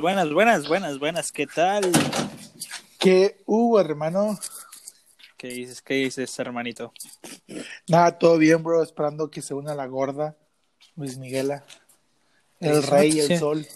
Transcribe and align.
buenas, 0.00 0.32
buenas, 0.32 0.66
buenas, 0.66 0.98
buenas, 0.98 1.30
¿qué 1.30 1.46
tal? 1.46 1.92
¿Qué 2.98 3.42
hubo, 3.44 3.78
hermano? 3.78 4.38
¿Qué 5.36 5.48
dices, 5.48 5.82
qué 5.82 5.94
dices, 5.94 6.38
hermanito? 6.38 6.92
Nada, 7.88 8.18
todo 8.18 8.38
bien, 8.38 8.62
bro. 8.62 8.82
Esperando 8.82 9.30
que 9.30 9.42
se 9.42 9.52
una 9.52 9.74
la 9.74 9.86
gorda, 9.86 10.36
Luis 10.96 11.18
Miguela. 11.18 11.64
El 12.60 12.82
rey, 12.82 13.20
el 13.20 13.38
sol. 13.38 13.66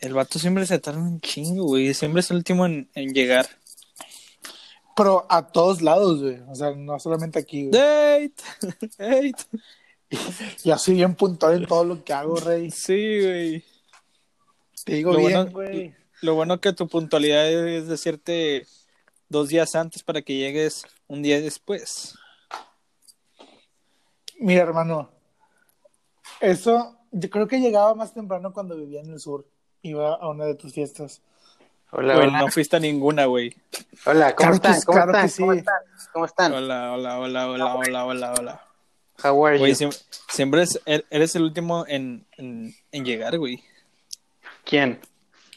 El 0.00 0.12
vato 0.12 0.38
siempre 0.38 0.66
se 0.66 0.78
tarda 0.78 1.00
un 1.00 1.20
chingo, 1.20 1.64
güey. 1.64 1.94
Siempre 1.94 2.20
es 2.20 2.30
el 2.30 2.36
último 2.36 2.66
en, 2.66 2.90
en 2.94 3.14
llegar. 3.14 3.46
Pero 4.94 5.26
a 5.30 5.46
todos 5.46 5.80
lados, 5.80 6.20
güey. 6.20 6.40
O 6.46 6.54
sea, 6.54 6.72
no 6.72 6.98
solamente 6.98 7.38
aquí, 7.38 7.68
güey. 7.68 7.80
Date, 7.80 8.34
date. 8.98 9.44
Y 10.62 10.70
así 10.70 10.92
bien 10.92 11.14
puntual 11.14 11.54
en 11.54 11.66
todo 11.66 11.84
lo 11.84 12.04
que 12.04 12.12
hago, 12.12 12.36
rey. 12.36 12.70
Sí, 12.70 13.20
güey. 13.22 13.73
Te 14.84 14.94
digo 14.94 15.12
Lo 15.12 15.18
bien, 15.18 15.32
bueno- 15.32 15.50
güey. 15.50 15.94
Lo 16.20 16.34
bueno 16.34 16.60
que 16.60 16.72
tu 16.72 16.88
puntualidad 16.88 17.50
es 17.50 17.86
decirte 17.88 18.66
dos 19.28 19.48
días 19.48 19.74
antes 19.74 20.02
para 20.02 20.22
que 20.22 20.36
llegues 20.36 20.84
un 21.06 21.22
día 21.22 21.40
después. 21.40 22.14
Mira, 24.38 24.62
hermano. 24.62 25.10
Eso, 26.40 26.98
yo 27.12 27.30
creo 27.30 27.46
que 27.48 27.60
llegaba 27.60 27.94
más 27.94 28.12
temprano 28.14 28.52
cuando 28.52 28.76
vivía 28.76 29.00
en 29.00 29.10
el 29.10 29.20
sur. 29.20 29.46
Iba 29.82 30.14
a 30.14 30.28
una 30.28 30.44
de 30.46 30.54
tus 30.54 30.72
fiestas. 30.72 31.20
Hola, 31.90 32.14
Güey, 32.16 32.28
hola. 32.28 32.38
no 32.40 32.48
fuiste 32.50 32.76
a 32.76 32.80
ninguna, 32.80 33.26
güey. 33.26 33.54
Hola, 34.06 34.34
¿cómo 34.34 34.50
Claro 34.50 34.52
que 34.52 34.56
están? 34.56 34.80
sí, 34.80 34.86
¿Cómo 34.86 34.96
claro 34.96 35.10
están? 35.12 35.22
que 35.26 35.28
sí. 35.28 35.42
¿Cómo 35.42 35.52
están? 35.52 35.74
¿Cómo 36.12 36.24
están? 36.26 36.52
Hola, 36.54 36.92
hola, 36.92 37.18
hola, 37.20 37.48
hola, 37.50 37.74
hola, 37.76 38.04
hola, 38.06 38.34
hola. 38.38 38.66
How 39.22 39.46
are 39.46 39.58
Güey, 39.58 39.74
you? 39.74 39.90
siempre, 40.28 40.62
er- 40.86 41.04
eres 41.10 41.36
el 41.36 41.42
último 41.42 41.84
en, 41.86 42.26
en, 42.36 42.74
en 42.90 43.04
llegar, 43.04 43.38
güey. 43.38 43.62
¿Quién? 44.64 45.00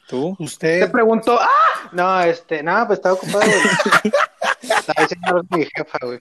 ¿Tú? 0.07 0.35
Te 0.37 0.43
Usted, 0.43 0.91
pregunto. 0.91 1.37
¡Ah! 1.39 1.89
No, 1.91 2.21
este, 2.21 2.63
no, 2.63 2.85
pues 2.87 2.99
estaba 2.99 3.15
ocupado, 3.15 3.39
güey. 3.41 4.13
Estaba 4.61 5.01
diciendo 5.03 5.43
mi 5.49 5.65
jefa, 5.65 5.97
güey. 6.01 6.19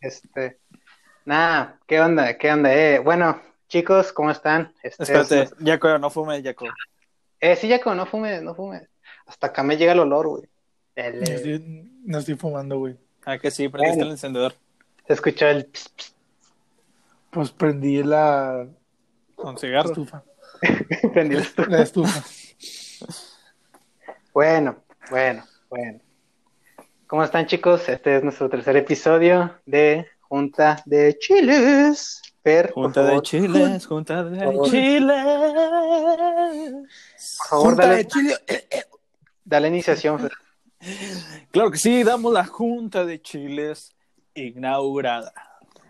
Este, 0.00 0.58
nada, 1.24 1.78
¿qué 1.86 2.00
onda? 2.00 2.36
¿Qué 2.38 2.52
onda? 2.52 2.72
Eh, 2.74 2.98
bueno, 3.00 3.40
chicos, 3.68 4.12
¿cómo 4.12 4.30
están? 4.30 4.72
Este, 4.82 5.02
Espérate, 5.02 5.42
es- 5.42 5.54
Jaco, 5.64 5.98
no 5.98 6.10
fume, 6.10 6.42
Jaco. 6.42 6.66
Eh, 7.40 7.56
sí, 7.56 7.68
Jaco, 7.68 7.94
no 7.94 8.06
fume, 8.06 8.40
no 8.40 8.54
fume. 8.54 8.88
Hasta 9.26 9.48
acá 9.48 9.62
me 9.62 9.76
llega 9.76 9.92
el 9.92 10.00
olor, 10.00 10.26
güey. 10.28 10.42
El, 10.94 11.18
no 11.20 11.24
estoy, 11.24 11.90
no 12.04 12.18
estoy 12.18 12.34
fumando, 12.36 12.78
güey. 12.78 12.96
Ah, 13.24 13.38
que 13.38 13.50
sí, 13.50 13.68
prendiste 13.68 13.96
Bueno. 13.98 14.06
el 14.06 14.12
encendedor. 14.12 14.54
se 15.06 15.12
escuchó 15.12 15.46
el 15.46 15.66
ps, 15.66 15.88
ps, 15.90 16.14
Pues 17.30 17.50
prendí 17.50 18.02
la 18.02 18.66
¿Un 19.36 19.58
cigarro? 19.58 19.90
estufa. 19.90 20.22
prendí 21.12 21.36
la 21.36 21.42
estufa. 21.42 21.70
La 21.70 21.82
estufa. 21.82 22.24
Bueno, 24.32 24.76
bueno, 25.10 25.44
bueno. 25.68 26.00
¿Cómo 27.06 27.24
están, 27.24 27.46
chicos? 27.46 27.88
Este 27.88 28.16
es 28.16 28.22
nuestro 28.22 28.48
tercer 28.48 28.76
episodio 28.76 29.54
de 29.66 30.06
Junta 30.20 30.82
de 30.84 31.16
Chiles. 31.18 32.22
Per, 32.42 32.72
Junta 32.72 33.02
de 33.02 33.20
chiles, 33.20 33.86
junta 33.86 34.22
de 34.24 34.38
chiles. 34.70 35.24
por 37.38 37.48
favor, 37.48 37.66
Junta 37.66 37.82
dale, 37.82 37.96
de 37.96 38.06
Chile. 38.06 38.34
Eh, 38.46 38.68
eh. 38.70 38.84
dale 39.44 39.68
iniciación. 39.68 40.20
Fer. 40.20 40.32
Claro 41.50 41.70
que 41.70 41.78
sí, 41.78 42.04
damos 42.04 42.32
la 42.32 42.44
junta 42.44 43.04
de 43.04 43.20
chiles 43.20 43.94
inaugurada. 44.34 45.32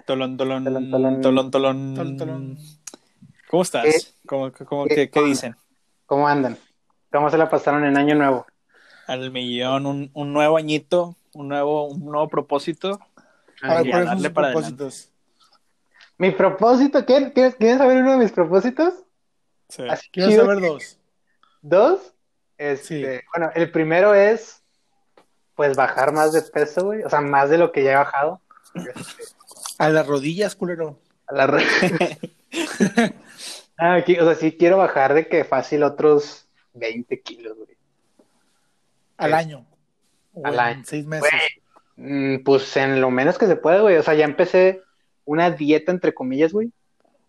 Tolón, 0.07 0.37
tolón, 0.39 0.65
Tolón, 0.65 0.91
tolón, 0.91 1.21
tolón. 1.21 1.51
tolón, 1.51 1.95
Tolón, 1.95 2.17
tolón. 2.17 2.59
¿Cómo 3.49 3.63
estás? 3.63 3.85
¿Qué? 3.85 3.93
¿Cómo, 4.27 4.53
cómo- 4.53 4.85
¿Qué 4.87 4.95
qué, 4.95 5.11
qué 5.11 5.23
dicen? 5.23 5.57
¿Cómo 6.07 6.29
andan? 6.29 6.57
¿Cómo 7.13 7.31
se 7.31 7.39
la 7.39 7.49
pasaron 7.49 7.85
en 7.85 7.97
Año 7.97 8.15
Nuevo? 8.15 8.47
Al 9.07 9.31
millón, 9.31 9.87
un, 9.87 10.11
un 10.13 10.33
nuevo 10.33 10.57
añito, 10.59 11.17
un 11.35 11.49
nuevo, 11.49 11.87
un 11.87 12.05
nuevo 12.05 12.29
propósito. 12.29 13.01
A 13.63 13.77
ver, 13.77 13.87
Y 13.87 13.89
a 13.89 13.93
¿cuáles 13.93 13.93
son 13.93 14.05
darle 14.07 14.23
sus 14.29 14.33
para 14.35 14.53
propósitos? 14.53 15.09
Mi 16.19 16.31
propósito, 16.33 17.05
¿quieren, 17.06 17.31
quieren, 17.31 17.53
quieren 17.53 17.78
saber 17.78 17.99
uno 18.03 18.12
de 18.12 18.17
mis 18.19 18.33
propósitos? 18.33 18.95
Sí. 19.69 19.83
Así 19.89 20.09
Quiero 20.11 20.33
saber 20.45 20.61
dos. 20.61 20.99
¿Dos? 21.62 22.12
Este, 22.59 23.22
bueno, 23.34 23.51
el 23.55 23.71
primero 23.71 24.15
es, 24.15 24.62
pues, 25.55 25.77
bajar 25.77 26.12
más 26.12 26.33
de 26.33 26.43
peso, 26.43 26.87
güey. 26.87 27.03
O 27.05 27.09
sea, 27.11 27.21
más 27.21 27.51
de 27.51 27.59
lo 27.59 27.71
que 27.72 27.84
ya 27.84 27.93
he 27.93 27.97
bajado. 27.97 28.41
Este, 28.75 29.25
A 29.78 29.89
las 29.91 30.06
rodillas, 30.06 30.55
culero. 30.56 30.99
a 31.28 31.34
la 31.34 31.47
re- 31.47 31.62
Ah, 33.78 33.94
aquí, 33.94 34.19
o 34.19 34.25
sea, 34.25 34.34
sí 34.34 34.56
quiero 34.56 34.77
bajar 34.78 35.15
de 35.15 35.28
que 35.28 35.44
fácil 35.44 35.83
otros 35.84 36.49
20 36.75 37.21
kilos, 37.21 37.56
güey. 37.56 37.77
Al 39.16 39.34
año. 39.34 39.66
Al 40.44 40.55
en 40.55 40.61
año. 40.61 40.83
Seis 40.84 41.06
meses. 41.06 41.31
Mm, 41.97 42.39
pues 42.44 42.77
en 42.77 43.00
lo 43.00 43.11
menos 43.11 43.39
que 43.39 43.47
se 43.47 43.56
puede, 43.56 43.81
güey. 43.81 43.97
O 43.97 44.03
sea, 44.03 44.15
ya 44.15 44.25
empecé 44.25 44.83
una 45.25 45.50
dieta, 45.50 45.93
entre 45.93 46.15
comillas, 46.15 46.53
güey. 46.53 46.72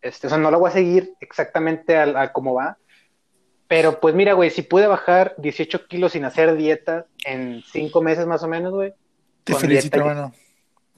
Este, 0.01 0.27
o 0.27 0.29
sea, 0.29 0.39
no 0.39 0.49
la 0.51 0.57
voy 0.57 0.69
a 0.69 0.73
seguir 0.73 1.13
exactamente 1.19 1.97
al- 1.97 2.15
a, 2.15 2.31
cómo 2.31 2.53
va. 2.53 2.77
Pero 3.67 3.99
pues 3.99 4.15
mira, 4.15 4.33
güey, 4.33 4.49
si 4.49 4.61
pude 4.63 4.87
bajar 4.87 5.35
18 5.37 5.87
kilos 5.87 6.13
sin 6.13 6.25
hacer 6.25 6.55
dieta 6.55 7.05
en 7.25 7.61
5 7.71 8.01
meses 8.01 8.25
más 8.25 8.41
o 8.43 8.47
menos, 8.47 8.73
güey. 8.73 8.93
Te 9.43 9.53
felicito, 9.55 9.97
dieta, 9.97 10.09
hermano. 10.11 10.33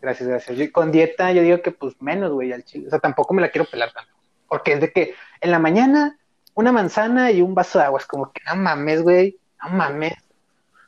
Gracias, 0.02 0.30
gracias. 0.30 0.58
Yo- 0.58 0.72
con 0.72 0.92
dieta 0.92 1.32
yo 1.34 1.42
digo 1.42 1.62
que 1.62 1.72
pues 1.72 2.02
menos, 2.02 2.32
güey, 2.32 2.52
al 2.54 2.64
chile. 2.64 2.88
O 2.88 2.90
sea, 2.90 3.00
tampoco 3.00 3.34
me 3.34 3.42
la 3.42 3.50
quiero 3.50 3.68
pelar 3.70 3.92
tanto. 3.92 4.12
Porque 4.52 4.74
es 4.74 4.82
de 4.82 4.92
que 4.92 5.16
en 5.40 5.50
la 5.50 5.60
mañana 5.60 6.20
una 6.56 6.74
manzana 6.74 7.32
y 7.32 7.42
un 7.42 7.56
vaso 7.56 7.80
de 7.80 7.86
agua. 7.86 8.02
Es 8.02 8.06
como 8.06 8.34
que 8.34 8.42
no 8.46 8.58
mames, 8.58 9.02
güey. 9.02 9.40
No 9.64 9.70
mames. 9.70 10.12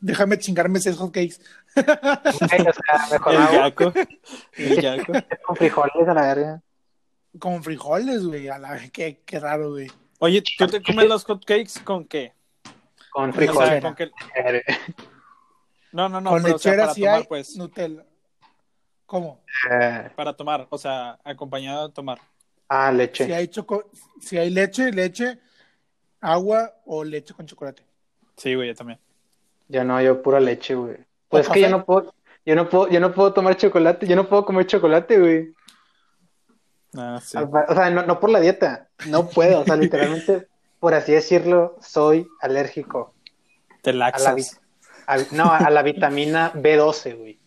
Déjame 0.01 0.37
chingarme 0.37 0.79
esos 0.79 0.97
hotcakes. 0.97 1.39
Güey, 1.73 1.87
o 1.87 2.73
sea, 2.73 3.07
mejor 3.09 3.33
El 3.33 3.41
agua 3.41 3.61
Jaco. 3.61 3.93
El 4.57 4.81
Jaco. 4.81 5.13
con 5.45 5.55
frijoles 5.55 6.07
a 6.09 6.13
la 6.13 6.21
verga. 6.23 6.61
Con 7.39 7.63
frijoles, 7.63 8.25
güey. 8.25 8.49
A 8.49 8.59
la 8.59 8.77
qué, 8.89 9.21
qué 9.25 9.39
raro, 9.39 9.69
güey. 9.69 9.89
Oye, 10.19 10.43
¿tú 10.57 10.67
te 10.67 10.83
comes 10.83 11.07
los 11.07 11.23
hotcakes 11.23 11.79
con 11.85 12.03
qué? 12.03 12.33
Con 13.11 13.29
O 13.29 13.33
sea, 13.33 13.81
frijoles. 13.81 13.83
No, 15.93 16.09
no, 16.09 16.19
no, 16.19 16.31
Con 16.31 16.41
pero, 16.43 16.55
o 16.55 16.59
sea, 16.59 16.71
lechera 16.71 16.83
para 16.83 16.93
sí 16.95 17.01
tomar, 17.01 17.17
hay 17.17 17.23
pues. 17.25 17.55
Nutella. 17.55 18.03
¿Cómo? 19.05 19.43
Eh, 19.71 20.09
Para 20.15 20.33
tomar, 20.33 20.65
o 20.69 20.77
sea, 20.77 21.19
acompañado 21.23 21.87
de 21.87 21.93
tomar. 21.93 22.19
Ah, 22.69 22.91
leche. 22.91 23.25
Si 23.25 23.33
hay, 23.33 23.47
choco... 23.47 23.89
si 24.21 24.37
hay 24.37 24.49
leche, 24.49 24.91
leche, 24.91 25.39
agua 26.21 26.73
o 26.85 27.03
leche 27.03 27.33
con 27.33 27.45
chocolate. 27.45 27.83
Sí, 28.37 28.55
güey, 28.55 28.69
yo 28.69 28.75
también. 28.75 28.99
Yo 29.67 29.83
no, 29.83 30.01
yo 30.01 30.21
pura 30.21 30.39
leche, 30.39 30.75
güey. 30.75 30.97
Pues 31.29 31.47
¿O 31.47 31.49
es 31.49 31.53
que 31.53 31.61
yo 31.61 31.69
no 31.69 31.85
puedo, 31.85 32.13
yo 32.45 32.55
no 32.55 32.69
puedo, 32.69 32.89
yo 32.89 32.99
no 32.99 33.13
puedo 33.13 33.33
tomar 33.33 33.57
chocolate, 33.57 34.07
yo 34.07 34.15
no 34.15 34.27
puedo 34.27 34.45
comer 34.45 34.67
chocolate, 34.67 35.19
güey. 35.19 35.53
Ah, 36.95 37.19
sí. 37.23 37.37
O 37.37 37.73
sea, 37.73 37.89
no, 37.89 38.05
no 38.05 38.19
por 38.19 38.29
la 38.29 38.39
dieta, 38.39 38.89
no 39.07 39.27
puedo, 39.29 39.61
o 39.61 39.65
sea, 39.65 39.75
literalmente, 39.75 40.47
por 40.79 40.93
así 40.93 41.11
decirlo, 41.11 41.77
soy 41.81 42.27
alérgico. 42.41 43.13
Te 43.81 43.89
A 43.89 43.93
la, 43.93 44.11
vi- 44.11 44.43
laxas. 44.43 45.31
no, 45.31 45.51
a 45.51 45.69
la 45.69 45.81
vitamina 45.81 46.53
B12, 46.53 47.17
güey. 47.17 47.39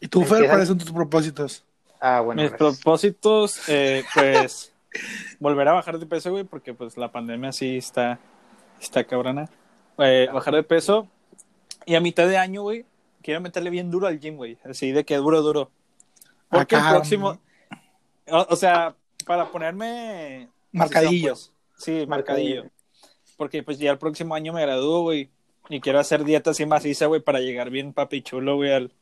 ¿Y 0.00 0.08
tú, 0.08 0.24
Fer, 0.24 0.46
cuáles 0.48 0.68
son 0.68 0.78
tus 0.78 0.92
propósitos? 0.92 1.64
Ah, 2.00 2.20
bueno. 2.20 2.42
Mis 2.42 2.50
gracias. 2.50 2.80
propósitos, 2.80 3.68
eh, 3.68 4.04
pues, 4.14 4.72
volver 5.40 5.68
a 5.68 5.72
bajar 5.72 5.98
de 5.98 6.06
peso, 6.06 6.30
güey, 6.30 6.44
porque 6.44 6.74
pues 6.74 6.96
la 6.96 7.10
pandemia 7.10 7.52
sí 7.52 7.78
está, 7.78 8.18
está 8.80 9.04
cabrona. 9.04 9.48
Eh, 9.98 10.28
bajar 10.32 10.54
de 10.54 10.62
peso. 10.62 11.08
Y 11.86 11.94
a 11.94 12.00
mitad 12.00 12.28
de 12.28 12.36
año, 12.36 12.62
güey, 12.62 12.84
quiero 13.22 13.40
meterle 13.40 13.70
bien 13.70 13.90
duro 13.90 14.06
al 14.06 14.20
gym, 14.20 14.36
güey. 14.36 14.58
Así 14.64 14.92
de 14.92 15.04
que 15.04 15.16
duro, 15.16 15.42
duro. 15.42 15.70
Porque 16.48 16.76
Acá, 16.76 16.90
el 16.90 16.94
próximo... 16.96 17.38
O, 18.30 18.46
o 18.50 18.56
sea, 18.56 18.94
para 19.26 19.50
ponerme... 19.50 20.48
Marcadillo. 20.72 21.32
pues, 21.32 21.52
sí, 21.78 22.06
marcadillo. 22.06 22.66
Porque 23.36 23.62
pues 23.62 23.78
ya 23.78 23.90
el 23.90 23.98
próximo 23.98 24.34
año 24.34 24.52
me 24.52 24.62
gradúo, 24.62 25.02
güey. 25.02 25.30
Y 25.70 25.80
quiero 25.80 25.98
hacer 25.98 26.24
dieta 26.24 26.50
así 26.50 26.66
maciza, 26.66 27.06
güey, 27.06 27.20
para 27.20 27.40
llegar 27.40 27.70
bien 27.70 27.92
papi 27.92 28.22
chulo, 28.22 28.56
güey, 28.56 28.72
al, 28.72 28.92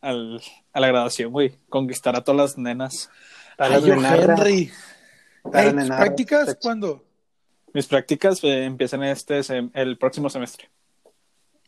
al, 0.00 0.40
a 0.72 0.80
la 0.80 0.86
graduación, 0.88 1.32
güey. 1.32 1.54
Conquistar 1.68 2.16
a 2.16 2.22
todas 2.24 2.36
las 2.40 2.58
nenas. 2.58 3.10
Para 3.56 3.74
Ay, 3.74 3.80
las 3.80 3.84
yo, 3.84 3.96
nenarras, 3.96 4.40
Henry. 4.40 4.70
para. 5.52 5.72
¿Prácticas 5.96 6.56
cuándo? 6.60 7.04
Mis 7.72 7.86
prácticas 7.86 8.42
eh, 8.44 8.64
empiezan 8.64 9.02
este 9.04 9.40
sem- 9.40 9.70
el 9.74 9.96
próximo 9.98 10.28
semestre. 10.30 10.68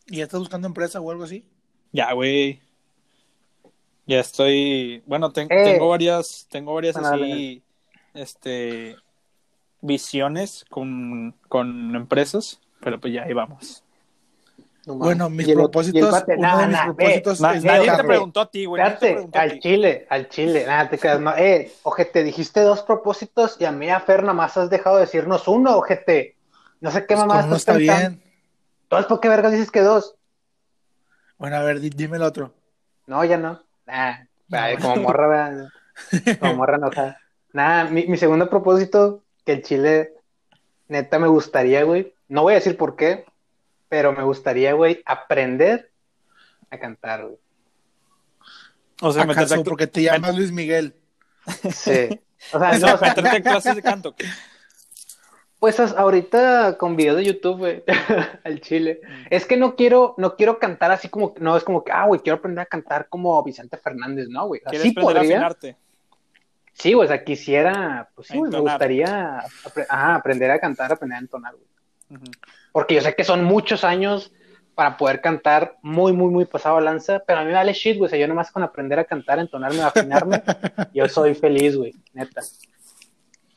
¿Y 0.09 0.17
ya 0.17 0.25
estás 0.25 0.41
buscando 0.41 0.67
empresa 0.67 1.01
o 1.01 1.11
algo 1.11 1.25
así? 1.25 1.45
Ya, 1.93 2.13
güey. 2.13 2.61
Ya 4.07 4.19
estoy, 4.19 5.03
bueno, 5.07 5.31
ten- 5.33 5.47
Eh. 5.51 5.65
tengo 5.65 5.89
varias, 5.89 6.49
tengo 6.51 6.75
varias 6.75 6.95
Bueno, 6.97 7.09
así, 7.15 7.63
este, 8.15 8.97
visiones 9.81 10.65
con, 10.69 11.37
con 11.49 11.95
empresas, 11.95 12.61
pero 12.81 12.99
pues 13.01 13.13
ya 13.15 13.23
ahí 13.23 13.33
vamos. 13.33 13.85
No. 14.85 14.95
Bueno, 14.95 15.31
mis 15.31 15.47
el- 15.47 15.55
propósitos, 15.55 16.11
bate- 16.11 16.35
uno 16.37 16.49
nah, 16.49 16.59
de 16.61 16.67
mis 16.67 16.77
nah, 16.77 16.85
propósitos 16.87 17.41
Na- 17.41 17.55
es 17.55 17.63
nadie 17.65 17.93
te 17.93 18.03
preguntó 18.05 18.41
a 18.41 18.51
ti, 18.51 18.65
güey. 18.65 18.83
Espérate, 18.83 19.29
al 19.39 19.51
ti. 19.53 19.61
chile, 19.61 20.07
al 20.11 20.29
chile, 20.29 20.65
nada, 20.67 20.91
te 20.91 20.99
quedas, 20.99 21.21
no, 21.21 21.37
eh, 21.37 21.71
ojete, 21.85 22.25
dijiste 22.25 22.61
dos 22.63 22.83
propósitos 22.83 23.57
y 23.61 23.65
a 23.65 23.71
mí 23.71 23.89
a 23.91 24.01
Fer 24.01 24.23
nada 24.23 24.33
más 24.35 24.57
has 24.57 24.71
dejado 24.71 24.97
de 24.97 25.03
decirnos 25.03 25.47
uno, 25.47 25.77
ojete. 25.77 26.37
No 26.81 26.91
sé 26.91 27.03
qué 27.07 27.15
Pues 27.15 27.21
mamá 27.21 27.35
con 27.37 27.45
uno 27.47 27.57
estás 27.57 27.77
está 27.77 27.97
bien. 27.99 28.23
Entonces, 28.83 29.07
¿por 29.07 29.21
qué 29.21 29.29
vergas 29.29 29.53
dices 29.53 29.71
que 29.71 29.83
dos? 29.83 30.17
Bueno, 31.39 31.57
a 31.57 31.63
ver, 31.63 31.79
di- 31.81 31.91
dime 31.91 32.17
el 32.17 32.23
otro. 32.25 32.53
No, 33.07 33.25
ya 33.25 33.37
no. 33.37 33.63
Nah, 33.87 34.15
ay, 34.51 34.77
como 34.79 34.97
morra, 34.97 35.29
¿verdad? 35.29 35.69
como 36.41 36.55
morra 36.57 36.77
enojada. 36.77 37.19
Nada, 37.53 37.85
mi, 37.85 38.07
mi 38.07 38.17
segundo 38.17 38.51
propósito, 38.51 39.23
que 39.45 39.53
el 39.53 39.63
chile, 39.63 40.13
neta, 40.89 41.19
me 41.21 41.29
gustaría, 41.29 41.85
güey. 41.85 42.15
No 42.29 42.43
voy 42.43 42.53
a 42.55 42.57
decir 42.57 42.77
por 42.77 42.97
qué, 42.97 43.25
pero 43.93 44.15
me 44.15 44.23
gustaría, 44.23 44.73
güey, 44.73 45.03
aprender 45.05 45.91
a 46.71 46.79
cantar, 46.79 47.25
güey. 47.27 47.37
O 49.03 49.13
sea, 49.13 49.25
meterte, 49.27 49.41
¿Acaso 49.43 49.55
a 49.57 49.59
cl- 49.59 49.65
porque 49.69 49.87
te 49.87 50.03
llamas 50.03 50.35
Luis 50.35 50.51
Miguel? 50.51 50.97
Sí. 51.75 52.19
O 52.55 52.59
sea, 52.59 52.73
no, 52.79 52.95
o 52.95 52.97
sea, 52.99 53.09
meterte 53.15 53.37
a 53.37 53.43
clases 53.43 53.77
de 53.77 53.83
canto. 53.83 54.17
¿qué? 54.17 54.25
Pues 55.61 55.79
ahorita 55.79 56.79
con 56.79 56.97
videos 56.97 57.19
de 57.19 57.25
YouTube, 57.27 57.59
güey, 57.59 57.85
al 58.45 58.63
chile. 58.63 59.03
Es 59.29 59.45
que 59.45 59.59
no 59.59 59.77
quiero, 59.77 60.15
no 60.17 60.37
quiero 60.37 60.59
cantar 60.59 60.91
así 60.91 61.11
como, 61.11 61.35
no 61.39 61.55
es 61.55 61.63
como 61.63 61.85
que, 61.85 61.93
ah, 61.93 62.07
güey, 62.07 62.23
quiero 62.23 62.39
aprender 62.39 62.63
a 62.63 62.67
cantar 62.67 63.09
como 63.11 63.43
Vicente 63.45 63.77
Fernández, 63.77 64.27
no, 64.31 64.47
güey. 64.47 64.63
¿Quieres 64.63 64.81
Así 64.81 64.91
aprender 64.93 65.17
a 65.17 65.21
podría. 65.21 65.37
afinarte? 65.37 65.77
Sí, 66.73 66.95
güey, 66.95 67.05
o 67.05 67.09
sea, 67.09 67.23
quisiera, 67.23 68.09
pues 68.15 68.29
sí, 68.29 68.35
A 68.37 68.39
güey, 68.39 68.51
me 68.51 68.59
gustaría 68.59 69.41
apre- 69.65 69.85
ajá, 69.87 70.15
aprender 70.15 70.51
a 70.51 70.59
cantar, 70.59 70.91
aprender 70.93 71.17
a 71.19 71.21
entonar, 71.21 71.53
güey. 71.53 71.67
Porque 72.73 72.95
yo 72.95 73.01
sé 73.01 73.15
que 73.15 73.25
son 73.25 73.45
muchos 73.45 73.85
años 73.85 74.33
para 74.75 74.97
poder 74.97 75.21
cantar 75.21 75.77
muy, 75.83 76.13
muy, 76.13 76.31
muy 76.31 76.45
pasado 76.47 76.77
a 76.79 76.81
lanza, 76.81 77.23
pero 77.27 77.41
a 77.41 77.43
mí 77.43 77.49
me 77.49 77.55
vale 77.55 77.73
shit, 77.75 77.99
güey, 77.99 78.07
o 78.07 78.11
sea, 78.11 78.19
yo 78.19 78.27
nomás 78.27 78.51
con 78.51 78.63
aprender 78.63 78.99
a 78.99 79.05
cantar, 79.05 79.39
entonarme, 79.39 79.83
afinarme, 79.83 80.43
yo 80.95 81.09
soy 81.09 81.35
feliz, 81.35 81.77
güey, 81.77 81.95
neta. 82.15 82.41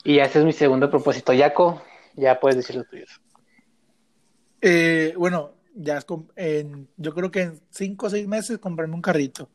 Y 0.04 0.20
ese 0.20 0.40
es 0.40 0.46
mi 0.46 0.52
segundo 0.54 0.90
propósito. 0.90 1.34
Yaco, 1.34 1.82
ya 2.16 2.40
puedes 2.40 2.58
decir 2.58 2.76
lo 2.76 2.84
tuyo. 2.84 3.06
Eh, 4.62 5.14
bueno, 5.18 5.52
ya 5.74 5.98
es 5.98 6.06
en- 6.36 6.88
yo 6.98 7.14
creo 7.14 7.32
que 7.32 7.42
en 7.42 7.62
cinco 7.70 8.08
o 8.08 8.10
seis 8.10 8.28
meses 8.28 8.58
comprarme 8.60 8.96
un 8.96 9.02
carrito. 9.02 9.50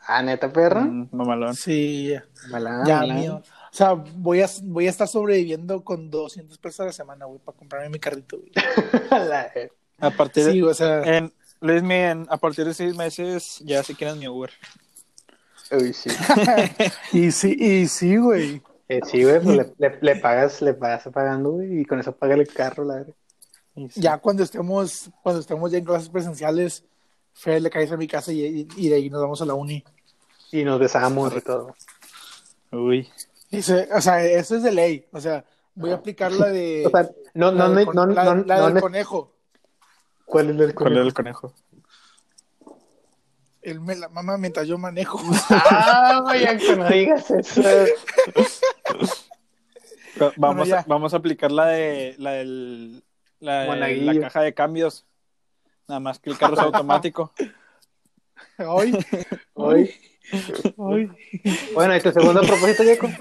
Ah, 0.00 0.22
neta, 0.22 0.52
perra. 0.52 0.82
Mm, 0.82 1.08
mamalón. 1.12 1.54
Sí, 1.54 2.08
ya, 2.10 2.24
Malá, 2.50 2.82
ya 2.86 3.00
malá. 3.00 3.14
mío. 3.14 3.42
O 3.76 3.78
sea, 3.78 3.92
voy 3.92 4.40
a, 4.40 4.48
voy 4.62 4.86
a 4.86 4.90
estar 4.90 5.06
sobreviviendo 5.06 5.84
con 5.84 6.08
200 6.10 6.56
pesos 6.56 6.80
a 6.80 6.84
la 6.86 6.92
semana, 6.92 7.26
güey, 7.26 7.38
para 7.40 7.58
comprarme 7.58 7.90
mi 7.90 7.98
carrito, 7.98 8.38
güey. 8.38 8.50
A 9.98 10.10
partir 10.10 10.44
de, 10.46 10.52
Sí, 10.52 10.62
o 10.62 10.72
sea, 10.72 11.02
en, 11.02 11.30
en- 11.60 12.26
a 12.30 12.38
partir 12.38 12.64
de 12.64 12.72
seis 12.72 12.96
meses 12.96 13.60
ya 13.66 13.82
si 13.82 13.94
quieres 13.94 14.16
mi 14.16 14.28
Uber. 14.28 14.50
Uy, 15.72 15.92
sí. 15.92 16.08
y 17.12 17.30
sí, 17.32 17.54
y 17.58 17.86
sí, 17.86 18.16
güey. 18.16 18.62
Eh, 18.88 19.00
sí, 19.04 19.22
güey, 19.24 19.40
pues 19.42 19.56
le, 19.58 19.74
le- 19.76 19.98
le 20.00 20.16
pagas, 20.16 20.62
le 20.62 20.72
pagas 20.72 21.04
pagando, 21.12 21.50
güey, 21.50 21.80
y 21.80 21.84
con 21.84 22.00
eso 22.00 22.12
paga 22.16 22.34
el 22.34 22.48
carro, 22.48 22.82
la 22.84 22.94
verdad. 22.94 23.14
Sí. 23.90 24.00
Ya 24.00 24.16
cuando 24.16 24.42
estemos, 24.42 25.10
cuando 25.22 25.42
estemos 25.42 25.70
ya 25.70 25.76
en 25.76 25.84
clases 25.84 26.08
presenciales, 26.08 26.82
Fe 27.34 27.60
le 27.60 27.68
caes 27.68 27.92
a 27.92 27.98
mi 27.98 28.06
casa 28.08 28.32
y, 28.32 28.42
y- 28.42 28.68
y 28.76 28.88
de 28.88 28.94
ahí 28.96 29.10
nos 29.10 29.20
vamos 29.20 29.42
a 29.42 29.44
la 29.44 29.52
uni. 29.52 29.84
Y 30.50 30.64
nos 30.64 30.80
besamos 30.80 31.34
y 31.36 31.40
todo. 31.42 31.74
Uy. 32.72 33.06
O 33.52 34.00
sea, 34.00 34.22
eso 34.24 34.56
es 34.56 34.62
de 34.62 34.72
ley. 34.72 35.06
O 35.12 35.20
sea, 35.20 35.44
voy 35.74 35.90
a 35.90 35.94
aplicar 35.94 36.32
la 36.32 36.46
de. 36.48 36.84
O 36.86 36.90
sea, 36.90 37.10
no, 37.34 37.50
la 37.52 37.68
no, 37.68 37.74
del 37.74 37.86
no, 37.86 38.06
no, 38.06 38.12
la- 38.14 38.24
no, 38.34 38.44
la 38.44 38.56
no 38.58 38.64
del 38.66 38.74
ne- 38.74 38.80
conejo. 38.80 39.32
¿Cuál 40.24 40.50
es 40.50 40.60
el 40.60 40.74
¿Cuál 40.74 40.92
era 40.92 41.02
conejo? 41.02 41.06
el 41.08 41.14
conejo? 41.14 41.54
Él 43.62 43.80
me 43.80 43.96
la 43.96 44.08
mama 44.08 44.36
mientras 44.38 44.66
yo 44.68 44.78
manejo. 44.78 45.20
Ah, 45.50 46.20
vaya, 46.24 46.56
que 46.56 46.76
no 46.76 46.88
digas 46.88 47.30
eso. 47.30 47.62
Va- 50.20 50.32
Vamos, 50.36 50.68
ya. 50.68 50.80
a, 50.80 50.84
vamos 50.86 51.12
a 51.14 51.18
aplicar 51.18 51.52
la 51.52 51.66
de 51.66 52.14
la 52.18 52.30
del 52.32 53.04
la, 53.38 53.62
de 53.74 53.96
la 53.96 54.20
caja 54.20 54.40
de 54.42 54.54
cambios. 54.54 55.04
Nada 55.88 56.00
más 56.00 56.18
que 56.18 56.30
el 56.30 56.38
carro 56.38 56.54
es 56.54 56.60
automático. 56.60 57.32
Hoy, 58.58 58.98
Hoy. 59.54 59.94
Bueno, 60.76 61.96
¿y 61.96 62.00
tu 62.00 62.12
segundo 62.12 62.40
propósito, 62.42 62.82
Jacob? 62.84 63.10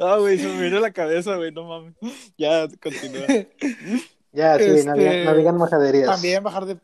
Ah, 0.00 0.16
güey, 0.18 0.38
se 0.38 0.46
me 0.46 0.62
vino 0.62 0.78
la 0.80 0.92
cabeza, 0.92 1.34
güey, 1.36 1.50
no 1.50 1.64
mames. 1.64 1.94
Ya, 2.36 2.68
continúa. 2.80 3.26
Ya, 4.32 4.56
sí, 4.58 4.64
no, 4.64 4.76
Este, 4.76 4.92
digan, 4.94 5.24
no 5.24 5.34
digan 5.34 5.56
majaderías. 5.56 6.06
También 6.06 6.42
bajar 6.44 6.66
de, 6.66 6.76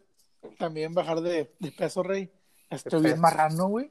también 0.58 0.92
bajar 0.94 1.20
de, 1.20 1.52
de 1.60 1.70
peso, 1.72 2.02
rey. 2.02 2.30
Estoy 2.70 3.02
bien 3.02 3.20
marrano, 3.20 3.68
güey. 3.68 3.90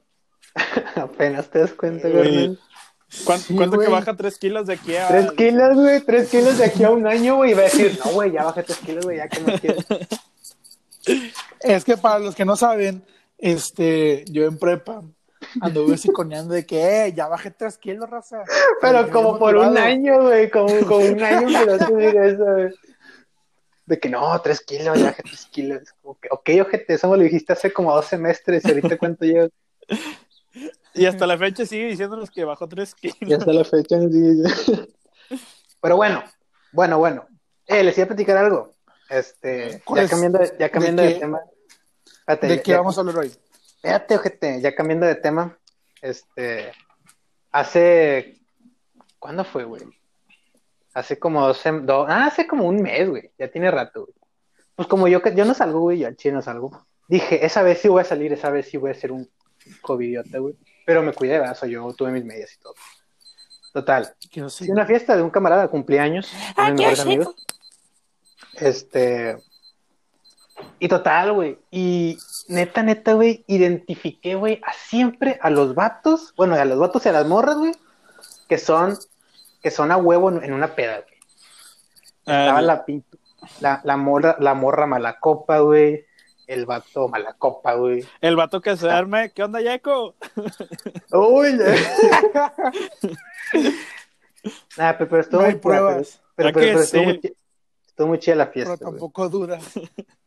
Apenas 0.96 1.50
te 1.50 1.60
das 1.60 1.72
cuenta, 1.74 2.10
Güey. 2.10 2.24
carnal. 2.24 2.60
¿Cuán- 3.26 3.40
Sí, 3.40 3.56
¿Cuánto 3.56 3.78
que 3.78 3.88
baja 3.88 4.16
tres 4.18 4.38
kilos 4.40 4.66
de 4.68 4.74
aquí 4.74 4.96
a...? 4.96 5.08
Tres 5.08 5.32
kilos, 5.34 5.76
güey, 5.76 6.02
tres 6.02 6.30
kilos 6.30 6.58
de 6.58 6.66
aquí 6.66 6.84
a 6.84 6.90
un 6.90 7.06
año, 7.08 7.36
güey. 7.38 7.52
Y 7.52 7.54
va 7.54 7.62
a 7.62 7.66
decir, 7.66 7.98
no, 8.04 8.12
güey, 8.12 8.32
ya 8.32 8.44
bajé 8.44 8.64
tres 8.64 8.80
kilos, 8.80 9.06
güey, 9.06 9.18
ya 9.18 9.28
que 9.30 9.40
no 9.40 9.54
quiero. 9.60 9.78
Es 11.62 11.84
que 11.86 11.96
para 11.96 12.20
los 12.20 12.34
que 12.36 12.44
no 12.44 12.56
saben, 12.56 13.06
este, 13.44 14.24
yo 14.32 14.46
en 14.46 14.58
prepa 14.58 15.04
anduve 15.60 15.98
psiconeando 15.98 16.54
de 16.54 16.66
que, 16.66 17.06
eh, 17.08 17.14
ya 17.14 17.28
bajé 17.28 17.52
tres 17.52 17.78
kilos, 17.78 18.10
raza. 18.10 18.44
Pero 18.82 19.04
Me 19.04 19.10
como 19.10 19.38
por 19.38 19.56
un 19.58 19.78
año, 19.78 20.22
güey, 20.22 20.50
como, 20.50 20.68
como 20.88 21.06
un 21.06 21.22
año 21.22 21.48
te 21.50 21.96
diga 21.98 22.26
eso, 22.26 22.44
güey. 22.46 22.74
De 23.86 24.00
que 24.00 24.10
no, 24.10 24.40
tres 24.42 24.62
kilos, 24.62 24.98
ya 24.98 25.08
bajé 25.08 25.24
tres 25.24 25.46
kilos. 25.52 25.82
Como 26.02 26.18
que, 26.18 26.30
ok, 26.32 26.50
ojete, 26.68 26.94
eso 26.94 27.10
me 27.10 27.18
lo 27.18 27.24
dijiste 27.24 27.52
hace 27.52 27.74
como 27.74 27.94
dos 27.94 28.06
semestres, 28.06 28.64
y 28.64 28.70
ahorita 28.70 28.98
cuánto 28.98 29.26
llevas. 29.26 29.50
Y 30.94 31.06
hasta 31.06 31.28
la 31.28 31.38
fecha 31.38 31.66
sigue 31.66 31.88
diciéndonos 31.88 32.32
que 32.32 32.46
bajó 32.46 32.68
tres 32.70 32.96
kilos. 32.96 33.18
Ya 33.28 33.38
hasta 33.38 33.52
la 33.52 33.66
fecha 33.66 33.98
no 33.98 34.10
sigue 34.10 34.44
ya. 34.44 34.86
Pero 35.82 35.98
bueno, 35.98 36.24
bueno, 36.72 36.98
bueno. 36.98 37.28
Eh, 37.68 37.84
les 37.84 37.98
iba 37.98 38.06
a 38.06 38.08
platicar 38.08 38.38
algo. 38.38 38.72
Este, 39.10 39.82
¿Cuál 39.84 40.04
ya 40.04 40.10
cambiando, 40.10 40.40
de- 40.40 40.56
ya 40.58 40.70
cambiando 40.70 41.02
de, 41.02 41.16
tema. 41.16 41.42
Espérate, 42.26 42.48
¿De 42.48 42.56
ya- 42.58 42.64
qué 42.64 42.72
ya- 42.72 42.78
vamos 42.78 42.98
a 42.98 43.02
hablar 43.02 43.18
hoy? 43.18 43.32
Espérate, 43.76 44.16
ojete, 44.16 44.62
ya 44.62 44.74
cambiando 44.76 45.06
de 45.06 45.16
tema. 45.16 45.58
Este, 46.02 46.72
hace, 47.52 48.40
¿cuándo 49.20 49.44
fue, 49.44 49.66
güey? 49.66 49.84
Hace 50.94 51.20
como 51.20 51.46
dos, 51.46 51.64
sem- 51.66 51.82
do- 51.86 52.06
ah, 52.08 52.26
hace 52.28 52.48
como 52.48 52.66
un 52.68 52.82
mes, 52.82 53.10
güey. 53.10 53.32
Ya 53.38 53.50
tiene 53.50 53.72
rato, 53.72 54.02
güey. 54.06 54.14
Pues 54.76 54.88
como 54.88 55.08
yo, 55.08 55.22
que- 55.22 55.36
yo 55.36 55.44
no 55.46 55.54
salgo, 55.54 55.80
güey, 55.82 56.00
yo 56.00 56.08
al 56.08 56.16
chile 56.16 56.36
no 56.36 56.42
salgo. 56.42 56.86
Dije, 57.08 57.46
esa 57.46 57.62
vez 57.62 57.80
sí 57.82 57.88
voy 57.90 58.02
a 58.02 58.06
salir, 58.06 58.32
esa 58.32 58.50
vez 58.50 58.68
sí 58.70 58.78
voy 58.78 58.92
a 58.92 58.96
ser 58.96 59.12
un 59.12 59.30
covidiota, 59.82 60.38
güey. 60.40 60.56
Pero 60.86 61.02
me 61.04 61.14
cuidé, 61.14 61.40
¿verdad? 61.40 61.56
So, 61.58 61.66
yo 61.66 61.94
tuve 61.94 62.12
mis 62.12 62.24
medias 62.26 62.54
y 62.54 62.60
todo. 62.60 62.74
Total. 63.74 64.16
Fui 64.32 64.70
a 64.70 64.72
una 64.72 64.86
fiesta 64.86 65.16
de 65.16 65.22
un 65.24 65.30
camarada, 65.30 65.68
cumpleaños, 65.68 66.32
uno 66.58 66.66
de 66.66 66.72
mis 66.72 66.80
mejores 66.80 67.00
amigos. 67.02 67.36
Este. 68.56 69.38
Y 70.80 70.88
total, 70.88 71.34
güey. 71.34 71.58
Y 71.72 72.18
neta, 72.48 72.84
neta, 72.84 73.14
güey, 73.14 73.44
identifiqué, 73.48 74.36
güey, 74.36 74.62
a 74.66 74.74
siempre 74.74 75.40
a 75.42 75.50
los 75.50 75.74
vatos, 75.76 76.34
bueno, 76.36 76.56
a 76.56 76.66
los 76.66 76.78
vatos 76.80 77.06
y 77.06 77.10
a 77.10 77.14
las 77.14 77.26
morras, 77.28 77.58
güey, 77.58 77.74
que 78.48 78.58
son, 78.58 78.98
que 79.62 79.72
son 79.72 79.92
a 79.92 79.98
huevo 79.98 80.30
en, 80.30 80.44
en 80.44 80.54
una 80.54 80.76
peda, 80.76 81.02
güey. 81.02 81.14
Estaba 82.26 82.60
Ah, 82.60 82.62
la, 82.62 82.86
pin- 82.86 83.04
la, 83.60 83.82
la 83.84 83.98
morra, 83.98 84.38
la 84.40 84.54
morra 84.54 84.86
mala 84.86 85.20
copa, 85.20 85.60
güey. 85.60 86.06
El 86.46 86.66
vato 86.66 87.08
mala 87.08 87.34
copa, 87.34 87.74
güey. 87.76 88.06
el 88.20 88.36
vato 88.36 88.60
que 88.62 88.76
se 88.76 88.90
arme, 88.90 89.32
¿qué 89.32 89.44
onda, 89.44 89.62
Yaco? 89.62 90.16
Uy, 91.12 91.58
Nah, 94.78 94.94
pero, 94.98 95.10
pero 95.10 95.22
estuvo 95.22 95.40
No 95.42 95.48
hay 95.48 95.54
muy 95.54 95.62
pero- 95.62 95.62
pruebas, 95.62 96.22
Pero, 96.36 96.50
¿A 96.50 96.52
pero- 96.52 96.66
pero 96.68 96.80
estuvo, 96.82 97.04
muy, 97.04 97.22
estuvo 97.88 98.08
muy 98.08 98.20
chida 98.20 98.36
la 98.36 98.52
pero 98.52 98.66
fiesta. 98.66 98.86
güey. 98.86 98.92
tampoco 99.00 99.30
dudas. 99.30 99.64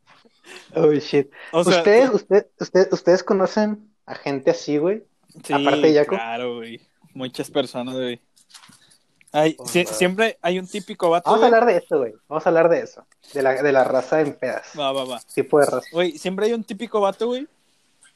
Oh, 0.75 0.91
shit. 0.93 1.31
O 1.51 1.63
sea, 1.63 1.77
¿Ustedes, 1.77 2.09
usted, 2.11 2.47
usted- 2.59 2.87
¿Ustedes 2.91 3.23
conocen 3.23 3.89
a 4.05 4.15
gente 4.15 4.51
así, 4.51 4.77
güey? 4.77 5.03
sí, 5.43 5.53
aparte 5.53 5.81
de 5.81 5.93
Yaco? 5.93 6.15
claro, 6.15 6.55
güey. 6.57 6.81
Muchas 7.13 7.49
personas, 7.51 7.95
güey. 7.95 8.21
Hay, 9.33 9.55
Oh, 9.59 9.63
wow. 9.65 9.85
siempre 9.85 10.37
hay 10.41 10.57
un 10.57 10.67
típico 10.67 11.09
vato, 11.09 11.29
Vamos 11.29 11.43
a 11.43 11.45
hablar 11.47 11.65
de 11.65 11.77
eso, 11.77 11.97
güey. 11.97 12.13
Vamos 12.29 12.45
a 12.45 12.49
hablar 12.49 12.69
de 12.69 12.79
eso. 12.79 13.05
De 13.33 13.41
la, 13.43 13.61
de 13.61 13.71
la 13.71 13.83
raza 13.83 14.21
en 14.21 14.33
pedas. 14.33 14.67
Va, 14.79 14.91
va, 14.93 15.03
va. 15.03 15.19
Tipo 15.33 15.59
de 15.59 15.65
raza. 15.65 15.87
Güey, 15.91 16.17
siempre 16.17 16.45
hay 16.45 16.53
un 16.53 16.63
típico 16.63 17.01
vato, 17.01 17.27
güey, 17.27 17.45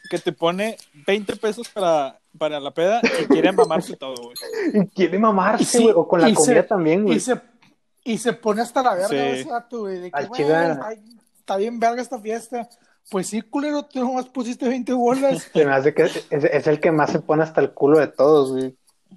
que 0.10 0.18
te 0.20 0.32
pone 0.32 0.78
20 1.06 1.36
pesos 1.36 1.68
para, 1.70 2.18
para 2.38 2.60
la 2.60 2.72
peda 2.72 3.02
y 3.22 3.26
quiere 3.26 3.52
mamarse 3.52 3.96
todo, 3.98 4.16
güey. 4.16 4.36
Y 4.74 4.88
quiere 4.88 5.20
mamarse, 5.20 5.66
Sí, 5.66 5.84
güey. 5.84 5.94
o 5.98 6.08
con 6.08 6.22
la 6.22 6.34
comida 6.34 6.62
se- 6.62 6.64
también, 6.64 7.04
güey. 7.04 7.18
Y 7.18 7.20
se, 7.20 7.40
y 8.04 8.18
se 8.18 8.34
pone 8.34 8.62
hasta 8.62 8.82
la 8.82 8.94
verga 8.94 9.10
Sí. 9.10 9.16
ese 9.18 9.50
vato, 9.50 9.80
güey. 9.82 10.00
De 10.00 10.12
que, 10.12 10.18
Al 10.18 10.32
chivar. 10.32 10.80
Está, 11.42 11.58
bien 11.58 11.80
verga 11.80 12.02
esta 12.02 12.20
fiesta. 12.20 12.70
Pues 13.10 13.28
sí, 13.28 13.42
culero, 13.42 13.84
tú 13.86 14.00
nomás 14.00 14.30
pusiste 14.30 14.68
20 14.70 14.94
bolas. 14.94 15.50
Se 15.54 15.66
me 15.66 15.74
hace 15.74 15.94
que 15.94 16.04
es, 16.04 16.26
es 16.30 16.68
el 16.68 16.80
que 16.80 16.92
más 16.92 17.12
se 17.12 17.20
pone 17.20 17.44
hasta 17.44 17.60
el 17.60 17.74
culo 17.74 18.00
de 18.00 18.08
todos, 18.08 18.52
güey. 18.52 18.76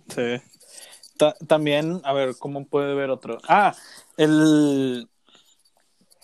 Sí. 0.09 0.43
Ta- 1.17 1.35
también, 1.47 2.01
a 2.05 2.13
ver, 2.13 2.35
¿cómo 2.39 2.67
puede 2.67 2.95
ver 2.95 3.11
otro? 3.11 3.39
Ah, 3.49 3.75
el... 4.17 5.09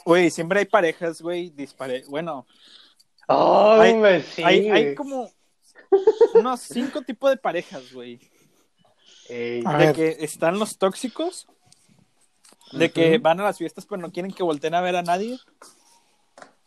Güey, 0.05 0.31
siempre 0.31 0.61
hay 0.61 0.65
parejas, 0.65 1.21
güey, 1.23 1.51
dispare... 1.51 2.03
Bueno, 2.09 2.47
Oh, 3.33 3.79
Hay- 3.79 3.97
güey, 3.97 4.23
sí, 4.23 4.43
hay, 4.43 4.95
como 4.97 5.31
unos 6.35 6.61
cinco 6.63 7.03
tipos 7.03 7.31
de 7.31 7.37
parejas, 7.37 7.93
güey. 7.93 8.19
Ey, 9.29 9.61
De 9.63 9.77
ver. 9.77 9.95
que 9.95 10.17
están 10.25 10.59
los 10.59 10.79
tóxicos, 10.79 11.47
De 12.73 12.91
que 12.91 13.19
van 13.19 13.39
a 13.39 13.45
las 13.45 13.59
fiestas 13.59 13.87
pero 13.87 14.03
no 14.03 14.11
quieren 14.11 14.33
que 14.33 14.43
volteen 14.43 14.75
a 14.75 14.81
ver 14.81 14.97
a 14.97 15.03
nadie. 15.03 15.39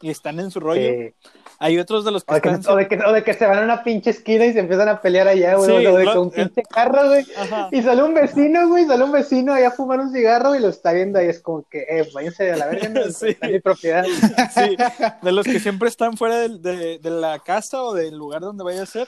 Y 0.03 0.09
están 0.09 0.37
en 0.41 0.51
su 0.51 0.59
rollo. 0.59 1.13
Hay 1.59 1.79
otros 1.79 2.03
de 2.03 2.11
los 2.11 2.25
que 2.25 2.33
o, 2.33 2.35
de 2.35 2.41
que, 2.41 2.49
están... 2.49 2.73
o, 2.73 2.75
de 2.75 2.87
que, 2.89 2.97
o 2.97 3.13
de 3.13 3.23
que 3.23 3.33
se 3.33 3.45
van 3.45 3.59
a 3.59 3.61
una 3.61 3.85
pinche 3.85 4.09
esquina 4.09 4.45
y 4.45 4.51
se 4.51 4.59
empiezan 4.59 4.89
a 4.89 5.01
pelear 5.01 5.29
allá, 5.29 5.55
güey. 5.55 5.69
Sí, 5.69 5.87
o 5.87 5.95
de 5.95 6.03
que 6.03 6.17
un 6.17 6.27
eh. 6.27 6.31
pinche 6.35 6.63
carro, 6.63 7.07
güey. 7.07 7.25
Ajá. 7.37 7.69
Y 7.71 7.81
sale 7.81 8.03
un 8.03 8.13
vecino, 8.13 8.67
güey, 8.67 8.85
sale 8.85 9.01
un 9.01 9.13
vecino 9.13 9.53
allá 9.53 9.69
a 9.69 9.71
fumar 9.71 10.01
un 10.01 10.11
cigarro 10.11 10.55
y 10.55 10.59
lo 10.59 10.67
está 10.67 10.91
viendo 10.91 11.19
ahí. 11.19 11.27
Es 11.27 11.39
como 11.39 11.63
que, 11.69 11.83
eh, 11.89 12.05
váyanse 12.13 12.51
a 12.51 12.57
la 12.57 12.65
verga, 12.65 12.89
no, 12.89 13.03
Sí. 13.11 13.29
Está 13.29 13.47
en 13.47 13.53
mi 13.53 13.59
propiedad. 13.61 14.03
Sí, 14.53 14.75
de 15.21 15.31
los 15.31 15.45
que 15.45 15.61
siempre 15.61 15.87
están 15.87 16.17
fuera 16.17 16.49
de 16.49 16.99
la 17.03 17.39
casa 17.39 17.81
o 17.81 17.93
del 17.93 18.17
lugar 18.17 18.41
donde 18.41 18.65
vaya 18.65 18.83
a 18.83 18.85
ser, 18.85 19.07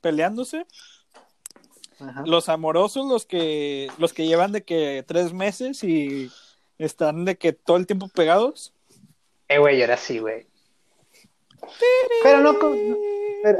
peleándose. 0.00 0.66
Ajá. 2.00 2.24
Los 2.26 2.48
amorosos, 2.48 3.06
los 3.06 3.24
que, 3.24 3.88
los 3.98 4.12
que 4.12 4.26
llevan 4.26 4.50
de 4.50 4.64
que 4.64 5.04
tres 5.06 5.32
meses 5.32 5.84
y 5.84 6.28
están 6.78 7.24
de 7.24 7.36
que 7.36 7.52
todo 7.52 7.76
el 7.76 7.86
tiempo 7.86 8.08
pegados. 8.08 8.73
Eh, 9.54 9.58
güey, 9.58 9.78
yo 9.78 9.84
era 9.84 9.94
así, 9.94 10.18
güey. 10.18 10.46
Pero 12.22 12.40
no 12.40 12.58
con... 12.58 12.76
pero- 13.42 13.58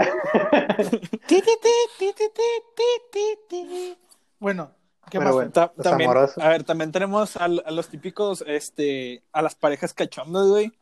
Bueno, 4.38 4.70
¿qué 5.10 5.18
Pero 5.18 5.24
más? 5.24 5.32
bueno. 5.34 5.52
Ta- 5.52 5.72
también, 5.82 6.10
amorosos. 6.10 6.42
a 6.42 6.48
ver, 6.48 6.64
también 6.64 6.92
tenemos 6.92 7.36
al- 7.36 7.62
a, 7.64 7.70
los 7.70 7.88
típicos, 7.88 8.44
este, 8.46 9.22
a 9.32 9.42
las 9.42 9.54
parejas 9.54 9.94
cachondas, 9.94 10.46
güey. 10.48 10.72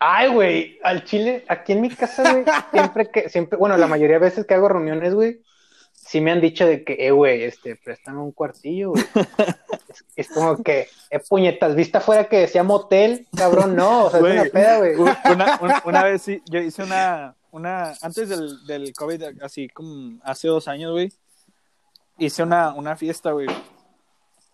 Ay, 0.00 0.28
güey, 0.32 0.80
al 0.82 1.04
chile, 1.04 1.44
aquí 1.48 1.72
en 1.72 1.80
mi 1.80 1.90
casa, 1.90 2.32
güey, 2.32 2.44
siempre 2.72 3.10
que, 3.10 3.28
siempre, 3.28 3.56
bueno, 3.58 3.76
la 3.76 3.86
mayoría 3.86 4.16
de 4.16 4.24
veces 4.24 4.44
que 4.46 4.54
hago 4.54 4.68
reuniones, 4.68 5.14
güey, 5.14 5.42
sí 6.12 6.20
me 6.20 6.30
han 6.30 6.42
dicho 6.42 6.66
de 6.66 6.84
que, 6.84 6.94
eh, 7.06 7.10
güey, 7.10 7.42
este, 7.42 7.74
préstame 7.76 8.20
un 8.20 8.32
cuartillo, 8.32 8.90
güey. 8.90 9.04
Es, 9.88 10.04
es 10.16 10.28
como 10.28 10.62
que, 10.62 10.88
eh, 11.10 11.18
puñetas, 11.28 11.74
vista 11.74 12.00
fuera 12.00 12.26
que 12.28 12.38
decía 12.40 12.62
motel, 12.62 13.26
cabrón, 13.36 13.74
no, 13.76 14.04
o 14.06 14.10
sea, 14.10 14.20
Güey, 14.20 14.36
es 14.36 14.42
una 14.42 14.50
peda, 14.50 14.78
güey. 14.78 14.94
Una, 15.34 15.58
una- 15.60 15.82
una 15.84 16.04
vez 16.04 16.20
sí, 16.22 16.42
yo 16.50 16.60
hice 16.60 16.82
una, 16.82 17.34
una, 17.50 17.92
antes 18.02 18.28
del, 18.28 18.66
del 18.66 18.92
COVID, 18.94 19.42
así 19.42 19.68
como 19.68 20.18
hace 20.22 20.48
dos 20.48 20.68
años, 20.68 20.92
güey, 20.92 21.12
hice 22.18 22.42
una, 22.42 22.72
una 22.74 22.94
fiesta, 22.96 23.32
güey. 23.32 23.48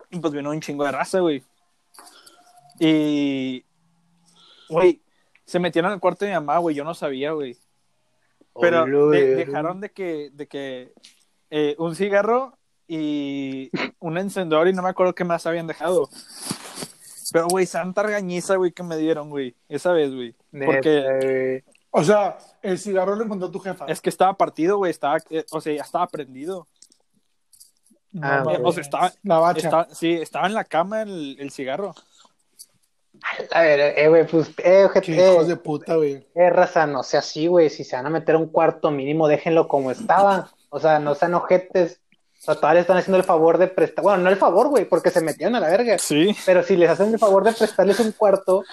Y 0.09 0.19
pues 0.19 0.33
vino 0.33 0.49
un 0.49 0.59
chingo 0.61 0.83
de 0.85 0.91
raza, 0.91 1.19
güey. 1.19 1.43
Y, 2.79 3.63
güey, 4.69 5.01
se 5.45 5.59
metieron 5.59 5.91
al 5.91 5.99
cuarto 5.99 6.25
de 6.25 6.31
mi 6.31 6.35
mamá, 6.35 6.57
güey, 6.59 6.75
yo 6.75 6.83
no 6.83 6.93
sabía, 6.93 7.31
güey. 7.31 7.57
Pero 8.59 8.85
de- 9.09 9.35
dejaron 9.35 9.79
de 9.79 9.89
que, 9.91 10.31
de 10.33 10.47
que 10.47 10.93
eh, 11.49 11.75
un 11.77 11.95
cigarro 11.95 12.57
y 12.87 13.69
un 13.99 14.17
encendedor 14.17 14.67
y 14.67 14.73
no 14.73 14.81
me 14.81 14.89
acuerdo 14.89 15.13
qué 15.15 15.23
más 15.23 15.45
habían 15.45 15.67
dejado. 15.67 16.09
Pero, 17.31 17.47
güey, 17.47 17.65
santa 17.67 18.01
regañiza, 18.03 18.55
güey, 18.55 18.71
que 18.71 18.81
me 18.83 18.97
dieron, 18.97 19.29
güey, 19.29 19.55
esa 19.67 19.91
vez, 19.91 20.13
güey. 20.13 20.35
Porque. 20.65 21.63
O 21.91 22.03
sea, 22.03 22.37
el 22.61 22.77
cigarro 22.77 23.15
lo 23.15 23.23
encontró 23.23 23.49
tu 23.49 23.59
jefa. 23.59 23.85
es 23.87 23.99
que 24.01 24.09
estaba 24.09 24.35
partido, 24.37 24.77
güey, 24.77 24.91
estaba, 24.91 25.17
eh, 25.31 25.43
o 25.51 25.59
sea, 25.61 25.73
ya 25.75 25.81
estaba 25.81 26.07
prendido. 26.07 26.67
No 28.11 28.27
Ah. 28.27 28.43
O 28.63 28.71
sea, 28.71 28.81
estaba, 28.81 29.13
La 29.23 29.37
bacha. 29.39 29.67
estaba- 29.67 29.87
sí, 29.93 30.13
estaba 30.13 30.47
en 30.47 30.53
la 30.55 30.63
cama 30.63 31.01
el, 31.03 31.37
el 31.39 31.51
cigarro. 31.51 31.93
A 33.51 33.61
ver, 33.61 33.79
eh, 33.97 34.07
güey, 34.07 34.25
pues, 34.25 34.49
eh, 34.63 34.87
Qué 35.03 35.11
hijos 35.11 35.45
eh, 35.45 35.49
de 35.49 35.55
puta, 35.57 35.95
güey. 35.95 36.25
eh, 36.35 36.49
raza, 36.49 36.87
no 36.87 37.03
sea 37.03 37.19
así, 37.19 37.47
güey, 37.47 37.69
si 37.69 37.83
se 37.83 37.95
van 37.95 38.05
a 38.05 38.09
meter 38.09 38.35
a 38.35 38.37
un 38.37 38.47
cuarto 38.47 38.91
mínimo, 38.91 39.27
déjenlo 39.27 39.67
como 39.67 39.91
estaba, 39.91 40.51
o 40.69 40.79
sea, 40.79 40.99
no 40.99 41.15
sean 41.15 41.33
ojetes, 41.33 42.01
o 42.39 42.41
sea, 42.41 42.55
todavía 42.55 42.81
están 42.81 42.97
haciendo 42.97 43.17
el 43.17 43.23
favor 43.23 43.57
de 43.57 43.67
prestar, 43.67 44.03
bueno, 44.03 44.23
no 44.23 44.29
el 44.29 44.37
favor, 44.37 44.69
güey, 44.69 44.85
porque 44.85 45.09
se 45.09 45.21
metieron 45.21 45.55
a 45.55 45.59
la 45.59 45.69
verga, 45.69 45.97
Sí. 45.97 46.35
Pero 46.45 46.63
si 46.63 46.75
les 46.75 46.89
hacen 46.89 47.13
el 47.13 47.19
favor 47.19 47.43
de 47.43 47.53
prestarles 47.53 47.99
un 47.99 48.11
cuarto, 48.13 48.63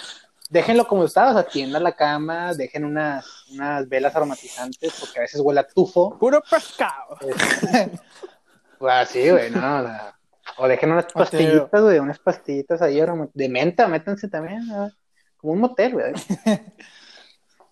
déjenlo 0.50 0.86
como 0.86 1.04
está, 1.04 1.30
o 1.30 1.32
sea, 1.32 1.42
tiendan 1.42 1.82
la 1.82 1.92
cama, 1.92 2.54
dejen 2.54 2.84
unas, 2.84 3.26
unas 3.50 3.88
velas 3.88 4.14
aromatizantes, 4.14 4.94
porque 5.00 5.18
a 5.18 5.22
veces 5.22 5.40
huele 5.40 5.60
a 5.60 5.66
tufo. 5.66 6.16
Puro 6.18 6.42
pescado. 6.48 7.18
O 8.78 8.88
así, 8.88 9.30
güey, 9.30 9.50
no, 9.50 9.78
o, 9.78 9.82
sea, 9.82 10.14
o 10.58 10.68
dejen 10.68 10.92
unas 10.92 11.06
pastillitas, 11.14 11.82
güey, 11.82 11.98
unas 11.98 12.18
pastillitas 12.18 12.82
ahí 12.82 13.00
de 13.32 13.48
menta, 13.48 13.88
métanse 13.88 14.28
también, 14.28 14.66
¿no? 14.66 14.90
como 15.36 15.52
un 15.52 15.60
motel, 15.60 15.92
güey. 15.92 16.12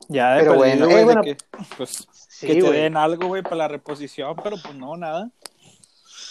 Ya, 0.07 0.35
de 0.35 0.41
Pero 0.41 0.57
bueno, 0.57 0.85
güey, 0.85 0.99
eh, 0.99 1.05
bueno, 1.05 1.23
que, 1.23 1.37
pues, 1.79 2.07
Sí, 2.47 2.55
que 2.55 2.63
te 2.63 2.71
den 2.73 2.97
algo, 2.97 3.29
güey, 3.29 3.43
para 3.43 3.57
la 3.57 3.69
reposición, 3.69 4.37
pero 4.43 4.57
pues 4.63 4.75
no, 4.75 4.97
nada. 4.97 5.31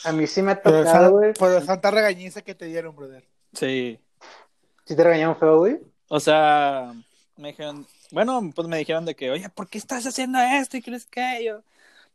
A 0.06 0.12
mí 0.12 0.28
sí 0.28 0.42
me 0.42 0.52
ha 0.52 0.62
tocado, 0.62 1.12
güey. 1.12 1.34
pero 1.40 1.62
santa 1.62 1.92
regañiza 1.92 2.42
que 2.42 2.56
te 2.56 2.66
dieron, 2.66 2.96
brother. 2.96 3.24
Sí. 3.54 4.00
Sí 4.86 4.96
te 4.96 5.04
regañaron 5.04 5.38
feo, 5.38 5.60
güey. 5.60 5.80
O 6.10 6.20
sea, 6.20 6.94
me 7.38 7.50
dijeron, 7.50 7.88
bueno, 8.12 8.42
pues 8.54 8.68
me 8.68 8.78
dijeron 8.78 9.06
de 9.06 9.16
que, 9.16 9.32
oye, 9.32 9.50
¿por 9.50 9.68
qué 9.70 9.78
estás 9.78 10.06
haciendo 10.06 10.40
esto 10.40 10.78
y 10.78 10.82
crees 10.82 11.06
que 11.06 11.44
yo? 11.46 11.62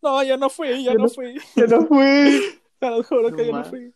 No, 0.02 0.23
yo 0.23 0.37
no 0.37 0.49
fui, 0.50 0.85
yo 0.85 0.93
Yo 0.93 0.99
no 0.99 1.05
no- 1.05 1.09
fui. 1.09 1.35
Yo 1.57 1.67
no 1.67 1.87
fui. 1.87 2.61
Te 2.78 2.90
lo 2.90 3.02
juro 3.02 3.31
No 3.31 3.37
que 3.37 3.47
yo 3.47 3.52
no 3.52 3.64
fui. 3.64 3.93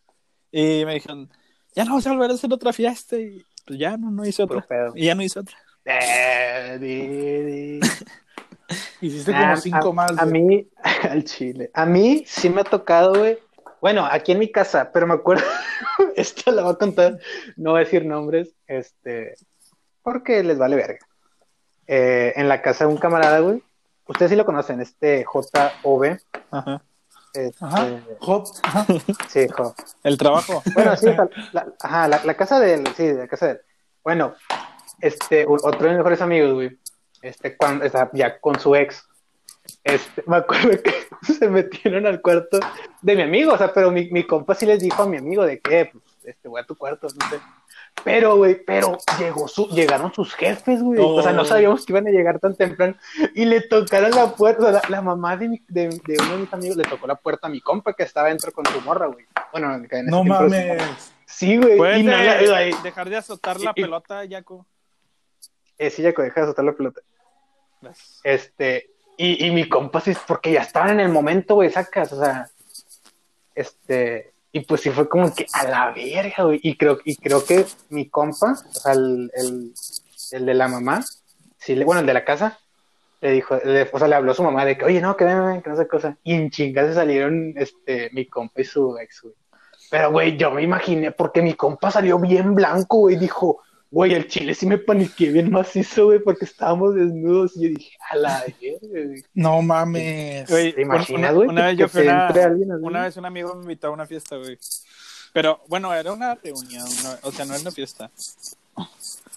Y 0.51 0.83
me 0.85 0.95
dijeron, 0.95 1.29
ya 1.73 1.85
no 1.85 1.95
vas 1.95 2.05
a 2.05 2.11
volver 2.11 2.31
a 2.31 2.33
hacer 2.33 2.51
otra 2.51 2.73
fiesta. 2.73 3.15
Y 3.17 3.45
pues 3.65 3.79
ya 3.79 3.95
no, 3.95 4.11
no 4.11 4.25
hice 4.25 4.43
otra. 4.43 4.59
pedo. 4.61 4.91
Y 4.95 5.05
ya 5.05 5.15
no 5.15 5.21
hice 5.23 5.39
otra. 5.39 5.57
Eh, 5.85 6.77
di, 6.81 7.07
di. 7.07 7.79
Hiciste 9.01 9.33
Ah, 9.35 9.41
como 9.41 9.57
cinco 9.57 9.89
a, 9.89 9.93
más. 9.93 10.11
A 10.17 10.25
güey. 10.25 10.41
mí, 10.41 10.69
al 11.09 11.23
chile. 11.23 11.71
A 11.73 11.85
mí 11.85 12.23
sí 12.27 12.49
me 12.49 12.61
ha 12.61 12.63
tocado, 12.63 13.13
güey. 13.15 13.39
Bueno, 13.81 14.07
aquí 14.09 14.31
en 14.31 14.39
mi 14.39 14.49
casa, 14.51 14.91
pero 14.93 15.05
me 15.07 15.15
acuerdo, 15.15 15.43
esta 16.15 16.51
la 16.51 16.63
voy 16.63 16.73
a 16.73 16.77
contar, 16.77 17.17
no 17.57 17.71
voy 17.71 17.81
a 17.81 17.83
decir 17.83 18.05
nombres, 18.05 18.55
este, 18.65 19.35
porque 20.01 20.41
les 20.43 20.57
vale 20.57 20.77
verga. 20.77 20.99
Eh, 21.87 22.31
en 22.37 22.47
la 22.47 22.61
casa 22.61 22.85
de 22.85 22.91
un 22.91 22.97
camarada, 22.97 23.39
güey, 23.39 23.61
ustedes 24.07 24.31
sí 24.31 24.37
lo 24.37 24.45
conocen, 24.45 24.79
este 24.79 25.25
JOV, 25.25 26.17
Ajá. 26.51 26.81
este, 27.33 27.65
Ajá. 27.65 27.87
Hop. 28.21 28.45
Ajá. 28.63 28.85
sí, 29.27 29.47
Jo. 29.49 29.75
El 30.03 30.17
trabajo. 30.17 30.63
Bueno, 30.73 30.95
sí, 30.95 31.07
la, 31.51 31.67
ajá, 31.81 32.07
la, 32.07 32.21
la 32.23 32.33
casa 32.35 32.61
de 32.61 32.75
él, 32.75 32.87
sí, 32.95 33.11
la 33.11 33.27
casa 33.27 33.47
de 33.47 33.51
él. 33.53 33.61
Bueno, 34.01 34.33
este, 35.01 35.45
otro 35.45 35.71
de 35.81 35.89
mis 35.89 35.97
mejores 35.97 36.21
amigos, 36.21 36.53
güey, 36.53 36.79
este, 37.23 37.57
cuando, 37.57 37.85
o 37.85 37.89
sea, 37.89 38.09
ya 38.13 38.39
con 38.39 38.59
su 38.59 38.75
ex, 38.75 39.07
este, 39.83 40.23
me 40.27 40.35
acuerdo 40.37 40.71
que 40.83 40.93
se 41.33 41.49
metieron 41.49 42.05
al 42.05 42.21
cuarto 42.21 42.59
de 43.01 43.15
mi 43.15 43.21
amigo, 43.23 43.53
o 43.53 43.57
sea, 43.57 43.73
pero 43.73 43.89
mi, 43.91 44.09
mi 44.11 44.23
compa 44.25 44.53
sí 44.55 44.65
les 44.65 44.79
dijo 44.81 45.01
a 45.03 45.07
mi 45.07 45.17
amigo 45.17 45.43
de 45.45 45.59
que, 45.59 45.89
pues, 45.91 46.03
este, 46.25 46.47
voy 46.47 46.61
a 46.61 46.65
tu 46.65 46.75
cuarto, 46.77 47.07
no 47.07 47.29
sé. 47.29 47.39
Pero, 48.03 48.37
güey, 48.37 48.55
pero 48.65 48.97
llegó 49.19 49.47
su, 49.47 49.67
llegaron 49.67 50.11
sus 50.13 50.33
jefes, 50.33 50.81
güey. 50.81 50.99
O 50.99 51.21
sea, 51.21 51.31
no 51.31 51.43
Oh. 51.43 51.45
sabíamos 51.45 51.85
que 51.85 51.93
iban 51.93 52.07
a 52.07 52.09
llegar 52.11 52.39
tan 52.39 52.55
temprano. 52.55 52.95
Y 53.35 53.45
le 53.45 53.61
tocaron 53.61 54.09
la 54.11 54.31
puerta. 54.35 54.71
La, 54.71 54.81
la 54.89 55.01
mamá 55.03 55.37
de, 55.37 55.47
mi- 55.49 55.63
de, 55.67 55.89
de 55.89 56.17
uno 56.19 56.31
de 56.31 56.37
mis 56.39 56.53
amigos 56.53 56.77
le 56.77 56.85
tocó 56.85 57.05
la 57.05 57.13
puerta 57.15 57.45
a 57.47 57.49
mi 57.51 57.61
compa 57.61 57.93
que 57.93 58.01
estaba 58.03 58.29
dentro 58.29 58.51
con 58.51 58.65
su 58.65 58.81
morra, 58.81 59.05
güey. 59.07 59.25
Bueno, 59.51 59.75
en 59.75 59.85
ese 59.85 60.03
No 60.03 60.23
mames. 60.23 61.13
Sí, 61.27 61.55
güey. 61.57 61.77
Puedes 61.77 61.99
Y 61.99 62.03
no 62.03 62.11
dejar 62.83 63.09
de 63.09 63.17
azotar 63.17 63.59
la 63.59 63.73
Y- 63.75 63.81
pelota, 63.83 64.23
Jaco. 64.27 64.65
eh, 65.77 65.89
sí, 65.91 66.01
Jaco, 66.03 66.23
deja 66.23 66.41
de 66.41 66.47
soltar 66.47 66.65
la 66.65 66.73
pelota. 66.73 67.01
Este, 68.23 68.89
y, 69.17 69.45
y 69.45 69.51
mi 69.51 69.67
compa 69.69 69.99
sí, 70.01 70.13
porque 70.27 70.51
ya 70.51 70.61
estaban 70.61 70.91
en 70.91 70.99
el 71.01 71.09
momento, 71.09 71.55
güey, 71.55 71.69
sacas, 71.69 72.11
o 72.13 72.23
sea, 72.23 72.49
este, 73.55 74.33
y 74.51 74.61
pues 74.61 74.81
sí 74.81 74.89
fue 74.89 75.07
como 75.09 75.33
que 75.33 75.45
a 75.53 75.63
la 75.67 75.91
verga, 75.91 76.43
güey, 76.43 76.59
y 76.63 76.75
creo, 76.77 76.99
y 77.03 77.15
creo 77.15 77.43
que 77.45 77.65
mi 77.89 78.09
compa, 78.09 78.51
o 78.53 78.73
sea, 78.73 78.93
el, 78.93 79.31
el, 80.31 80.45
de 80.45 80.53
la 80.53 80.67
mamá, 80.67 81.03
sí, 81.57 81.81
bueno, 81.83 82.01
el 82.01 82.07
de 82.07 82.13
la 82.13 82.25
casa, 82.25 82.59
le 83.21 83.31
dijo, 83.31 83.57
le- 83.63 83.89
o 83.91 83.99
sea, 83.99 84.07
le 84.07 84.15
habló 84.15 84.31
a 84.31 84.35
su 84.35 84.43
mamá 84.43 84.65
de 84.65 84.77
que, 84.77 84.85
oye, 84.85 84.99
no, 85.01 85.15
que 85.15 85.25
ven, 85.25 85.61
que 85.61 85.69
no 85.69 85.75
sé 85.75 85.87
cosa, 85.87 86.17
y 86.23 86.33
en 86.33 86.49
chingas 86.49 86.87
se 86.87 86.93
salieron, 86.95 87.53
este, 87.55 88.09
mi 88.13 88.25
compa 88.27 88.61
y 88.61 88.65
su 88.65 88.97
ex, 88.97 89.21
güey. 89.21 89.35
Pero, 89.89 90.11
güey, 90.11 90.37
yo 90.37 90.49
me 90.49 90.63
imaginé, 90.63 91.11
porque 91.11 91.41
mi 91.43 91.53
compa 91.53 91.91
salió 91.91 92.17
bien 92.17 92.55
blanco, 92.55 92.97
güey, 92.97 93.15
dijo, 93.15 93.61
güey, 93.93 94.13
el 94.13 94.27
chile 94.27 94.55
sí 94.55 94.65
me 94.65 94.77
paniqué 94.79 95.29
bien 95.31 95.51
macizo, 95.51 96.05
güey, 96.05 96.19
porque 96.19 96.45
estábamos 96.45 96.95
desnudos, 96.95 97.55
y 97.55 97.61
yo 97.61 97.69
dije, 97.77 97.95
a 98.09 98.15
la 98.17 98.43
güey. 98.81 99.23
No 99.35 99.61
mames. 99.61 100.49
Güey, 100.49 100.73
¿Te 100.73 100.81
imaginas, 100.81 101.19
una, 101.19 101.31
güey, 101.31 101.47
una 101.47 101.61
que- 101.61 101.67
vez 101.67 101.77
yo 101.77 101.85
que 101.85 101.89
fui 101.91 102.01
a 102.01 102.03
te 102.03 102.09
una, 102.11 102.27
entre 102.27 102.43
alguien 102.43 102.71
así? 102.71 102.83
una 102.83 103.01
vez 103.03 103.17
un 103.17 103.25
amigo 103.25 103.53
me 103.55 103.61
invitó 103.61 103.87
a 103.87 103.91
una 103.91 104.05
fiesta, 104.07 104.35
güey. 104.37 104.57
Pero, 105.31 105.61
bueno, 105.67 105.93
era 105.93 106.11
una 106.11 106.35
reunión, 106.35 106.87
no- 107.03 107.17
o 107.29 107.31
sea, 107.31 107.45
no 107.45 107.53
era 107.53 107.61
una 107.61 107.71
fiesta. 107.71 108.09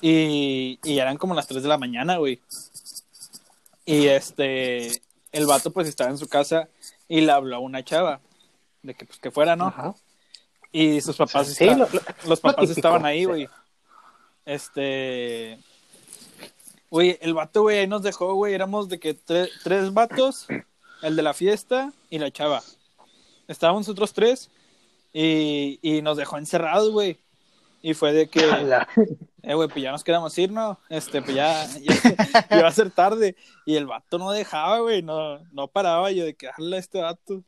Y, 0.00 0.78
y 0.84 0.98
eran 0.98 1.16
como 1.16 1.34
las 1.34 1.46
3 1.46 1.62
de 1.62 1.68
la 1.68 1.78
mañana, 1.78 2.16
güey. 2.16 2.40
Y 3.84 4.06
este, 4.08 5.02
el 5.32 5.46
vato 5.46 5.70
pues 5.70 5.86
estaba 5.88 6.10
en 6.10 6.18
su 6.18 6.28
casa 6.28 6.68
y 7.08 7.20
le 7.20 7.32
habló 7.32 7.56
a 7.56 7.60
una 7.60 7.84
chava 7.84 8.20
de 8.82 8.94
que 8.94 9.04
pues 9.04 9.18
que 9.18 9.30
fuera, 9.30 9.54
¿no? 9.56 9.66
Ajá. 9.68 9.94
Y 10.72 11.00
sus 11.00 11.16
papás, 11.16 11.48
Sí, 11.48 11.64
esta- 11.64 11.76
lo- 11.76 11.88
lo- 11.92 12.00
los 12.28 12.40
papás 12.40 12.62
típico, 12.62 12.78
estaban 12.80 13.04
ahí, 13.06 13.24
güey. 13.24 13.48
Este. 14.46 15.58
Güey, 16.88 17.18
el 17.20 17.34
vato, 17.34 17.62
güey, 17.62 17.80
ahí 17.80 17.86
nos 17.86 18.02
dejó, 18.02 18.32
güey. 18.34 18.54
Éramos 18.54 18.88
de 18.88 18.98
que 18.98 19.14
tre- 19.16 19.50
tres 19.64 19.92
vatos, 19.92 20.46
el 21.02 21.16
de 21.16 21.22
la 21.22 21.34
fiesta 21.34 21.92
y 22.08 22.18
la 22.18 22.30
chava. 22.30 22.62
Estábamos 23.48 23.80
nosotros 23.82 24.12
tres 24.12 24.50
y, 25.12 25.78
y 25.82 26.00
nos 26.02 26.16
dejó 26.16 26.38
encerrados, 26.38 26.90
güey. 26.92 27.18
Y 27.82 27.94
fue 27.94 28.12
de 28.12 28.28
que, 28.28 28.40
eh, 29.42 29.54
güey, 29.54 29.68
pues 29.68 29.82
ya 29.82 29.90
nos 29.92 30.04
queremos 30.04 30.36
ir, 30.38 30.50
¿no? 30.52 30.78
Este, 30.88 31.22
pues 31.22 31.34
ya, 31.36 31.66
va 32.62 32.68
a 32.68 32.72
ser 32.72 32.90
tarde. 32.90 33.36
Y 33.66 33.76
el 33.76 33.86
vato 33.86 34.18
no 34.18 34.30
dejaba, 34.30 34.78
güey, 34.78 35.02
no, 35.02 35.40
no 35.52 35.66
paraba. 35.68 36.10
Yo 36.12 36.24
de 36.24 36.34
que, 36.34 36.48
hazle 36.48 36.78
este 36.78 37.00
vato. 37.00 37.42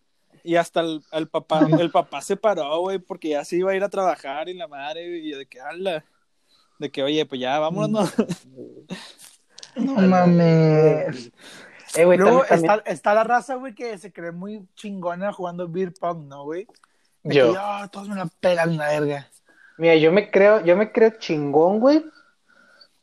Y 0.45 0.57
hasta 0.57 0.81
el, 0.81 1.03
el 1.13 1.29
papá, 1.29 1.67
el 1.79 1.91
papá 1.91 2.23
se 2.23 2.37
paró, 2.37 2.81
güey, 2.81 2.99
porque 2.99 3.31
ya 3.31 3.45
se 3.45 3.57
iba 3.57 3.71
a 3.73 3.77
ir 3.77 3.83
a 3.85 3.89
trabajar 3.89 4.49
y 4.49 4.55
la 4.55 4.67
madre, 4.69 5.09
güey, 5.09 5.27
y 5.27 5.31
yo 5.31 5.39
de 5.39 5.47
que, 5.47 5.61
hazla. 5.61 6.05
De 6.79 6.91
que, 6.91 7.03
oye, 7.03 7.27
pues 7.27 7.41
ya, 7.41 7.59
vámonos. 7.59 8.13
¿no? 8.19 8.27
No 9.77 9.95
mames. 9.95 11.31
Eh, 11.95 12.05
güey, 12.05 12.19
Luego 12.19 12.45
también- 12.45 12.73
está, 12.73 12.91
está 12.91 13.15
la 13.15 13.23
raza, 13.25 13.55
güey, 13.55 13.75
que 13.75 13.97
se 13.99 14.13
cree 14.13 14.33
muy 14.33 14.67
chingona 14.75 15.33
jugando 15.33 15.69
beer 15.69 15.93
pong, 15.99 16.27
¿no, 16.27 16.43
güey? 16.45 16.67
De 17.23 17.35
Yo. 17.35 17.53
que, 17.53 17.59
"Ah, 17.61 17.89
todos 17.91 18.09
me 18.09 18.17
la 18.17 18.27
pelan 18.41 18.77
la 18.77 18.89
verga. 18.89 19.29
Mira, 19.79 19.95
yo 19.95 20.11
me 20.11 20.31
creo, 20.33 20.65
yo 20.65 20.77
me 20.77 20.91
creo 20.91 21.11
chingón, 21.19 21.79
güey, 21.79 22.05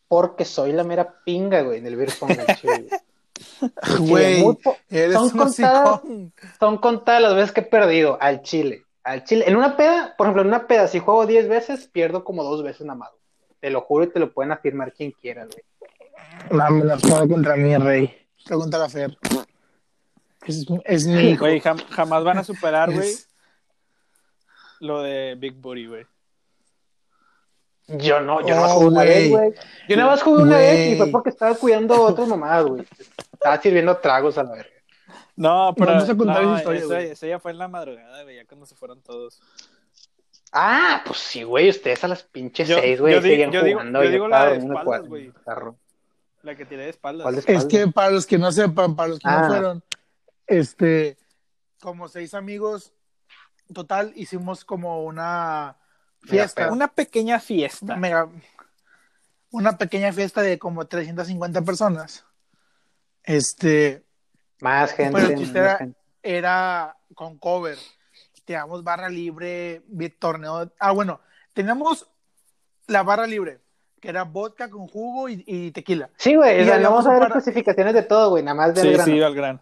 porque 0.10 0.44
soy 0.44 0.74
la 0.74 0.84
mera 0.84 1.16
pinga, 1.24 1.62
güey, 1.62 1.80
en 1.80 1.88
el 1.88 1.96
beer 1.96 2.12
pong 2.20 2.32
al 2.46 2.56
chile, 2.58 2.88
güey. 4.08 4.36
Son 5.14 5.24
un 5.24 5.30
contadas-. 5.32 6.02
Son 6.60 6.78
contadas 6.78 7.22
las 7.22 7.36
veces 7.36 7.52
que 7.54 7.62
he 7.62 7.66
perdido 7.66 8.18
al 8.22 8.42
chile. 8.42 8.84
Al 9.04 9.24
chile. 9.24 9.46
En 9.48 9.56
una 9.56 9.78
peda, 9.78 10.14
por 10.18 10.26
ejemplo, 10.28 10.42
en 10.42 10.50
una 10.50 10.68
peda, 10.68 10.88
si 10.88 11.00
juego 11.00 11.26
10 11.26 11.48
veces, 11.48 11.88
pierdo 11.88 12.24
como 12.24 12.44
dos 12.44 12.64
veces 12.64 12.86
nada 12.86 12.98
más. 13.00 13.10
güey. 13.12 13.22
Te 13.66 13.72
lo 13.72 13.82
juro 13.82 14.04
y 14.06 14.10
te 14.12 14.20
lo 14.20 14.32
pueden 14.32 14.52
afirmar 14.52 14.94
quien 14.94 15.10
quiera, 15.10 15.44
güey. 15.46 15.64
No, 16.52 16.70
me 16.70 16.86
la 16.86 17.00
juega 17.00 17.28
contra 17.28 17.56
mí, 17.56 17.76
rey. 17.78 18.16
Pregúntale 18.46 18.84
a 18.84 18.90
Fer. 18.90 19.18
Es, 20.46 20.68
es 20.84 21.08
mi 21.08 21.32
hijo. 21.32 21.46
Güey, 21.46 21.60
jam- 21.60 21.84
jamás 21.90 22.24
van 22.24 22.38
a 22.38 22.44
superar, 22.44 22.94
güey, 22.94 23.10
Es- 23.10 23.28
lo 24.82 25.02
de 25.02 25.34
Big 25.40 25.56
Booty, 25.56 25.88
güey. 25.88 26.06
Yo 27.88 28.22
no, 28.22 28.46
yo 28.46 28.56
Oh, 28.56 28.60
no 28.62 28.68
jugué 28.68 28.86
una 28.86 29.04
vez, 29.04 29.30
güey. 29.32 29.54
Yo 29.90 29.96
nada 29.98 30.12
más 30.12 30.22
jugué 30.22 30.44
una 30.44 30.58
Güey. 30.58 30.68
vez 30.72 30.94
y 30.94 30.98
fue 30.98 31.08
porque 31.08 31.30
estaba 31.32 31.56
cuidando 31.56 31.96
a 31.96 32.02
otras 32.02 32.28
mamadas, 32.28 32.66
güey. 32.66 32.86
Estaba 33.34 33.60
sirviendo 33.60 33.98
tragos 33.98 34.38
a 34.38 34.44
la 34.44 34.52
verga. 34.52 34.70
No, 35.36 35.74
pero 35.76 35.92
Vamos 35.92 36.08
a 36.08 36.16
contar 36.16 36.44
no, 36.44 36.56
esa 36.60 36.76
historia, 36.76 37.00
esa 37.12 37.26
ya 37.26 37.40
fue 37.40 37.50
en 37.52 37.58
la 37.58 37.68
madrugada, 37.68 38.22
güey, 38.22 38.36
ya 38.36 38.46
cuando 38.46 38.68
se 38.68 38.76
fueron 38.76 39.02
todos. 39.02 39.42
Ah, 40.58 41.02
pues 41.06 41.20
sí, 41.20 41.44
güey, 41.44 41.70
ustedes 41.70 42.02
a 42.06 42.08
las 42.08 42.24
pinches 42.24 42.68
Yo- 42.70 42.80
seis, 42.80 43.00
güey, 43.02 43.14
yo 43.16 43.22
seguían 43.22 43.52
yo 43.52 43.62
digo- 43.62 43.80
jugando. 43.80 44.04
yo 44.04 44.10
y 44.10 44.12
digo 44.14 44.28
la 44.30 44.46
de 44.52 44.58
espaldas, 44.58 45.08
güey. 45.08 45.34
La 46.44 46.56
que 46.56 46.66
tiré 46.66 46.84
de 46.84 46.90
espaldas. 46.92 47.24
¿Cuál 47.24 47.36
de 47.36 47.54
Es 47.54 47.66
que 47.66 47.88
para 47.88 48.12
los 48.12 48.26
que 48.26 48.38
no 48.38 48.52
sepan, 48.52 48.96
para 48.96 49.10
los 49.10 49.20
que 49.20 49.28
Ah. 49.28 49.42
no 49.42 49.48
fueron, 49.48 49.84
este, 50.48 51.18
como 51.82 52.08
seis 52.08 52.34
amigos, 52.34 52.94
total, 53.74 54.14
hicimos 54.16 54.64
como 54.64 55.04
una 55.04 55.76
fiesta. 56.22 56.72
Una 56.72 56.88
pequeña 56.88 57.40
fiesta. 57.42 57.96
mega, 57.98 58.30
una 59.52 59.78
pequeña 59.78 60.14
fiesta 60.14 60.42
de 60.42 60.58
como 60.58 60.86
350 60.88 61.62
personas. 61.64 62.24
Este, 63.24 64.04
Más 64.62 64.94
gente. 64.94 65.14
Pero 65.20 65.28
el 65.34 65.38
chiste 65.40 65.60
más 65.60 65.68
era- 65.70 65.78
gente. 65.80 66.00
era 66.24 66.98
con 67.14 67.38
cover. 67.38 67.78
Teníamos 68.46 68.84
barra 68.84 69.10
libre, 69.10 69.82
torneo. 70.20 70.72
Ah, 70.80 70.92
bueno, 70.92 71.20
teníamos 71.54 72.08
la 72.88 73.02
barra 73.04 73.26
libre, 73.26 73.60
que 74.00 74.10
era 74.10 74.24
vodka 74.24 74.70
con 74.70 74.88
jugo 74.88 75.28
y, 75.30 75.44
y 75.48 75.72
tequila. 75.72 76.10
Sí, 76.18 76.36
güey, 76.36 76.62
Y 76.62 76.70
vamos 76.70 77.08
a 77.08 77.12
ver 77.12 77.20
para- 77.20 77.38
especificaciones 77.40 77.94
de 77.96 78.04
todo, 78.04 78.30
güey, 78.30 78.44
nada 78.44 78.56
más 78.56 78.74
del 78.76 78.84
Sí, 78.86 78.94
grano. 78.94 79.06
sí, 79.06 79.22
al 79.22 79.36
grano. 79.36 79.62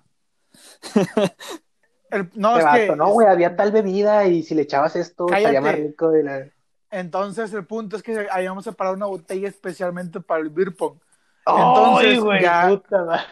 El- 2.10 2.30
no, 2.36 2.58
es 2.58 2.66
que, 2.66 2.96
no, 2.96 3.10
güey, 3.12 3.28
había 3.28 3.56
tal 3.56 3.72
bebida 3.72 4.26
y 4.28 4.44
si 4.44 4.54
le 4.54 4.64
echabas 4.64 4.96
esto, 4.96 5.26
Cállate. 5.26 5.42
estaría 5.56 5.62
más 5.62 5.76
rico. 5.76 6.10
de 6.12 6.24
la... 6.24 6.48
Entonces, 6.92 7.52
el 7.54 7.66
punto 7.66 7.96
es 7.96 8.04
que 8.04 8.28
habíamos 8.30 8.66
separado 8.66 8.96
una 8.96 9.08
botella 9.08 9.48
especialmente 9.48 10.20
para 10.20 10.42
el 10.42 10.50
beer 10.50 10.76
pong. 10.76 11.00
¡Ay, 11.46 11.56
Entonces, 11.58 12.20
güey, 12.20 12.42
ya- 12.44 12.68
puta 12.70 13.04
madre! 13.04 13.24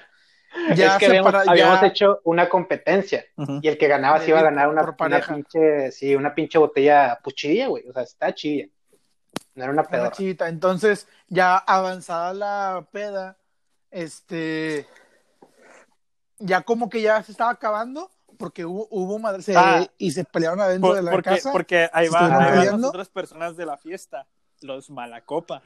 Ya 0.76 0.94
es 0.94 0.98
que 0.98 1.06
habíamos, 1.06 1.32
separa- 1.34 1.50
habíamos 1.52 1.82
ya- 1.82 1.88
hecho 1.88 2.20
una 2.26 2.50
competencia 2.50 3.26
y 3.62 3.68
el 3.68 3.78
que 3.78 3.88
ganaba 3.88 4.20
se 4.20 4.30
iba 4.30 4.40
a 4.40 4.44
ganar 4.44 4.68
una, 4.68 4.82
una 5.00 5.22
pinche, 5.22 5.92
sí, 5.92 6.14
una 6.16 6.36
pinche 6.36 6.58
botella 6.58 7.18
puchilla, 7.24 7.68
güey, 7.68 7.88
o 7.88 7.94
sea, 7.94 8.04
está 8.04 8.34
chilla. 8.34 8.68
No 9.56 9.64
era 9.64 9.72
una 9.72 9.82
Una 9.82 9.90
pedora. 9.90 10.12
chivita. 10.12 10.50
Entonces, 10.50 11.08
ya 11.28 11.58
avanzada 11.58 12.34
la 12.34 12.86
peda, 12.92 13.38
este, 13.92 14.86
ya 16.40 16.62
como 16.62 16.90
que 16.90 17.02
ya 17.02 17.22
se 17.24 17.32
estaba 17.32 17.52
acabando, 17.52 18.12
porque 18.38 18.66
hubo, 18.66 18.88
hubo 18.92 19.20
madre, 19.20 19.42
se- 19.44 19.56
Ah. 19.56 19.86
y 19.98 20.12
se 20.12 20.24
pelearon 20.26 20.60
adentro 20.60 20.90
Por- 20.90 20.96
de 20.98 21.04
la 21.04 21.12
porque, 21.12 21.30
casa. 21.30 21.52
porque 21.52 21.90
ahí 21.94 22.10
van, 22.10 22.32
ahí 22.34 22.68
van 22.68 22.82
las 22.82 22.90
otras 22.90 23.10
personas 23.10 23.56
de 23.56 23.66
la 23.66 23.78
fiesta, 23.78 24.28
los 24.62 24.90
malacopa. 24.90 25.62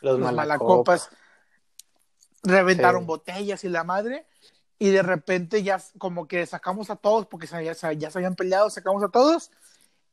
Los, 0.00 0.18
los 0.18 0.32
malacopas. 0.32 1.08
malacopas 1.08 1.10
reventaron 2.42 3.02
Sí. 3.02 3.06
botellas 3.06 3.64
y 3.64 3.68
la 3.68 3.84
madre 3.84 4.26
y 4.78 4.90
de 4.90 5.02
repente 5.02 5.62
ya 5.62 5.80
como 5.98 6.26
que 6.26 6.44
sacamos 6.46 6.90
a 6.90 6.96
todos 6.96 7.26
porque 7.26 7.46
se- 7.46 7.64
ya, 7.64 7.74
se- 7.74 7.96
ya 7.98 8.10
se 8.10 8.18
habían 8.18 8.34
peleado, 8.34 8.68
sacamos 8.70 9.02
a 9.04 9.08
todos 9.08 9.50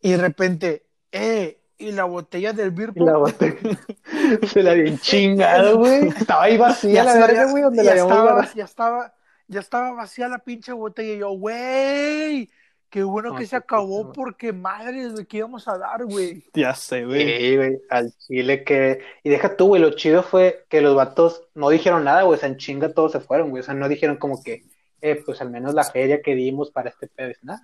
y 0.02 0.12
de 0.12 0.18
repente, 0.18 0.86
eh, 1.12 1.60
y 1.78 1.92
la 1.94 2.04
botella 2.04 2.52
del 2.54 2.72
Y 2.96 3.00
la 3.00 3.18
botella. 3.18 3.58
Se 4.54 4.62
la 4.62 4.72
habían 4.72 4.98
chingado, 5.00 5.78
güey. 5.78 6.08
Estaba 6.10 6.44
ahí 6.44 6.58
vacía 6.58 7.04
la 7.06 7.14
se 7.14 7.20
verga, 7.20 7.46
güey, 7.52 7.64
donde 7.64 7.78
ya 7.78 7.96
la 7.96 8.02
habíamos 8.04 8.12
estaba, 8.14 8.54
ya 8.54 8.64
estaba, 8.66 9.14
ya 9.48 9.60
estaba 9.62 9.92
vacía 9.94 10.28
la 10.28 10.40
pinche 10.40 10.74
botella 10.74 11.14
y 11.14 11.20
yo, 11.20 11.30
güey, 11.32 12.50
qué 12.90 13.04
bueno 13.04 13.30
No, 13.30 13.36
que 13.38 13.46
se 13.46 13.56
acabó 13.56 14.12
porque 14.12 14.52
madre 14.54 15.10
de 15.12 15.26
qué 15.26 15.38
íbamos 15.38 15.68
a 15.68 15.78
dar, 15.78 16.06
güey. 16.06 16.44
Ya 16.54 16.74
sé, 16.76 17.06
güey. 17.06 17.38
Sí, 17.38 17.56
güey, 17.56 17.82
al 17.90 18.12
chile 18.18 18.64
que... 18.64 19.02
Y 19.24 19.30
deja 19.30 19.56
tú, 19.56 19.68
güey, 19.68 19.82
lo 19.82 19.92
chido 19.92 20.24
fue 20.24 20.66
que 20.70 20.82
los 20.82 20.96
vatos 20.96 21.44
no 21.54 21.70
dijeron 21.70 22.04
nada, 22.04 22.24
güey, 22.24 22.38
o 22.38 22.40
sea, 22.40 22.50
en 22.50 22.58
chinga 22.58 22.94
todos 22.94 23.12
se 23.12 23.20
fueron, 23.20 23.50
güey, 23.52 23.62
o 23.62 23.64
sea, 23.64 23.74
no 23.74 23.88
dijeron 23.88 24.18
como 24.18 24.42
que, 24.44 24.64
eh, 25.02 25.22
pues 25.26 25.42
al 25.42 25.50
menos 25.50 25.74
la 25.74 25.84
feria 25.84 26.22
que 26.22 26.36
dimos 26.36 26.72
para 26.72 26.90
este 26.90 27.08
pedo, 27.08 27.30
es 27.30 27.44
nada. 27.44 27.62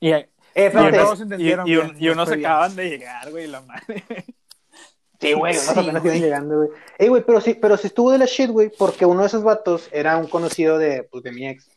Y, 0.00 0.10
Eh, 0.12 0.28
Y 0.54 0.60
espérate, 0.60 0.98
todos 0.98 1.18
y, 1.18 1.22
entendieron 1.22 1.66
y 1.68 2.04
y 2.04 2.08
unos 2.10 2.30
acaban 2.30 2.76
de 2.76 2.90
llegar, 2.90 3.30
güey, 3.30 3.46
la 3.46 3.60
madre. 3.62 4.04
Sí, 5.20 5.32
güey, 5.34 5.52
unos 5.54 5.64
Sí, 5.64 5.80
apenas 5.80 6.02
güey. 6.02 6.16
iban 6.16 6.22
llegando, 6.28 6.56
güey. 6.58 6.68
Ey, 6.98 7.08
güey, 7.08 7.22
pero 7.24 7.40
sí, 7.40 7.54
pero 7.54 7.76
sí 7.76 7.86
estuvo 7.86 8.10
de 8.10 8.18
la 8.18 8.26
shit, 8.26 8.50
güey, 8.50 8.70
porque 8.76 9.06
uno 9.06 9.20
de 9.22 9.28
esos 9.28 9.42
vatos 9.44 9.88
era 9.92 10.16
un 10.16 10.26
conocido 10.28 10.78
de, 10.78 11.04
pues, 11.04 11.22
de 11.24 11.32
mi 11.32 11.46
ex. 11.48 11.68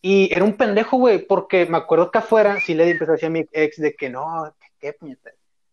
Y 0.00 0.32
era 0.32 0.44
un 0.44 0.56
pendejo, 0.56 0.96
güey, 0.96 1.18
porque 1.18 1.66
me 1.66 1.76
acuerdo 1.78 2.10
que 2.10 2.18
afuera 2.18 2.58
sí 2.64 2.74
le 2.74 2.90
empezó 2.90 3.12
a 3.12 3.14
decir 3.14 3.26
a 3.26 3.30
mi 3.30 3.46
ex 3.52 3.78
de 3.78 3.94
que 3.94 4.08
no, 4.08 4.54
que 4.80 4.92
qué 4.92 5.16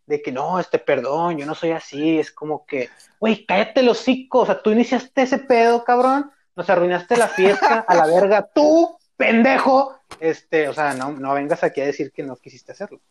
de 0.07 0.21
que 0.21 0.31
no, 0.31 0.59
este, 0.59 0.77
perdón, 0.79 1.38
yo 1.38 1.45
no 1.45 1.55
soy 1.55 1.71
así, 1.71 2.19
es 2.19 2.31
como 2.31 2.65
que, 2.65 2.89
güey, 3.19 3.45
cállate 3.45 3.81
los 3.81 3.99
hocico, 4.01 4.39
o 4.39 4.45
sea, 4.45 4.61
tú 4.61 4.71
iniciaste 4.71 5.23
ese 5.23 5.39
pedo, 5.39 5.83
cabrón, 5.83 6.31
nos 6.55 6.69
arruinaste 6.69 7.17
la 7.17 7.27
fiesta, 7.27 7.79
a 7.88 7.95
la 7.95 8.05
verga, 8.05 8.47
tú, 8.53 8.97
pendejo, 9.17 9.97
este, 10.19 10.67
o 10.69 10.73
sea, 10.73 10.93
no, 10.93 11.11
no 11.11 11.33
vengas 11.33 11.63
aquí 11.63 11.81
a 11.81 11.85
decir 11.85 12.11
que 12.11 12.21
no 12.23 12.35
quisiste 12.35 12.71
hacerlo. 12.71 13.01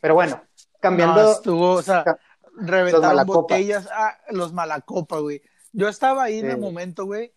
Pero 0.00 0.14
bueno, 0.14 0.42
cambiando... 0.80 1.22
No, 1.22 1.32
estuvo, 1.32 1.72
o 1.72 1.82
sea, 1.82 2.04
Ca- 2.04 2.18
reventaron 2.56 3.26
botellas, 3.26 3.88
ah, 3.92 4.16
los 4.30 4.52
malacopa, 4.52 5.18
güey. 5.18 5.42
Yo 5.72 5.88
estaba 5.88 6.24
ahí 6.24 6.38
en 6.38 6.50
el 6.50 6.58
momento, 6.58 7.04
güey, 7.04 7.32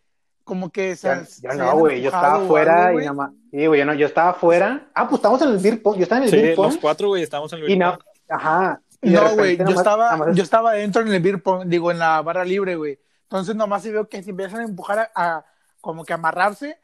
como 0.47 0.69
que 0.71 0.95
se, 0.95 1.07
yo 1.41 1.49
habían 1.51 1.57
no, 1.67 1.77
güey, 1.77 2.01
yo 2.01 2.07
estaba 2.07 2.37
afuera 2.43 2.87
algo, 2.87 2.99
y 3.01 3.03
nada 3.03 3.13
más. 3.13 3.31
Sí, 3.51 3.65
güey, 3.67 3.79
yo, 3.79 3.85
no, 3.85 3.93
yo 3.93 4.07
estaba 4.07 4.29
afuera. 4.31 4.87
Ah, 4.95 5.07
pues 5.07 5.19
estamos 5.19 5.41
en 5.41 5.49
el 5.49 5.57
beer 5.57 5.81
pong. 5.83 5.97
Yo 5.97 6.03
estaba 6.03 6.19
en 6.19 6.23
el 6.23 6.29
Sí, 6.31 6.37
beer 6.37 6.55
pong. 6.55 6.65
los 6.67 6.77
cuatro, 6.77 7.09
güey, 7.09 7.21
estamos 7.23 7.51
en 7.53 7.59
el 7.59 7.69
Y 7.69 7.77
no, 7.77 7.99
ajá. 8.29 8.81
y 9.01 9.09
de 9.11 9.15
No, 9.15 9.35
güey, 9.35 9.57
yo 9.57 9.63
nomás- 9.65 9.77
estaba, 9.77 10.11
nomás- 10.17 10.35
yo 10.35 10.43
estaba 10.43 10.71
dentro 10.73 11.01
en 11.01 11.09
el 11.13 11.21
beer 11.21 11.43
pong, 11.43 11.65
digo, 11.67 11.91
en 11.91 11.99
la 11.99 12.21
barra 12.21 12.45
libre, 12.45 12.75
güey. 12.75 12.97
Entonces 13.23 13.55
nomás 13.55 13.83
se 13.83 13.91
veo 13.91 14.07
que 14.07 14.23
se 14.23 14.29
empiezan 14.29 14.61
a 14.61 14.63
empujar 14.63 14.99
a, 14.99 15.11
a- 15.37 15.45
como 15.81 16.05
que 16.05 16.13
amarrarse 16.13 16.79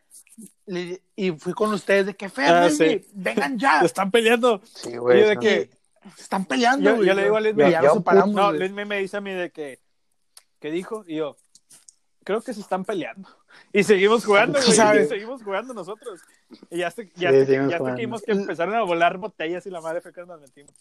le- 0.66 1.02
y 1.16 1.32
fui 1.32 1.54
con 1.54 1.74
ustedes 1.74 2.06
de 2.06 2.16
que 2.16 2.28
Fer, 2.30 2.54
Ah, 2.54 2.70
sí. 2.70 2.76
güey, 2.78 3.06
vengan 3.14 3.58
ya, 3.58 3.80
Se 3.80 3.86
están 3.88 4.12
peleando. 4.12 4.62
Sí, 4.66 4.90
Y 4.92 4.98
güey. 4.98 5.22
de 5.22 5.36
no. 5.36 5.42
que- 5.42 5.70
se 6.18 6.22
están 6.24 6.44
peleando, 6.46 6.90
Yo- 6.90 6.96
güey. 6.98 7.08
yo 7.08 7.14
le 7.14 7.24
digo 7.24 7.38
a 7.38 7.42
Luis, 7.42 7.56
Y 7.58 7.72
ya 7.72 7.82
nos 7.82 7.94
separamos, 7.94 8.36
No. 8.36 8.52
Luis 8.52 8.72
me 8.72 8.84
me 8.84 9.00
dice 9.00 9.16
a 9.18 9.22
mí 9.22 9.32
de 9.32 9.52
que, 9.52 9.80
¿qué 10.60 10.70
dijo? 10.70 11.06
Y 11.08 11.16
yo, 11.16 11.38
creo 12.26 12.42
que 12.42 12.54
se 12.54 12.60
están 12.62 12.84
peleando. 12.86 13.30
Y 13.72 13.84
seguimos 13.84 14.24
jugando, 14.26 14.60
güey, 14.60 14.72
sabes. 14.74 15.06
y 15.08 15.10
seguimos 15.10 15.42
jugando 15.44 15.74
nosotros. 15.74 16.22
Y 16.70 16.78
ya 16.80 16.88
hasta, 16.88 17.04
ya 17.16 17.32
Sí, 17.32 17.38
hasta- 17.38 17.54
ya 17.70 17.78
hasta 17.78 17.96
que 17.96 18.02
vimos 18.02 18.22
que 18.22 18.32
empezaron 18.34 18.76
a 18.76 18.84
volar 18.84 19.18
botellas 19.18 19.66
y 19.66 19.70
la 19.70 19.82
madre 19.82 20.02
fue 20.02 20.14
que 20.14 20.26
nos 20.26 20.40
metimos. 20.40 20.74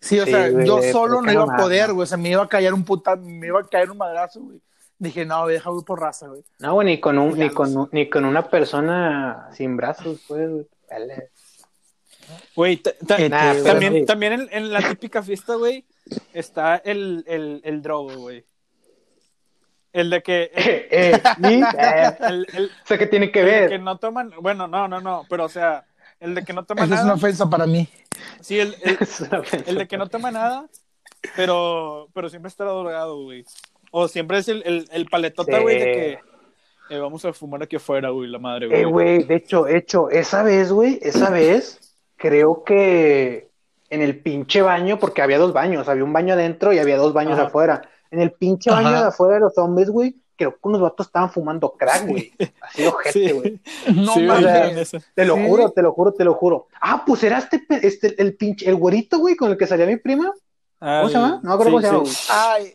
Sí, 0.00 0.18
o 0.20 0.24
Sí, 0.24 0.30
sea, 0.30 0.50
güey, 0.50 0.66
yo 0.66 0.80
solo 0.92 1.20
no 1.22 1.32
iba 1.32 1.44
a 1.44 1.56
poder, 1.56 1.92
güey. 1.92 2.04
O 2.04 2.06
sea, 2.06 2.16
me 2.18 2.30
iba 2.30 2.42
a 2.42 2.48
caer 2.48 2.72
un 2.74 2.84
puta, 2.84 3.16
me 3.16 3.46
iba 3.46 3.60
a 3.60 3.64
caer 3.66 3.90
un 3.90 3.98
madrazo, 3.98 4.40
güey. 4.40 4.60
Dije, 4.98 5.24
no, 5.26 5.46
deja 5.46 5.70
güey 5.70 5.84
por 5.84 6.00
raza, 6.00 6.28
güey. 6.28 6.44
No, 6.58 6.74
güey, 6.74 6.86
ni 6.86 7.00
con, 7.00 7.18
un, 7.18 7.38
ni, 7.38 7.50
con, 7.50 7.76
un- 7.76 7.88
ni 7.92 8.08
con 8.08 8.24
una 8.24 8.48
persona 8.48 9.48
sin 9.52 9.76
brazos, 9.76 10.20
pues, 10.28 10.48
güey. 10.50 10.66
Dale. 10.88 11.30
Güey, 12.56 12.82
Eh, 13.18 13.28
Nah, 13.28 13.62
también, 13.62 14.06
también 14.06 14.32
en, 14.32 14.48
en 14.50 14.72
la 14.72 14.80
típica 14.88 15.22
fiesta, 15.22 15.56
güey, 15.56 15.84
está 16.32 16.76
el, 16.76 17.22
el, 17.26 17.60
el 17.64 17.82
drogo, 17.82 18.14
güey. 18.16 18.44
El 19.94 20.10
de 20.10 20.22
que... 20.22 20.50
El, 20.90 21.14
Eh, 21.14 21.22
el- 22.20 22.46
el- 22.52 22.64
o 22.84 22.86
sea, 22.86 22.98
¿qué 22.98 23.06
tiene 23.06 23.30
que 23.32 23.40
el 23.40 23.46
de 23.46 23.50
ver? 23.52 23.68
que 23.70 23.78
no 23.78 23.96
toman... 23.98 24.32
Bueno, 24.42 24.66
no, 24.68 24.86
no, 24.88 25.00
no, 25.00 25.24
pero 25.30 25.44
o 25.44 25.48
sea, 25.48 25.84
El 26.20 26.34
de 26.34 26.44
que 26.44 26.52
no 26.52 26.64
toma 26.64 26.82
Esa 26.84 26.84
es 26.86 26.90
nada. 27.00 27.04
una 27.04 27.14
ofensa 27.14 27.48
para 27.48 27.66
mí. 27.66 27.88
Sí, 28.40 28.58
el, 28.60 28.74
el, 29.66 29.78
de 29.78 29.88
que 29.88 29.96
no 29.96 30.08
toma 30.08 30.30
nada, 30.30 30.66
pero, 31.36 32.08
pero 32.12 32.28
siempre 32.28 32.48
está 32.48 32.64
drogado, 32.64 33.22
güey. 33.22 33.44
O 33.90 34.08
siempre 34.08 34.38
es 34.38 34.48
el, 34.48 34.62
el, 34.66 34.88
el 34.92 35.06
paletota, 35.06 35.56
Sí. 35.56 35.62
güey, 35.62 35.78
de 35.78 35.84
que 35.84 36.18
eh, 36.90 36.98
vamos 36.98 37.24
a 37.24 37.32
fumar 37.32 37.62
aquí 37.62 37.76
afuera, 37.76 38.10
güey, 38.10 38.28
la 38.28 38.38
madre, 38.38 38.66
güey. 38.66 38.80
Eh, 38.82 38.84
güey, 38.84 39.22
de 39.24 39.36
hecho, 39.36 39.66
hecho, 39.68 40.10
esa 40.10 40.42
vez, 40.42 40.70
güey, 40.72 40.98
esa 41.02 41.30
vez, 41.30 41.96
creo 42.16 42.62
que 42.64 43.48
en 43.90 44.02
el 44.02 44.18
pinche 44.20 44.60
baño, 44.62 44.98
porque 44.98 45.22
había 45.22 45.38
dos 45.38 45.52
baños, 45.52 45.88
había 45.88 46.04
un 46.04 46.12
baño 46.12 46.34
adentro 46.34 46.72
y 46.72 46.78
había 46.78 46.96
dos 46.96 47.12
baños 47.12 47.38
Ajá. 47.38 47.46
afuera. 47.48 47.82
En 48.10 48.20
el 48.20 48.32
pinche 48.32 48.70
Ajá. 48.70 48.82
baño 48.82 49.00
de 49.00 49.06
afuera 49.08 49.34
de 49.34 49.40
los 49.40 49.56
hombres, 49.58 49.90
güey, 49.90 50.16
creo 50.36 50.52
que 50.52 50.58
unos 50.62 50.80
vatos 50.80 51.06
estaban 51.06 51.30
fumando 51.30 51.72
crack, 51.78 52.06
güey. 52.08 52.32
Así 52.60 52.82
de 52.82 52.88
ojete, 52.88 53.12
Sí. 53.28 53.32
güey. 53.32 53.60
No 53.94 54.14
Sí, 54.14 54.20
mames. 54.22 54.92
Te 55.14 55.24
lo 55.24 55.36
Sí. 55.36 55.46
juro, 55.46 55.70
te 55.70 55.82
lo 55.82 55.92
juro, 55.92 56.12
te 56.12 56.24
lo 56.24 56.34
juro. 56.34 56.68
Ah, 56.80 57.02
pues 57.06 57.22
era 57.24 57.38
este, 57.38 57.64
este 57.82 58.20
el 58.22 58.36
pinche, 58.36 58.68
el 58.68 58.76
güerito, 58.76 59.18
güey, 59.18 59.36
con 59.36 59.50
el 59.50 59.56
que 59.58 59.66
salía 59.66 59.86
mi 59.86 59.96
prima. 59.96 60.32
Ah, 60.80 60.98
¿Cómo 61.00 61.08
se 61.08 61.14
llama? 61.14 61.40
No 61.42 61.48
me 61.48 61.54
acuerdo 61.54 61.80
sí, 61.80 61.86
cómo 61.86 62.06
se 62.06 62.12
sí. 62.14 62.28
llama, 62.28 62.52
Ay, 62.54 62.74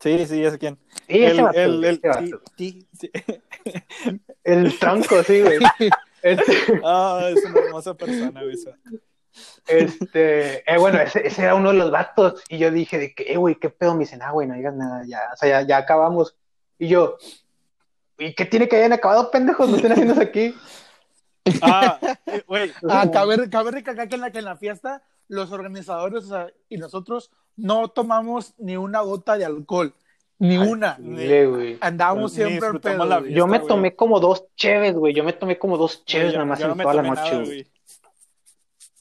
Sí, 0.00 0.26
sí, 0.26 0.40
ya 0.42 0.50
sé 0.52 0.58
quién. 0.58 0.78
Sí, 1.08 1.24
ese 1.24 1.26
el, 1.38 1.42
vato, 1.42 1.58
el, 1.58 1.76
güey, 1.78 1.88
el, 1.88 1.94
ese 1.96 2.08
vato. 2.08 2.42
ti- 2.56 2.72
ti- 2.72 2.88
sí. 3.00 3.10
El 4.44 4.78
tronco, 4.78 5.22
sí, 5.24 5.42
güey. 5.42 5.58
Este, 6.22 6.80
Ah, 6.84 7.28
es 7.32 7.44
una 7.44 7.60
hermosa 7.60 7.94
persona, 7.94 8.42
güey. 8.42 8.56
Este, 9.66 10.70
eh, 10.70 10.78
bueno, 10.78 11.00
ese, 11.00 11.26
ese 11.26 11.42
era 11.42 11.54
uno 11.54 11.72
de 11.72 11.78
los 11.78 11.90
vatos. 11.90 12.42
Y 12.48 12.58
yo 12.58 12.70
dije 12.70 12.98
de 12.98 13.14
que, 13.14 13.32
eh, 13.32 13.36
güey, 13.36 13.56
qué 13.56 13.70
pedo. 13.70 13.94
Me 13.94 14.00
dicen, 14.00 14.22
ah, 14.22 14.32
güey, 14.32 14.46
no 14.46 14.54
digas 14.54 14.74
nada, 14.74 15.02
ya, 15.06 15.20
o 15.32 15.36
sea, 15.36 15.48
ya, 15.48 15.66
ya 15.66 15.76
acabamos. 15.78 16.36
Y 16.78 16.88
yo, 16.88 17.16
¿y 18.18 18.34
qué 18.34 18.44
tiene 18.44 18.68
que 18.68 18.76
hayan 18.76 18.92
acabado, 18.92 19.30
pendejos? 19.30 19.68
¿No 19.68 19.76
están 19.76 19.92
haciendo 19.92 20.14
eso 20.14 20.22
aquí? 20.22 20.54
Ah, 21.62 21.98
eh, 22.26 22.42
güey. 22.46 22.72
ah, 22.88 23.08
cabe, 23.12 23.48
cabe 23.48 23.70
recalcar 23.70 24.08
que 24.08 24.14
en, 24.16 24.20
la, 24.20 24.30
que 24.30 24.38
en 24.38 24.44
la 24.44 24.56
fiesta 24.56 25.02
los 25.28 25.52
organizadores 25.52 26.24
o 26.24 26.28
sea, 26.28 26.48
y 26.68 26.76
nosotros 26.76 27.30
no 27.56 27.88
tomamos 27.88 28.54
ni 28.58 28.76
una 28.76 29.00
gota 29.00 29.36
de 29.36 29.44
alcohol. 29.44 29.94
Ni 30.38 30.58
una. 30.58 30.98
Güey. 31.00 31.78
Andábamos 31.80 32.32
siempre 32.32 32.56
disfrutamos 32.56 33.06
pedo. 33.08 33.22
vida. 33.22 33.36
Yo 33.36 33.46
me 33.46 33.58
güey. 33.58 33.68
tomé 33.68 33.96
como 33.96 34.20
dos 34.20 34.44
cheves, 34.54 34.94
güey. 34.94 35.14
Yo 35.14 35.24
me 35.24 35.32
tomé 35.32 35.58
como 35.58 35.78
dos 35.78 36.04
cheves 36.04 36.34
nada 36.34 36.44
más 36.44 36.60
no 36.60 36.72
en 36.72 36.76
me 36.76 36.84
toda 36.84 36.94
la 36.94 37.02
noche, 37.02 37.42
güey. 37.42 37.66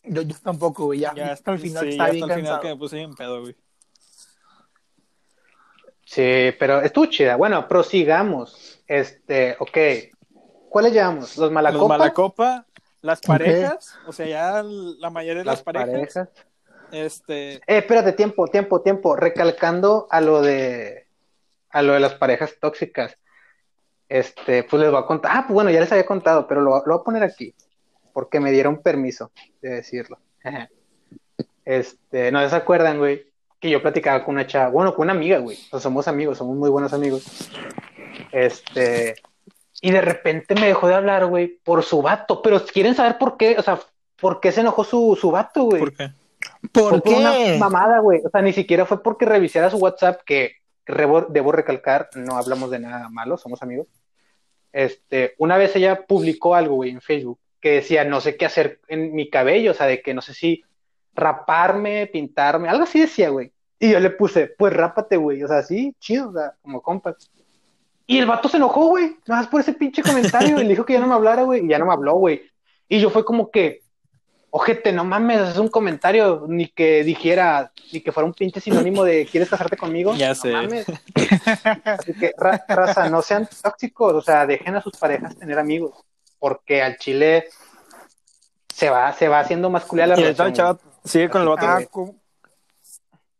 Yo, 0.08 0.22
yo 0.22 0.36
tampoco, 0.44 0.86
güey. 0.86 1.00
Ya, 1.00 1.14
Ya 1.14 1.32
hasta 1.32 1.52
el 1.52 1.60
final 1.60 1.84
sí, 1.84 1.90
está 1.92 2.06
ya 2.08 2.12
bien 2.12 2.24
hasta 2.24 2.34
el 2.36 2.40
final 2.42 2.60
cansado. 2.60 2.62
que 2.62 2.68
me 2.70 2.76
puse 2.78 2.96
bien 2.98 3.14
pedo, 3.16 3.42
güey. 3.42 3.56
Sí, 6.06 6.54
pero 6.60 6.82
estuvo 6.82 7.06
chida. 7.08 7.36
Bueno, 7.36 7.68
prosigamos. 7.68 8.82
Este, 8.88 9.56
ok. 9.60 9.78
¿Cuáles 10.70 10.94
llevamos? 10.94 11.38
¿Los 11.38 11.52
Los 11.52 11.52
malacopas? 11.52 11.98
Malacopa, 11.98 12.68
las 13.02 13.22
parejas, 13.22 13.98
o 14.08 14.12
sea, 14.14 14.28
ya 14.28 14.64
la 14.64 15.10
mayoría 15.10 15.40
de 15.42 15.46
las, 15.46 15.58
Las 15.58 15.64
parejas, 15.64 15.90
parejas. 15.90 16.30
este, 16.92 17.56
Eh, 17.56 17.62
espérate, 17.68 18.14
tiempo, 18.14 18.48
tiempo, 18.48 18.82
tiempo. 18.82 19.16
Recalcando 19.16 20.08
a 20.10 20.22
lo 20.22 20.42
de 20.42 21.08
a 21.70 21.82
lo 21.82 21.94
de 21.94 22.00
las 22.00 22.14
parejas 22.16 22.56
tóxicas. 22.60 23.18
Este, 24.08 24.64
pues 24.64 24.82
les 24.82 24.92
voy 24.92 25.02
a 25.02 25.06
contar. 25.06 25.32
Ah, 25.36 25.44
pues 25.48 25.54
bueno, 25.56 25.72
ya 25.72 25.80
les 25.80 25.92
había 25.92 26.06
contado, 26.06 26.48
pero 26.48 26.62
lo, 26.62 26.72
lo 26.86 26.94
voy 26.96 27.02
a 27.02 27.04
poner 27.04 27.24
aquí. 27.24 27.56
Porque 28.16 28.40
me 28.40 28.52
dieron 28.52 28.82
permiso 28.82 29.30
de 29.62 29.72
decirlo. 29.72 30.18
Este, 31.66 32.32
no 32.32 32.48
se 32.48 32.56
acuerdan, 32.56 32.98
güey, 32.98 33.26
que 33.60 33.70
yo 33.70 33.82
platicaba 33.82 34.24
con 34.24 34.36
una 34.36 34.48
chava, 34.48 34.70
bueno, 34.70 34.96
con 34.96 35.04
una 35.04 35.12
amiga, 35.12 35.40
güey. 35.40 35.58
O 35.58 35.70
sea, 35.72 35.80
somos 35.82 36.08
amigos, 36.08 36.38
somos 36.38 36.56
muy 36.56 36.70
buenos 36.70 36.94
amigos. 36.94 37.50
Este, 38.32 39.16
y 39.82 39.92
de 39.92 40.00
repente 40.00 40.56
me 40.56 40.68
dejó 40.68 40.88
de 40.88 40.96
hablar, 40.96 41.26
güey, 41.26 41.60
por 41.62 41.84
su 41.84 42.02
vato. 42.02 42.42
Pero 42.42 42.64
quieren 42.66 42.96
saber 42.96 43.18
por 43.18 43.36
qué, 43.36 43.58
o 43.58 43.62
sea, 43.62 43.80
por 44.16 44.40
qué 44.40 44.54
se 44.54 44.62
enojó 44.62 44.86
su, 44.86 45.18
su 45.20 45.32
vato, 45.32 45.64
güey. 45.66 45.80
¿por 45.80 45.94
qué? 45.94 46.12
¿Por 46.72 46.90
Fue 46.92 47.02
por 47.02 47.14
una 47.16 47.32
qué? 47.34 47.58
mamada, 47.60 48.00
güey. 48.00 48.22
O 48.26 48.30
sea, 48.30 48.42
ni 48.42 48.54
siquiera 48.54 48.86
fue 48.86 49.04
porque 49.04 49.26
revisara 49.26 49.70
su 49.70 49.78
WhatsApp, 49.78 50.22
que 50.26 50.54
rebo- 50.86 51.28
debo 51.28 51.52
recalcar, 51.52 52.10
no 52.16 52.38
hablamos 52.38 52.72
de 52.72 52.80
nada 52.80 53.10
malo, 53.10 53.38
somos 53.38 53.62
amigos. 53.62 53.88
Este, 54.72 55.36
una 55.38 55.58
vez 55.58 55.76
ella 55.76 56.06
publicó 56.06 56.56
algo, 56.56 56.76
güey, 56.76 56.92
en 56.92 57.02
Facebook, 57.02 57.40
que 57.62 57.72
decía, 57.72 58.04
no 58.06 58.22
sé 58.22 58.38
qué 58.38 58.46
hacer 58.46 58.80
en 58.88 59.14
mi 59.16 59.30
cabello, 59.30 59.72
o 59.72 59.74
sea, 59.74 59.88
de 59.88 60.02
que 60.02 60.14
no 60.14 60.22
sé 60.22 60.34
si 60.34 60.64
raparme, 61.14 62.08
pintarme, 62.08 62.70
algo 62.70 62.84
así 62.84 63.00
decía, 63.00 63.30
güey. 63.30 63.52
Y 63.80 63.92
yo 63.92 64.00
le 64.00 64.10
puse, 64.10 64.48
pues 64.48 64.74
rápate, 64.74 65.18
güey, 65.18 65.44
o 65.44 65.48
sea, 65.48 65.64
sí, 65.64 65.96
chido, 66.00 66.30
o 66.30 66.34
sea, 66.34 66.54
como 66.62 66.82
compas. 66.82 67.16
Y 68.08 68.20
el 68.20 68.26
vato 68.26 68.48
se 68.50 68.58
enojó, 68.58 68.88
güey, 68.88 69.18
nada 69.26 69.42
más 69.42 69.48
por 69.48 69.62
ese 69.62 69.74
pinche 69.74 70.04
comentario, 70.04 70.60
y 70.60 70.64
le 70.64 70.70
dijo 70.70 70.86
que 70.86 70.94
ya 70.94 71.00
no 71.00 71.08
me 71.08 71.16
hablara, 71.16 71.44
güey, 71.44 71.66
y 71.66 71.68
ya 71.70 71.80
no 71.80 71.86
me 71.88 71.94
habló, 71.94 72.16
güey. 72.16 72.42
Y 72.88 73.00
yo 73.00 73.10
fue 73.10 73.26
como 73.26 73.50
que, 73.50 73.82
ojete, 74.52 74.94
no 74.94 75.04
mames, 75.04 75.50
es 75.50 75.58
un 75.58 75.68
comentario, 75.70 76.46
ni 76.48 76.68
que 76.68 77.04
dijera, 77.04 77.72
ni 77.92 78.02
que 78.02 78.12
fuera 78.12 78.28
un 78.28 78.34
pinche 78.34 78.62
sinónimo 78.62 79.04
de 79.04 79.26
¿quieres 79.26 79.50
casarte 79.50 79.76
conmigo? 79.76 80.14
Ya 80.16 80.30
No 80.30 80.36
sé. 80.36 80.52
mames. 80.52 80.86
Así 81.84 82.14
que, 82.14 82.32
ra- 82.38 82.64
raza, 82.68 83.10
no 83.10 83.22
sean 83.22 83.50
tóxicos, 83.62 84.14
o 84.14 84.22
sea, 84.22 84.46
dejen 84.46 84.76
a 84.76 84.82
sus 84.82 84.96
parejas 84.98 85.36
tener 85.36 85.58
amigos, 85.60 85.96
porque 86.40 86.82
al 86.82 86.98
chile 86.98 87.48
se 88.74 88.90
va, 88.90 89.12
se 89.14 89.28
va 89.28 89.40
haciendo 89.40 89.70
más 89.70 89.84
la 89.94 90.06
relación. 90.16 90.48
el 90.48 90.54
chava 90.54 90.78
sigue 91.04 91.30
con 91.30 91.42
el 91.42 91.48
vato, 91.50 91.66
Ah. 91.68 91.80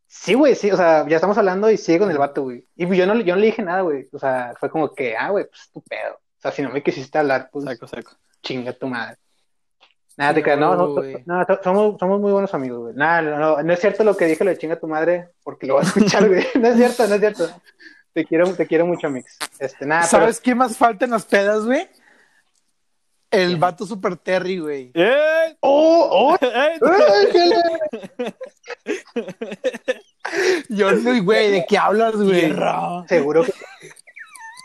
Sí, 0.08 0.34
güey, 0.34 0.56
sí, 0.56 0.72
o 0.72 0.78
sea, 0.78 1.06
ya 1.08 1.18
estamos 1.18 1.38
hablando 1.38 1.70
y 1.70 1.78
sigue 1.78 2.00
con 2.00 2.10
el 2.10 2.18
vato, 2.18 2.44
güey. 2.44 2.66
Y 2.76 2.88
yo 2.96 3.06
no, 3.06 3.14
le- 3.14 3.24
yo 3.26 3.36
no 3.36 3.42
le 3.42 3.48
dije 3.48 3.62
nada, 3.62 3.82
güey. 3.82 4.08
O 4.12 4.18
sea, 4.18 4.54
fue 4.60 4.70
como 4.70 4.94
que, 4.94 5.16
ah, 5.16 5.30
güey, 5.30 5.46
pues 5.46 5.70
tu 5.72 5.82
pedo. 5.82 6.16
O 6.16 6.42
sea, 6.42 6.52
si 6.52 6.62
no 6.62 6.70
me 6.70 6.82
quisiste 6.82 7.18
hablar, 7.18 7.50
pues 7.52 7.66
Saco, 7.66 7.86
saco. 7.88 8.12
chinga 8.42 8.74
tu 8.74 8.88
madre. 8.88 9.18
Nada, 10.18 10.34
te 10.34 10.42
creas, 10.42 10.58
no, 10.58 10.76
no, 10.76 10.94
güey. 10.94 11.18
no, 11.26 11.44
so- 11.46 11.60
somos, 11.62 12.00
somos 12.00 12.22
muy 12.22 12.32
buenos 12.32 12.54
amigos, 12.54 12.80
güey. 12.80 12.94
Nada, 12.96 13.22
no, 13.22 13.38
no, 13.38 13.62
no 13.62 13.74
es 13.74 13.80
cierto 13.80 14.04
lo 14.04 14.16
que 14.16 14.26
dije, 14.26 14.44
lo 14.44 14.50
de 14.52 14.58
chinga 14.58 14.80
tu 14.80 14.88
madre, 14.88 15.30
porque 15.44 15.68
lo 15.68 15.76
vas 15.76 15.86
a 15.86 15.90
escuchar, 15.90 16.28
güey. 16.28 16.44
No 16.60 16.70
es 16.70 16.78
cierto, 16.78 17.06
no 17.08 17.16
es 17.16 17.20
cierto. 17.20 17.50
Te 18.14 18.26
quiero, 18.26 18.52
te 18.56 18.66
quiero 18.66 18.86
mucho, 18.88 19.10
Mix. 19.10 19.38
Este, 19.60 19.86
nada, 19.86 20.08
pero 20.10 20.22
¿Sabes 20.24 20.40
qué 20.40 20.56
más 20.56 20.78
falta 20.78 21.04
en 21.06 21.12
las 21.12 21.26
pedas, 21.26 21.66
güey? 21.66 21.88
El 23.32 23.58
vato 23.58 23.86
super 23.86 24.16
Terry, 24.18 24.60
güey. 24.60 24.92
¡Eh! 24.94 25.58
¡Oh! 25.60 26.08
¡Oh! 26.12 26.38
¡Eh! 26.42 26.80
¡Ay, 26.82 27.54
Yo 30.70 30.92
no, 30.92 31.24
güey, 31.24 31.52
¿de 31.52 31.66
qué 31.68 31.78
hablas, 31.78 32.16
güey? 32.16 32.42
¡Tierra! 32.46 33.04
Seguro 33.08 33.44
que, 33.44 33.52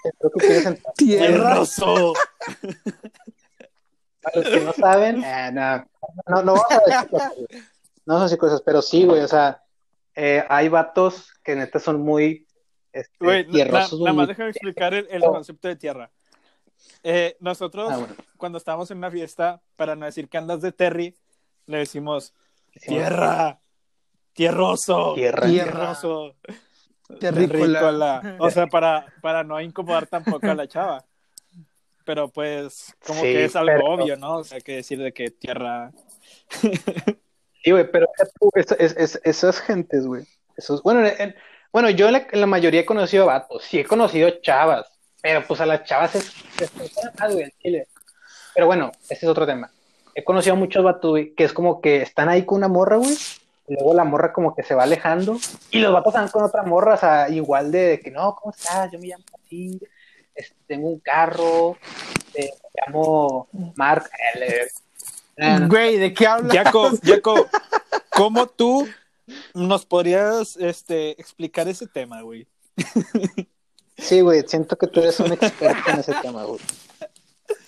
seguro 0.02 0.30
que 0.38 0.46
quieres 0.46 0.66
entrar. 0.66 0.94
Tierra. 0.94 1.26
¡Tierroso! 1.26 2.12
Para 4.22 4.36
los 4.36 4.48
que 4.48 4.60
no 4.60 4.72
saben, 4.72 5.24
eh, 5.24 5.50
no, 5.52 5.76
no, 6.28 6.42
no 6.42 6.52
vamos 6.54 6.64
a 6.70 6.78
decir 6.86 7.08
cosas, 7.10 7.32
güey. 7.36 7.46
No 8.06 8.14
vamos 8.14 8.20
a 8.22 8.24
decir 8.24 8.38
cosas, 8.38 8.62
pero 8.62 8.82
sí, 8.82 9.04
güey, 9.04 9.20
o 9.22 9.28
sea, 9.28 9.62
eh, 10.14 10.44
hay 10.48 10.68
vatos 10.68 11.32
que 11.42 11.54
neta 11.56 11.78
son 11.78 12.00
muy 12.00 12.46
este, 12.92 13.16
Güey, 13.20 13.46
na- 13.46 13.52
tierrosos, 13.52 14.00
nada 14.00 14.12
muy- 14.12 14.18
más 14.22 14.28
déjame 14.28 14.50
explicar 14.50 14.94
el, 14.94 15.06
el 15.10 15.22
concepto 15.22 15.68
de 15.68 15.76
tierra. 15.76 16.10
Eh, 17.02 17.36
nosotros, 17.40 17.90
Ah, 17.92 17.96
bueno. 17.98 18.14
cuando 18.36 18.58
estábamos 18.58 18.90
en 18.90 18.98
una 18.98 19.10
fiesta, 19.10 19.60
para 19.76 19.96
no 19.96 20.06
decir 20.06 20.28
que 20.28 20.38
andas 20.38 20.60
de 20.60 20.72
Terry, 20.72 21.16
le 21.66 21.78
decimos 21.78 22.34
tierra, 22.86 23.60
tierroso, 24.32 25.14
Tierra. 25.14 25.46
tierroso, 25.46 26.34
Terrícola. 27.18 27.80
terrícola. 27.80 28.36
O 28.38 28.50
sea, 28.50 28.66
para, 28.66 29.06
para 29.20 29.42
no 29.44 29.60
incomodar 29.60 30.06
tampoco 30.06 30.46
a 30.46 30.54
la 30.54 30.68
chava. 30.68 31.04
Pero 32.04 32.28
pues, 32.28 32.94
como 33.06 33.20
Sí, 33.20 33.26
que 33.26 33.44
es 33.44 33.56
algo 33.56 33.72
pero- 33.72 33.86
obvio, 33.94 34.16
¿no? 34.16 34.38
O 34.38 34.44
sea, 34.44 34.60
que 34.60 34.76
decir 34.76 34.98
de 34.98 35.12
que 35.12 35.30
tierra. 35.30 35.92
Sí, 37.62 37.70
güey, 37.72 37.90
pero 37.90 38.08
es- 38.54 38.72
es- 38.78 38.96
es- 38.96 39.20
esas 39.24 39.60
gentes, 39.60 40.06
güey, 40.06 40.24
esos, 40.56 40.82
bueno, 40.82 41.06
en- 41.06 41.20
en- 41.20 41.34
bueno, 41.72 41.90
yo 41.90 42.06
en 42.06 42.12
la, 42.14 42.26
en 42.32 42.40
la 42.40 42.46
mayoría 42.46 42.80
he 42.80 42.86
conocido 42.86 43.26
vatos, 43.26 43.64
sí 43.64 43.78
he 43.78 43.84
conocido 43.84 44.30
chavas, 44.42 44.86
pero 45.22 45.46
pues 45.46 45.60
a 45.60 45.66
las 45.66 45.84
chavas 45.84 46.14
es, 46.14 46.32
es, 46.60 46.70
es 46.80 47.20
más, 47.20 47.32
güey, 47.32 47.52
chile. 47.62 47.86
Pero 48.54 48.66
bueno, 48.66 48.92
ese 49.04 49.26
es 49.26 49.30
otro 49.30 49.46
tema. 49.46 49.70
He 50.14 50.24
conocido 50.24 50.56
muchos 50.56 50.82
vatos, 50.82 51.10
güey, 51.10 51.34
que 51.34 51.44
es 51.44 51.52
como 51.52 51.80
que 51.80 52.02
están 52.02 52.28
ahí 52.28 52.44
con 52.44 52.58
una 52.58 52.68
morra, 52.68 52.96
güey, 52.96 53.16
y 53.68 53.74
luego 53.74 53.94
la 53.94 54.04
morra 54.04 54.32
como 54.32 54.54
que 54.54 54.62
se 54.62 54.74
va 54.74 54.82
alejando, 54.82 55.38
y 55.70 55.78
los 55.78 55.92
vatos 55.92 56.14
están 56.14 56.28
con 56.28 56.42
otra 56.42 56.62
morra, 56.62 56.94
o 56.94 56.98
sea, 56.98 57.28
igual 57.28 57.70
de, 57.70 57.78
de 57.78 58.00
que, 58.00 58.10
no, 58.10 58.34
¿cómo 58.34 58.52
estás? 58.52 58.90
Yo 58.90 58.98
me 58.98 59.06
llamo 59.06 59.24
así, 59.44 59.80
este, 60.34 60.56
tengo 60.66 60.88
un 60.88 60.98
carro, 61.00 61.76
eh, 62.34 62.50
me 62.62 62.82
llamo 62.86 63.48
Mark 63.76 64.10
Heller. 64.34 64.70
Eh, 65.36 65.58
Güey, 65.68 65.96
¿de 65.96 66.12
qué 66.12 66.26
hablas? 66.26 66.54
Jaco, 66.54 66.90
Jaco, 67.02 67.46
¿cómo 68.10 68.46
tú 68.46 68.88
nos 69.54 69.86
podrías 69.86 70.56
este, 70.56 71.12
explicar 71.12 71.68
ese 71.68 71.86
tema, 71.86 72.22
güey? 72.22 72.46
Sí, 74.00 74.20
güey, 74.20 74.42
siento 74.46 74.76
que 74.76 74.86
tú 74.86 75.00
eres 75.00 75.20
un 75.20 75.32
experto 75.32 75.90
en 75.90 76.00
ese 76.00 76.14
tema, 76.22 76.44
güey. 76.44 76.60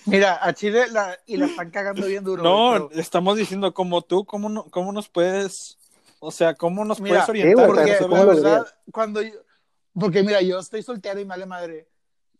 Mira, 0.05 0.39
a 0.45 0.53
Chile 0.53 0.87
la, 0.91 1.17
y 1.25 1.37
la 1.37 1.45
están 1.45 1.69
cagando 1.71 2.05
bien 2.07 2.23
duro. 2.23 2.43
No, 2.43 2.87
güey, 2.87 2.99
estamos 2.99 3.37
diciendo 3.37 3.73
como 3.73 4.01
tú, 4.01 4.25
¿cómo, 4.25 4.49
no, 4.49 4.65
cómo 4.65 4.91
nos 4.91 5.07
puedes, 5.09 5.77
o 6.19 6.31
sea, 6.31 6.55
cómo 6.55 6.83
nos 6.83 6.99
Mira, 6.99 7.25
puedes 7.25 7.29
orientar? 7.29 7.51
sí, 7.51 7.71
güey, 7.73 7.87
porque, 7.99 8.15
la 8.15 8.25
verdad, 8.25 8.67
cuando 8.91 9.21
yo, 9.21 9.33
porque 9.97 10.23
mira, 10.23 10.41
yo 10.41 10.59
estoy 10.59 10.81
soltero 10.83 11.19
y 11.19 11.23
me 11.25 11.29
vale 11.29 11.45
madre. 11.45 11.87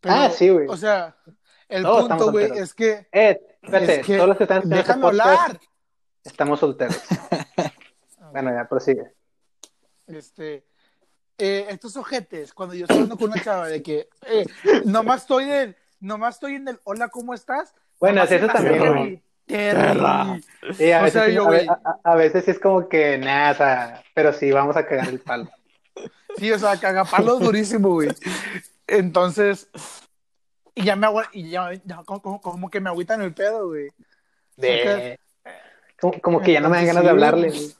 Pero, 0.02 0.16
Ah, 0.16 0.30
sí, 0.30 0.50
güey. 0.50 0.68
O 0.68 0.76
sea, 0.76 1.16
el 1.70 1.84
Todos 1.84 2.10
punto, 2.10 2.32
güey, 2.32 2.52
es 2.58 2.74
que 2.74 3.08
Eh, 3.12 3.40
Espérate, 3.62 4.00
Es 4.02 4.06
que- 4.06 4.16
todos 4.18 4.28
los 4.30 4.38
que 4.38 4.44
están 4.44 4.64
este 4.64 4.76
Déjame 4.76 5.02
podcast 5.02 5.30
hablar. 5.42 5.60
estamos 6.26 6.60
solteros. 6.60 6.98
bueno, 8.34 8.52
ya, 8.54 8.68
prosigue. 8.68 9.14
Este, 10.08 10.66
eh, 11.38 11.66
estos 11.70 11.96
ojetes, 11.98 12.54
cuando 12.54 12.76
yo 12.76 12.84
estoy 12.86 12.98
hablando 12.98 13.18
con 13.18 13.32
una 13.32 13.42
chava 13.44 13.68
de 13.68 13.82
que 13.82 14.08
eh, 14.28 14.46
nomás 14.86 15.22
estoy 15.22 15.50
en, 15.52 15.76
nomás 16.00 16.36
estoy 16.36 16.56
en 16.56 16.68
el 16.68 16.80
hola, 16.84 17.10
¿cómo 17.10 17.34
estás? 17.34 17.74
Bueno, 18.00 18.24
eso 18.24 18.48
también. 18.48 19.24
Sí, 20.78 20.92
a 20.92 21.00
O 21.00 21.04
veces, 21.04 21.14
sea, 21.14 21.30
yo, 21.30 21.48
a, 21.50 21.82
a- 21.84 22.00
a 22.12 22.16
veces 22.16 22.46
sí 22.46 22.52
es 22.52 22.60
como 22.60 22.88
que 22.88 23.18
nada, 23.18 23.52
o 23.52 23.56
sea, 23.56 24.04
pero 24.14 24.32
sí, 24.34 24.52
vamos 24.52 24.76
a 24.78 24.86
cagar 24.86 25.10
el 25.10 25.20
palo. 25.20 25.50
Sí, 26.38 26.52
o 26.52 26.58
sea, 26.60 26.80
cagapalos 26.80 27.40
durísimo, 27.40 27.90
güey. 27.90 28.10
Entonces, 28.88 29.70
y 30.76 30.84
ya 30.86 30.96
me 30.96 31.06
agua, 31.08 31.30
y 31.34 31.50
ya, 31.50 31.72
ya 31.84 32.04
como, 32.06 32.22
como- 32.22 32.42
como 32.42 32.70
que 32.70 32.80
me 32.80 32.90
agüitan 32.90 33.22
el 33.22 33.34
pedo, 33.34 33.68
güey. 33.68 33.90
De... 34.56 35.20
Como, 36.00 36.20
como 36.22 36.42
que 36.42 36.52
ya 36.54 36.60
no 36.62 36.70
me 36.70 36.78
dan 36.78 36.86
ganas 36.88 37.04
de 37.04 37.10
hablarle. 37.10 37.50
güey. 37.50 37.74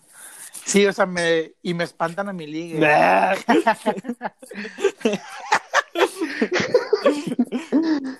Sí, 0.66 0.86
o 0.88 0.94
sea, 0.94 1.06
me, 1.06 1.52
y 1.62 1.74
me 1.74 1.84
espantan 1.84 2.30
a 2.30 2.34
mi 2.34 2.48
liga. 2.48 3.36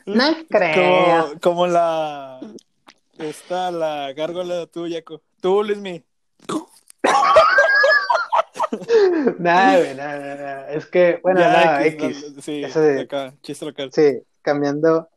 No 0.06 0.36
creo. 0.50 1.26
Como, 1.26 1.40
como 1.40 1.68
la. 1.68 2.40
Está 3.18 3.72
la 3.72 4.12
gárgola 4.14 4.66
tuya, 4.68 5.00
Yaco. 5.00 5.22
Tú, 5.42 5.64
Luismi. 5.64 6.04
Nada, 9.38 9.78
güey, 9.78 9.94
nada, 9.96 10.20
nada, 10.20 10.36
nada. 10.36 10.72
Es 10.72 10.88
que, 10.88 11.20
bueno, 11.22 11.40
Ya, 11.42 11.48
nada, 11.48 11.86
X, 11.86 12.24
X. 12.24 12.36
sí, 12.44 12.64
Eso 12.64 12.82
de- 12.82 13.02
acá, 13.02 13.34
chiste 13.44 13.66
local. 13.66 13.92
Sí, 13.94 14.20
cambiando. 14.42 15.10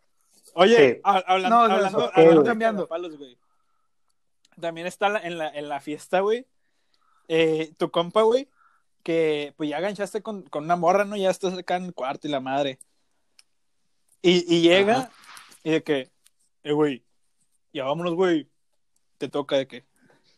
Oye, 0.54 0.94
Sí. 0.94 1.00
ha- 1.04 1.24
hablando, 1.26 1.56
No, 1.56 1.68
no, 1.68 1.74
hablando, 1.74 2.04
ok, 2.06 2.12
hablando 2.14 2.44
Cambiando. 2.44 2.82
cagapalos, 2.86 3.16
güey. 3.16 3.38
También 4.60 4.86
está 4.86 5.08
la- 5.08 5.20
en, 5.20 5.38
la, 5.38 5.48
en 5.48 5.68
la 5.70 5.80
fiesta, 5.80 6.20
güey. 6.20 6.46
Eh, 7.28 7.72
tu 7.76 7.90
compa, 7.90 8.22
güey, 8.22 8.48
que 9.02 9.54
pues 9.56 9.70
ya 9.70 9.80
ganchaste 9.80 10.22
con, 10.22 10.42
con 10.42 10.64
una 10.64 10.76
morra, 10.76 11.04
¿no? 11.04 11.16
Ya 11.16 11.30
estás 11.30 11.54
acá 11.56 11.76
en 11.76 11.84
el 11.84 11.94
cuarto 11.94 12.26
y 12.26 12.30
la 12.30 12.40
madre. 12.40 12.78
Y, 14.22 14.44
y 14.52 14.60
llega 14.62 14.96
Ajá. 14.98 15.10
y 15.62 15.70
de 15.70 15.82
que, 15.82 16.10
eh, 16.64 16.72
güey, 16.72 17.04
ya 17.72 17.84
vámonos, 17.84 18.14
güey. 18.14 18.48
Te 19.18 19.28
toca 19.28 19.56
de 19.56 19.66
que, 19.66 19.84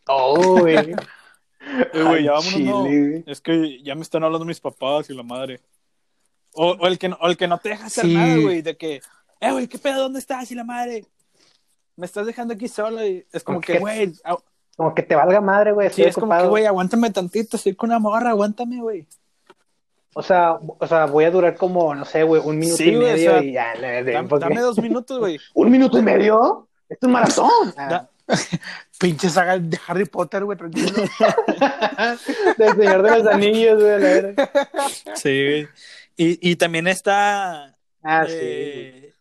Oh, 0.07 0.59
güey. 0.61 0.75
eh, 1.93 2.03
güey, 2.03 2.23
ya 2.23 2.31
vámonos, 2.33 2.59
no. 2.59 2.85
Es 3.25 3.41
que 3.41 3.81
ya 3.83 3.95
me 3.95 4.01
están 4.01 4.23
hablando 4.23 4.45
mis 4.45 4.59
papás 4.59 5.09
y 5.09 5.13
la 5.15 5.23
madre. 5.23 5.59
O, 6.53 6.71
o 6.71 6.87
el, 6.87 6.97
que, 6.97 7.09
no- 7.09 7.17
o 7.21 7.27
el 7.27 7.37
que 7.37 7.47
no 7.47 7.57
te 7.59 7.69
deja 7.69 7.85
hacer 7.87 8.05
Sí. 8.05 8.13
nada, 8.13 8.37
güey, 8.37 8.61
de 8.61 8.75
que, 8.77 9.01
eh, 9.39 9.51
güey, 9.51 9.67
¿qué 9.67 9.77
pedo? 9.77 10.01
¿Dónde 10.03 10.19
estás? 10.19 10.49
Y 10.51 10.55
la 10.55 10.63
madre, 10.63 11.05
me 11.95 12.05
estás 12.05 12.25
dejando 12.25 12.53
aquí 12.53 12.67
sola. 12.67 13.05
Y 13.05 13.25
es 13.31 13.43
como 13.43 13.61
que, 13.61 13.79
güey, 13.79 14.13
Como 14.79 14.95
que 14.95 15.03
te 15.03 15.13
valga 15.13 15.41
madre, 15.41 15.73
güey. 15.73 15.89
sí, 15.89 16.03
es 16.03 16.15
como 16.15 16.37
que, 16.37 16.47
güey, 16.47 16.65
aguántame 16.65 17.09
tantito, 17.11 17.57
estoy 17.57 17.75
con 17.75 17.89
una 17.89 17.99
morra, 17.99 18.29
aguántame, 18.29 18.79
güey. 18.79 19.05
O 20.13 20.23
sea, 20.23 20.53
o 20.53 20.87
sea, 20.87 21.05
voy 21.05 21.25
a 21.25 21.31
durar 21.31 21.57
como, 21.57 21.93
no 21.93 22.05
sé, 22.05 22.23
güey, 22.23 22.41
un 22.45 22.57
minuto 22.57 22.77
Sí, 22.77 22.91
y 22.91 22.95
güey, 22.95 23.09
o 23.09 23.11
medio 23.13 23.31
sea, 23.31 23.43
y 23.43 23.51
ya, 23.51 23.73
le, 23.75 24.03
le- 24.03 24.13
Dame, 24.13 24.29
porque- 24.29 24.45
dame 24.45 24.61
dos 24.61 24.79
minutos, 24.79 25.19
güey. 25.19 25.37
¿Un 25.53 25.69
minuto 25.69 25.99
y 25.99 26.01
medio? 26.01 26.69
Esto 26.87 27.07
es 27.07 27.11
maratón. 27.11 27.73
Ah, 27.75 27.87
Da- 27.89 28.09
Pinche 28.99 29.29
saga 29.29 29.57
de 29.59 29.77
Harry 29.85 30.05
Potter, 30.05 30.45
güey, 30.45 30.57
tranquilo. 30.57 30.93
Del 32.57 32.75
Señor 32.77 33.01
de 33.03 33.17
los 33.17 33.27
Anillos, 33.27 33.81
güey. 33.83 34.35
Sí, 35.15 35.45
güey. 35.45 35.67
Y, 36.15 36.51
y 36.51 36.55
también 36.55 36.87
está. 36.87 37.77
Ah, 38.01 38.23
sí. 38.25 38.31
eh, 38.33 39.13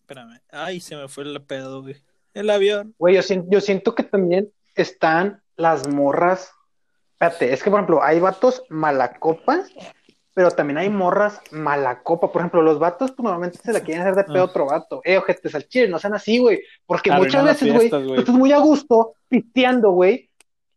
Espérame. 0.00 0.40
Ay, 0.50 0.80
se 0.80 0.96
me 0.96 1.06
fue 1.06 1.22
el 1.22 1.40
pedo, 1.42 1.82
güey. 1.82 1.96
El 2.34 2.50
avión. 2.50 2.94
Güey, 2.98 3.16
yo 3.16 3.22
siento, 3.22 3.48
yo 3.50 3.60
siento 3.60 3.94
que 3.94 4.02
también 4.02 4.50
están 4.74 5.42
las 5.56 5.88
morras. 5.88 6.52
Espérate, 7.14 7.52
es 7.52 7.62
que, 7.62 7.70
por 7.70 7.80
ejemplo, 7.80 8.02
hay 8.02 8.18
vatos 8.20 8.62
malacopa, 8.70 9.64
pero 10.32 10.50
también 10.52 10.78
hay 10.78 10.88
morras 10.88 11.40
malacopa. 11.50 12.32
Por 12.32 12.40
ejemplo, 12.40 12.62
los 12.62 12.78
vatos 12.78 13.10
pues, 13.12 13.24
normalmente 13.24 13.58
se 13.58 13.72
la 13.72 13.80
quieren 13.80 14.02
hacer 14.02 14.14
de 14.14 14.24
pedo 14.24 14.38
a 14.38 14.40
Ah. 14.42 14.44
otro 14.44 14.66
vato. 14.66 15.00
Eh, 15.04 15.18
ojetes 15.18 15.54
al 15.54 15.66
chile, 15.68 15.88
no 15.88 15.98
sean 15.98 16.14
así, 16.14 16.38
güey. 16.38 16.62
Porque 16.86 17.10
muchas 17.10 17.42
Arruinan 17.42 17.46
veces, 17.46 17.72
güey, 17.74 17.90
tú 17.90 18.14
estás 18.14 18.34
muy 18.34 18.52
a 18.52 18.58
gusto 18.58 19.14
pisteando, 19.28 19.90
güey. 19.90 20.29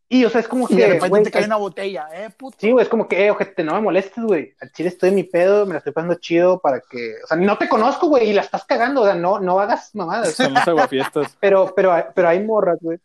Y, 0.10 0.26
o 0.26 0.30
sea, 0.30 0.42
es 0.42 0.48
como 0.48 0.66
Y 0.70 0.76
que, 0.76 0.82
de 0.82 0.88
repente 0.94 1.22
te 1.24 1.32
cae 1.32 1.46
una 1.46 1.56
botella, 1.56 2.08
eh, 2.14 2.30
puto. 2.30 2.58
Sí, 2.60 2.72
güey, 2.72 2.84
es 2.84 2.90
como 2.90 3.08
que, 3.08 3.26
eh, 3.26 3.32
ojete, 3.32 3.64
no 3.64 3.74
me 3.74 3.82
molestes, 3.82 4.24
güey. 4.24 4.54
Al 4.62 4.72
chile 4.72 4.90
estoy 4.90 5.10
en 5.10 5.16
mi 5.16 5.24
pedo, 5.24 5.66
me 5.66 5.72
la 5.74 5.78
estoy 5.80 5.94
pasando 5.94 6.16
chido 6.16 6.60
para 6.60 6.82
que, 6.82 7.16
o 7.24 7.28
sea, 7.28 7.38
no 7.38 7.58
te 7.58 7.68
conozco, 7.68 8.08
güey, 8.10 8.30
y 8.30 8.34
la 8.34 8.42
estás 8.42 8.64
cagando, 8.66 9.02
o 9.02 9.06
sea, 9.06 9.16
no, 9.16 9.40
no 9.40 9.60
hagas 9.60 9.96
mamadas. 9.96 10.34
Somos 10.36 10.68
aguafiestas. 10.68 11.36
Pero, 11.40 11.74
pero, 11.76 11.94
hay- 11.94 12.04
pero 12.14 12.28
hay 12.30 12.44
morras, 12.44 12.78
güey. 12.82 13.00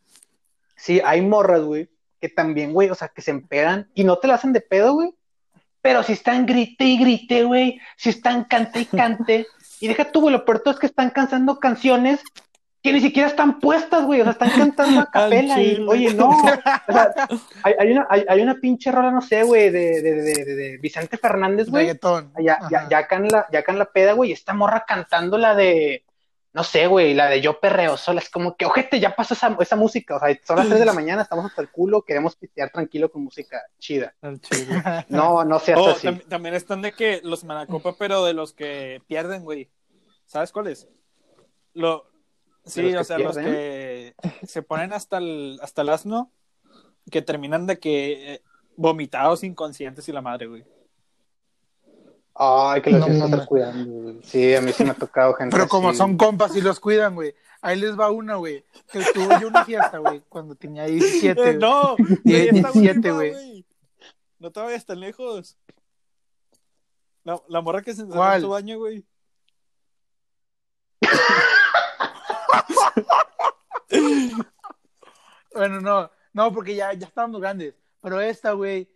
Sí, 0.76 1.00
hay 1.04 1.22
morras, 1.22 1.62
güey, 1.62 1.88
que 2.20 2.28
también, 2.28 2.72
güey, 2.72 2.90
o 2.90 2.94
sea, 2.94 3.08
que 3.08 3.22
se 3.22 3.30
empedan 3.30 3.88
y 3.94 4.04
no 4.04 4.18
te 4.18 4.28
la 4.28 4.34
hacen 4.34 4.52
de 4.52 4.60
pedo, 4.60 4.92
güey. 4.94 5.14
Pero 5.80 6.02
si 6.02 6.12
están 6.12 6.44
grite 6.44 6.84
y 6.84 6.98
grite, 6.98 7.44
güey, 7.44 7.80
si 7.96 8.10
están 8.10 8.44
cante 8.44 8.80
y 8.80 8.84
cante, 8.84 9.46
y 9.80 9.88
deja 9.88 10.10
tú, 10.10 10.20
güey, 10.22 10.32
lo 10.32 10.44
peor 10.44 10.58
todo 10.60 10.74
es 10.74 10.80
que 10.80 10.86
están 10.86 11.10
cantando 11.10 11.58
canciones 11.58 12.20
que 12.82 12.92
ni 12.92 13.00
siquiera 13.00 13.28
están 13.28 13.58
puestas, 13.58 14.04
güey, 14.04 14.20
o 14.20 14.24
sea, 14.24 14.32
están 14.32 14.50
cantando 14.50 15.00
a 15.00 15.06
capela 15.10 15.60
y, 15.60 15.84
oye, 15.88 16.14
no, 16.14 16.30
o 16.30 16.92
sea, 16.92 17.12
hay, 17.64 17.74
hay 17.78 17.92
una, 17.92 18.06
hay, 18.08 18.24
hay 18.28 18.40
una 18.40 18.54
pinche 18.54 18.92
rola, 18.92 19.10
no 19.10 19.20
sé, 19.20 19.42
güey, 19.42 19.70
de, 19.70 20.00
de, 20.00 20.12
de, 20.14 20.44
de, 20.44 20.54
de 20.54 20.78
Vicente 20.78 21.18
Fernández, 21.18 21.68
güey, 21.70 21.86
ya, 22.38 22.58
ya, 22.70 22.88
ya 22.88 22.98
acá 22.98 23.16
en 23.16 23.28
la, 23.28 23.46
ya 23.52 23.58
acá 23.60 23.72
en 23.72 23.78
la 23.78 23.86
peda, 23.86 24.12
güey, 24.12 24.32
esta 24.32 24.54
morra 24.54 24.84
cantando 24.86 25.38
la 25.38 25.54
de, 25.56 26.04
no 26.52 26.62
sé, 26.64 26.86
güey, 26.86 27.14
la 27.14 27.28
de 27.28 27.40
Yo 27.40 27.60
Perreo 27.60 27.96
Sola, 27.96 28.20
es 28.20 28.30
como 28.30 28.56
que, 28.56 28.64
ojete, 28.64 29.00
ya 29.00 29.14
pasó 29.14 29.34
esa, 29.34 29.56
esa 29.60 29.76
música, 29.76 30.16
o 30.16 30.20
sea, 30.20 30.36
son 30.44 30.56
las 30.56 30.68
3 30.68 30.78
de 30.78 30.86
la 30.86 30.92
mañana, 30.92 31.22
estamos 31.22 31.44
hasta 31.46 31.60
el 31.62 31.70
culo, 31.70 32.02
queremos 32.02 32.36
pistear 32.36 32.70
tranquilo 32.70 33.10
con 33.10 33.22
música 33.24 33.60
chida. 33.78 34.14
No, 35.08 35.44
no 35.44 35.58
seas 35.58 35.78
Oh, 35.80 35.90
así. 35.90 36.06
tam- 36.06 36.24
también 36.28 36.54
están 36.54 36.80
de 36.82 36.92
que 36.92 37.20
los 37.24 37.42
manacopa, 37.44 37.94
pero 37.98 38.24
de 38.24 38.34
los 38.34 38.52
que 38.54 39.02
pierden, 39.08 39.42
güey. 39.42 39.68
¿Sabes 40.26 40.52
cuáles? 40.52 40.88
Lo... 41.74 42.07
Sí, 42.68 42.94
o 42.94 43.04
sea, 43.04 43.18
los 43.18 43.36
que 43.36 44.14
se 44.46 44.62
ponen 44.62 44.92
hasta 44.92 45.18
el, 45.18 45.58
hasta 45.62 45.82
el 45.82 45.88
asno, 45.88 46.30
que 47.10 47.22
terminan 47.22 47.66
de 47.66 47.78
que 47.78 48.34
eh, 48.34 48.42
vomitados, 48.76 49.42
inconscientes 49.44 50.08
y 50.08 50.12
la 50.12 50.22
madre, 50.22 50.46
güey. 50.46 50.64
Ay, 52.34 52.82
que 52.82 52.90
los 52.90 53.00
No 53.00 53.06
estar 53.14 53.28
mames. 53.30 53.46
cuidando, 53.46 53.90
güey. 54.02 54.18
Sí, 54.22 54.54
a 54.54 54.60
mí 54.60 54.72
sí 54.72 54.84
me 54.84 54.90
ha 54.90 54.94
tocado 54.94 55.34
gente 55.34 55.54
Pero 55.56 55.66
como 55.68 55.88
así. 55.88 55.98
son 55.98 56.16
compas 56.16 56.54
y 56.54 56.60
los 56.60 56.78
cuidan, 56.78 57.14
güey. 57.16 57.34
Ahí 57.60 57.76
les 57.80 57.98
va 57.98 58.12
una, 58.12 58.36
güey. 58.36 58.64
Que 58.92 59.00
tuve 59.12 59.40
yo 59.40 59.48
una 59.48 59.64
fiesta, 59.64 59.98
güey, 59.98 60.22
cuando 60.28 60.54
tenía 60.54 60.84
17. 60.84 61.40
Eh, 61.50 61.54
no, 61.54 61.96
güey, 62.24 62.48
está 62.48 62.70
17, 62.72 62.94
última, 63.12 63.14
güey. 63.14 63.66
No 64.38 64.52
te 64.52 64.60
vayas 64.60 64.84
tan 64.86 65.00
lejos. 65.00 65.58
La, 67.24 67.42
la 67.48 67.60
morra 67.60 67.82
que 67.82 67.92
se 67.94 68.02
encerró 68.02 68.32
en 68.32 68.40
su 68.40 68.48
baño, 68.50 68.78
güey. 68.78 69.04
Bueno, 75.54 75.80
no, 75.80 76.10
no, 76.32 76.52
porque 76.52 76.74
ya, 76.76 76.92
ya 76.92 77.06
estábamos 77.06 77.40
grandes. 77.40 77.74
Pero 78.00 78.20
esta, 78.20 78.52
güey, 78.52 78.88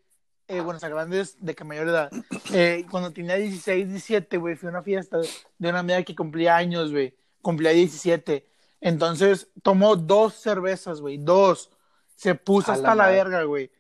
eh, 0.48 0.60
bueno, 0.60 0.76
o 0.76 0.80
sea, 0.80 0.88
grandes 0.90 1.36
de 1.44 1.54
que 1.54 1.64
mayor 1.64 1.88
edad. 1.88 2.10
Eh, 2.52 2.86
cuando 2.90 3.12
tenía 3.12 3.36
16, 3.36 3.88
17, 3.88 4.36
güey, 4.36 4.54
fui 4.54 4.68
a 4.68 4.70
una 4.70 4.82
fiesta 4.82 5.18
de 5.58 5.68
una 5.68 5.80
amiga 5.80 6.02
que 6.02 6.14
cumplía 6.14 6.56
años, 6.56 6.92
güey. 6.92 7.16
Cumplía 7.40 7.70
17. 7.72 8.46
Entonces 8.80 9.48
tomó 9.62 9.96
dos 9.96 10.34
cervezas, 10.34 11.00
güey, 11.00 11.18
dos. 11.18 11.70
Se 12.16 12.34
puso 12.34 12.70
A 12.70 12.74
hasta 12.74 12.94
la, 12.94 13.08
verga, 13.08 13.42
güey. 13.44 13.70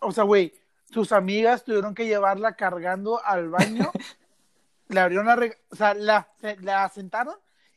O 0.00 0.10
sea, 0.10 0.24
güey, 0.24 0.54
sus 0.90 1.12
amigas 1.12 1.62
tuvieron 1.62 1.94
que 1.94 2.06
llevarla 2.06 2.56
cargando 2.56 3.24
al 3.24 3.48
baño. 3.50 3.92
le 4.88 5.00
abrieron 5.00 5.26
la, 5.26 5.50
o 5.70 5.76
sea, 5.76 5.94
la, 5.94 6.28
se- 6.40 6.56
la 6.60 6.88
sentaron 6.88 7.36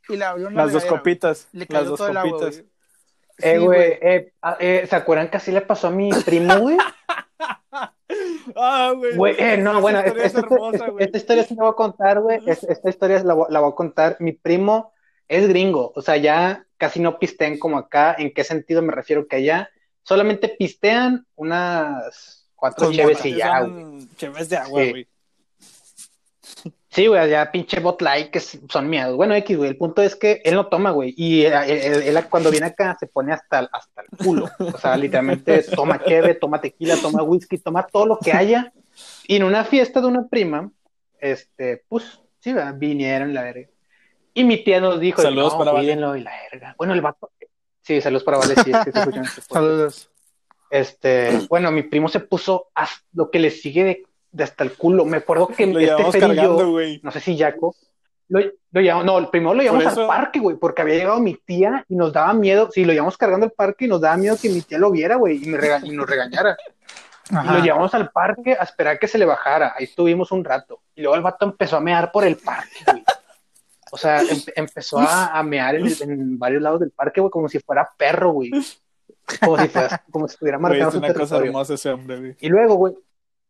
y 0.09 0.17
le 0.17 0.25
abrieron 0.25 0.53
la 0.55 0.63
Las 0.63 0.73
dos 0.73 0.83
regadera, 0.83 0.99
copitas. 1.01 1.47
Le 1.51 1.59
Las 1.59 1.67
cayó 1.67 1.89
dos 1.89 1.97
todo 1.97 2.07
el 2.09 2.17
agua, 2.17 2.31
copitas. 2.31 2.55
güey. 2.57 2.69
Eh, 3.39 3.57
Sí, 3.59 3.63
güey, 3.65 3.81
eh, 4.01 4.33
ah, 4.41 4.57
eh, 4.59 4.87
¿se 4.89 4.95
acuerdan 4.95 5.29
que 5.29 5.37
así 5.37 5.51
le 5.51 5.61
pasó 5.61 5.87
a 5.87 5.91
mi 5.91 6.09
primo, 6.25 6.57
güey? 6.57 6.77
Ah, 8.55 8.93
güey. 8.95 9.15
Güey, 9.15 9.35
eh, 9.37 9.57
no, 9.57 9.81
bueno, 9.81 9.99
historia 9.99 10.23
esta, 10.25 10.39
es 10.39 10.43
esta- 10.45 10.55
hermosa, 10.55 10.77
esta- 10.77 10.89
güey. 10.91 11.05
esta 11.05 11.17
historia 11.17 11.43
sí 11.43 11.55
la 11.55 11.63
voy 11.63 11.71
a 11.71 11.75
contar, 11.75 12.19
güey. 12.21 12.39
Es- 12.45 12.63
Esta, 12.63 12.89
historia 12.89 13.23
la, 13.23 13.33
voy- 13.33 13.47
la 13.49 13.59
voy 13.59 13.71
a 13.71 13.75
contar. 13.75 14.15
Mi 14.19 14.31
primo 14.31 14.93
es 15.27 15.47
gringo, 15.47 15.91
o 15.95 16.01
sea, 16.01 16.17
ya 16.17 16.65
casi 16.77 16.99
no 16.99 17.19
pistean 17.19 17.59
como 17.59 17.77
acá. 17.77 18.15
¿En 18.17 18.33
qué 18.33 18.43
sentido 18.43 18.81
me 18.81 18.93
refiero? 18.93 19.27
Que 19.27 19.35
allá 19.37 19.69
solamente 20.03 20.47
pistean 20.47 21.27
unas 21.35 22.49
cuatro 22.55 22.91
cheves 22.91 23.23
y 23.25 23.35
ya, 23.35 23.61
güey. 23.61 24.07
Cheves 24.15 24.49
de 24.49 24.57
agua, 24.57 24.81
Sí. 24.81 24.89
güey. 24.89 25.03
Sí, 25.03 25.09
güey, 27.05 27.21
allá 27.21 27.51
pinche 27.51 27.79
bot 27.79 28.01
light 28.01 28.31
que 28.31 28.39
son 28.39 28.89
miedos. 28.89 29.15
Bueno, 29.15 29.35
X, 29.35 29.55
güey, 29.55 29.69
el 29.69 29.77
punto 29.77 30.01
es 30.01 30.15
que 30.15 30.41
él 30.43 30.55
no 30.55 30.65
toma, 30.65 30.89
güey. 30.89 31.13
Y 31.15 31.43
eh, 31.43 31.51
él, 31.67 31.93
él- 32.07 32.17
él 32.17 32.25
cuando 32.27 32.49
viene 32.49 32.65
acá 32.65 32.97
se 32.99 33.05
pone 33.05 33.31
hasta, 33.33 33.59
el- 33.59 33.69
hasta 33.71 34.01
el 34.01 34.07
culo. 34.17 34.49
O 34.59 34.77
sea, 34.79 34.97
literalmente 34.97 35.61
toma 35.75 36.03
cheve, 36.03 36.33
toma 36.33 36.59
tequila, 36.59 36.95
toma 36.99 37.21
whisky, 37.21 37.59
toma 37.59 37.85
todo 37.85 38.07
lo 38.07 38.17
que 38.17 38.31
haya. 38.33 38.73
Y 39.27 39.35
en 39.35 39.43
una 39.43 39.63
fiesta 39.63 40.01
de 40.01 40.07
una 40.07 40.27
prima, 40.27 40.71
este, 41.19 41.83
pues, 41.87 42.19
sí, 42.39 42.53
¿verdad? 42.53 42.73
vinieron 42.75 43.33
la 43.35 43.43
verga. 43.43 43.67
Y 44.33 44.43
mi 44.43 44.63
tía 44.63 44.79
nos 44.81 44.99
dijo, 44.99 45.21
Saludos 45.21 45.53
no, 45.53 45.59
para 45.59 45.71
Vale. 45.73 45.83
cuídenlo 45.85 46.15
y 46.15 46.21
la 46.21 46.31
verga. 46.51 46.73
Bueno, 46.79 46.93
el 46.93 47.01
vato. 47.01 47.29
Sí, 47.81 48.01
saludos 48.01 48.23
para 48.23 48.37
Vale, 48.39 48.55
sí, 48.63 48.71
es 48.71 48.85
que 48.85 48.91
se 48.91 48.99
escuchan 48.99 49.23
este. 49.23 49.41
Saludos. 49.53 50.09
Este, 50.69 51.39
bueno, 51.49 51.71
mi 51.71 51.83
primo 51.83 52.09
se 52.09 52.19
puso 52.19 52.67
hasta 52.75 53.01
lo 53.13 53.31
que 53.31 53.39
le 53.39 53.51
sigue 53.51 53.83
de, 53.83 54.03
de 54.37 54.43
hasta 54.43 54.63
el 54.63 54.73
culo. 54.73 55.03
Me 55.05 55.17
acuerdo 55.17 55.47
que 55.47 55.65
Lo 55.65 55.79
este 55.79 55.85
llevamos 55.91 56.11
Fer 56.13 56.23
y 56.23 56.27
yo, 56.27 56.27
cargando, 56.43 56.71
güey. 56.71 56.99
no 57.03 57.11
sé 57.11 57.19
si 57.19 57.37
Jaco, 57.37 57.75
lo, 58.29 58.39
lo 58.71 58.81
llevamos, 58.81 59.05
no, 59.05 59.31
primero 59.31 59.53
lo 59.53 59.61
llevamos 59.63 59.85
eso- 59.85 60.01
al 60.01 60.07
parque, 60.07 60.39
güey, 60.39 60.55
porque 60.57 60.81
había 60.83 60.95
llegado 60.95 61.19
mi 61.19 61.33
tía 61.35 61.85
y 61.89 61.95
nos 61.95 62.13
daba 62.13 62.33
miedo, 62.33 62.69
sí, 62.71 62.85
lo 62.85 62.93
llevamos 62.93 63.17
cargando 63.17 63.45
al 63.45 63.51
parque 63.51 63.85
y 63.85 63.87
nos 63.87 63.99
daba 64.01 64.15
miedo 64.17 64.37
que 64.41 64.49
mi 64.49 64.61
tía 64.61 64.77
lo 64.77 64.91
viera, 64.91 65.15
güey, 65.15 65.43
y, 65.43 65.47
me 65.47 65.57
rega- 65.57 65.81
y 65.83 65.91
nos 65.91 66.07
regañara. 66.09 66.55
Y 67.29 67.35
Ajá. 67.35 67.57
lo 67.57 67.63
llevamos 67.63 67.93
al 67.93 68.09
parque 68.11 68.53
a 68.57 68.63
esperar 68.63 68.97
que 68.99 69.07
se 69.07 69.17
le 69.17 69.25
bajara. 69.25 69.73
Ahí 69.77 69.83
estuvimos 69.83 70.31
un 70.31 70.45
rato. 70.45 70.79
Y 70.95 71.01
luego 71.01 71.15
el 71.15 71.21
vato 71.21 71.45
empezó 71.45 71.75
a 71.75 71.81
mear 71.81 72.09
por 72.11 72.23
el 72.23 72.37
parque, 72.37 72.69
güey. 72.85 73.03
O 73.91 73.97
sea, 73.97 74.21
em- 74.21 74.41
empezó 74.55 74.99
a, 74.99 75.27
a 75.37 75.43
mear 75.43 75.75
en, 75.75 76.37
varios 76.39 76.61
lados 76.61 76.79
del 76.81 76.91
parque, 76.91 77.19
güey, 77.21 77.31
como 77.31 77.49
si 77.49 77.59
fuera 77.59 77.89
perro, 77.97 78.31
güey. 78.31 78.51
Como 79.43 79.57
si, 79.57 79.67
fuera- 79.67 80.03
como 80.11 80.27
si 80.27 80.33
estuviera 80.35 80.57
marcando 80.57 80.87
es 80.87 80.91
su 80.93 80.97
una 80.99 81.07
cosa 81.07 81.17
territorio. 81.19 81.45
hermosa 81.47 81.73
ese 81.73 81.89
hombre, 81.89 82.17
güey. 82.19 82.35
Y 82.39 82.47
luego, 82.49 82.75
güey, 82.75 82.93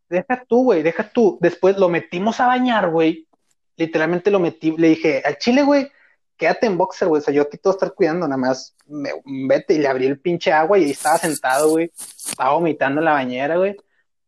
deja 0.09 0.43
tú, 0.47 0.63
güey, 0.63 0.83
deja 0.83 1.09
tú. 1.09 1.37
Después 1.41 1.77
lo 1.77 1.89
metimos 1.89 2.39
a 2.39 2.47
bañar, 2.47 2.89
güey. 2.89 3.27
Literalmente 3.75 4.31
lo 4.31 4.39
metí, 4.39 4.75
le 4.75 4.89
dije, 4.89 5.21
al 5.23 5.37
chile, 5.37 5.63
güey, 5.63 5.91
quédate 6.35 6.65
en 6.65 6.77
boxer, 6.77 7.07
güey. 7.07 7.21
O 7.21 7.23
sea, 7.23 7.33
yo 7.33 7.43
aquí 7.43 7.57
te 7.57 7.61
voy 7.63 7.73
a 7.73 7.77
estar 7.77 7.93
cuidando, 7.93 8.27
nada 8.27 8.37
más 8.37 8.75
me, 8.85 9.11
vete. 9.25 9.75
Y 9.75 9.79
le 9.79 9.87
abrí 9.87 10.05
el 10.05 10.19
pinche 10.19 10.51
agua 10.51 10.77
y 10.77 10.85
ahí 10.85 10.91
estaba 10.91 11.17
sentado, 11.17 11.69
güey. 11.69 11.91
Estaba 11.95 12.53
vomitando 12.53 13.01
en 13.01 13.05
la 13.05 13.13
bañera, 13.13 13.57
güey. 13.57 13.75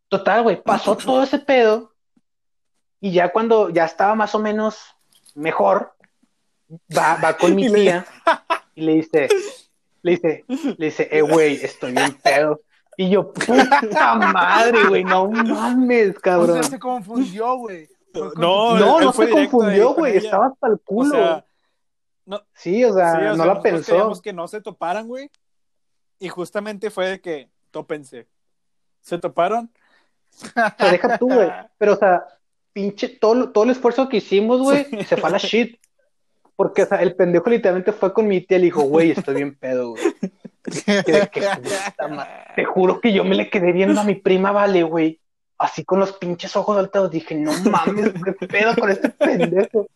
Total, 0.08 0.44
güey, 0.44 0.62
pasó 0.62 0.98
todo 0.98 1.24
ese 1.24 1.39
pedo. 1.39 1.94
Y 3.00 3.12
ya 3.12 3.30
cuando 3.30 3.70
ya 3.70 3.86
estaba 3.86 4.15
más 4.15 4.36
o 4.36 4.39
menos 4.39 4.78
mejor, 5.36 5.96
va, 6.96 7.15
va 7.24 7.38
con 7.38 7.56
mi 7.56 7.72
tía 7.72 8.06
y 8.76 8.82
le 8.82 8.94
dice, 8.94 9.30
le 10.02 10.12
dice, 10.12 10.46
le 10.48 10.86
dice, 10.86 11.08
eh, 11.12 11.22
güey, 11.22 11.56
estoy 11.63 11.94
bien 11.94 12.13
pedo. 12.22 12.62
Y 12.99 13.09
yo, 13.09 13.31
puta 13.31 14.15
madre, 14.15 14.85
güey, 14.89 15.05
no 15.05 15.29
mames, 15.31 16.15
O 16.17 16.19
cabrón. 16.19 16.62
sea, 16.62 16.71
se 16.71 16.79
confundió, 16.79 17.55
güey. 17.55 17.88
Con 18.13 18.33
No, 18.35 18.77
No, 18.77 18.99
él 18.99 19.05
no 19.05 19.13
se 19.13 19.29
confundió, 19.29 19.93
güey, 19.93 20.17
estaba 20.17 20.47
hasta 20.47 20.67
el 20.67 20.73
O 20.73 20.79
culo. 20.79 21.12
sea, 21.12 21.45
sí, 22.53 22.83
o 22.83 22.93
sea, 22.93 23.12
sí, 23.12 23.17
o 23.19 23.21
sea, 23.21 23.33
no 23.35 23.45
la 23.45 23.62
pensó. 23.62 24.21
que 24.21 24.33
no 24.33 24.49
se 24.49 24.59
toparan, 24.59 25.07
güey. 25.07 25.31
Y 26.19 26.27
justamente 26.27 26.89
fue 26.89 27.07
de 27.07 27.21
que, 27.21 27.49
tópense. 27.71 28.27
Se 28.99 29.17
toparon. 29.17 29.71
O 30.33 30.47
sea, 30.47 30.75
deja 30.91 31.17
tú, 31.17 31.27
güey. 31.33 31.49
Pero, 31.77 31.93
o 31.93 31.97
sea, 31.97 32.25
pinche, 32.73 33.07
todo, 33.07 33.49
todo 33.53 33.63
el 33.63 33.69
esfuerzo 33.69 34.09
que 34.09 34.17
hicimos, 34.17 34.59
güey, 34.62 34.85
se 35.05 35.15
fue 35.15 35.29
a 35.29 35.31
la 35.31 35.38
shit. 35.38 35.79
Porque, 36.57 36.83
o 36.83 36.85
sea, 36.85 37.01
el 37.01 37.15
pendejo 37.15 37.49
literalmente 37.49 37.93
fue 37.93 38.12
con 38.12 38.27
mi 38.27 38.41
tía 38.41 38.57
y 38.57 38.59
le 38.59 38.65
dijo, 38.65 38.81
güey, 38.81 39.12
estoy 39.12 39.35
bien 39.35 39.55
pedo, 39.57 39.91
güey. 39.91 40.03
Que- 41.05 41.29
que- 41.32 41.47
Te 42.55 42.65
juro 42.65 42.99
que 43.01 43.12
yo 43.13 43.23
me 43.23 43.36
le 43.36 43.49
quedé 43.49 43.71
viendo 43.71 44.01
a 44.01 44.03
mi 44.03 44.15
prima, 44.15 44.51
vale, 44.51 44.84
güey. 44.84 45.19
Así 45.58 45.84
con 45.84 45.99
los 45.99 46.13
pinches 46.13 46.55
ojos 46.55 46.77
altos. 46.77 47.12
Dije, 47.12 47.36
no 47.36 47.51
mames, 47.69 48.13
qué 48.39 48.47
pedo 48.47 48.75
con 48.75 48.89
este 48.89 49.10
pendejo. 49.10 49.88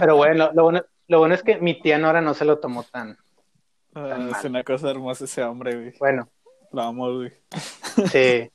Pero 0.00 0.16
bueno, 0.16 0.50
lo 0.52 0.64
bueno, 0.64 0.82
lo 1.08 1.18
bueno 1.20 1.34
es 1.34 1.42
que 1.42 1.56
mi 1.58 1.80
tía 1.80 1.98
Nora 1.98 2.20
no 2.20 2.34
se 2.34 2.44
lo 2.44 2.58
tomó 2.58 2.82
tan. 2.84 3.16
Ah, 3.94 4.00
mal. 4.18 4.30
es 4.38 4.44
una 4.44 4.62
cosa 4.64 4.90
hermosa 4.90 5.24
ese 5.24 5.42
hombre, 5.42 5.74
güey. 5.76 5.94
Bueno, 5.98 6.28
Lo 6.72 6.82
amo, 6.82 7.14
güey. 7.16 7.32
sí. 8.10 8.50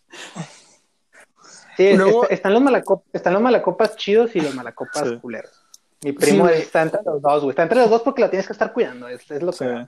Sí, 1.75 1.93
Luego- 1.95 2.23
está- 2.23 2.33
están, 2.33 2.53
los 2.53 2.61
malacop- 2.63 3.03
están 3.13 3.33
los 3.33 3.41
malacopas 3.41 3.95
chidos 3.97 4.35
y 4.35 4.41
los 4.41 4.55
malacopas 4.55 5.07
Sí. 5.07 5.17
culeros. 5.17 5.63
Mi 6.03 6.11
primo 6.11 6.47
Sí, 6.47 6.53
está 6.55 6.81
entre 6.83 7.01
los 7.05 7.21
dos, 7.21 7.41
güey. 7.41 7.49
Está 7.51 7.63
entre 7.63 7.79
los 7.79 7.89
dos 7.89 8.01
porque 8.01 8.21
la 8.21 8.29
tienes 8.29 8.47
que 8.47 8.53
estar 8.53 8.73
cuidando. 8.73 9.07
Es, 9.07 9.29
es 9.29 9.41
lo 9.43 9.51
que. 9.51 9.87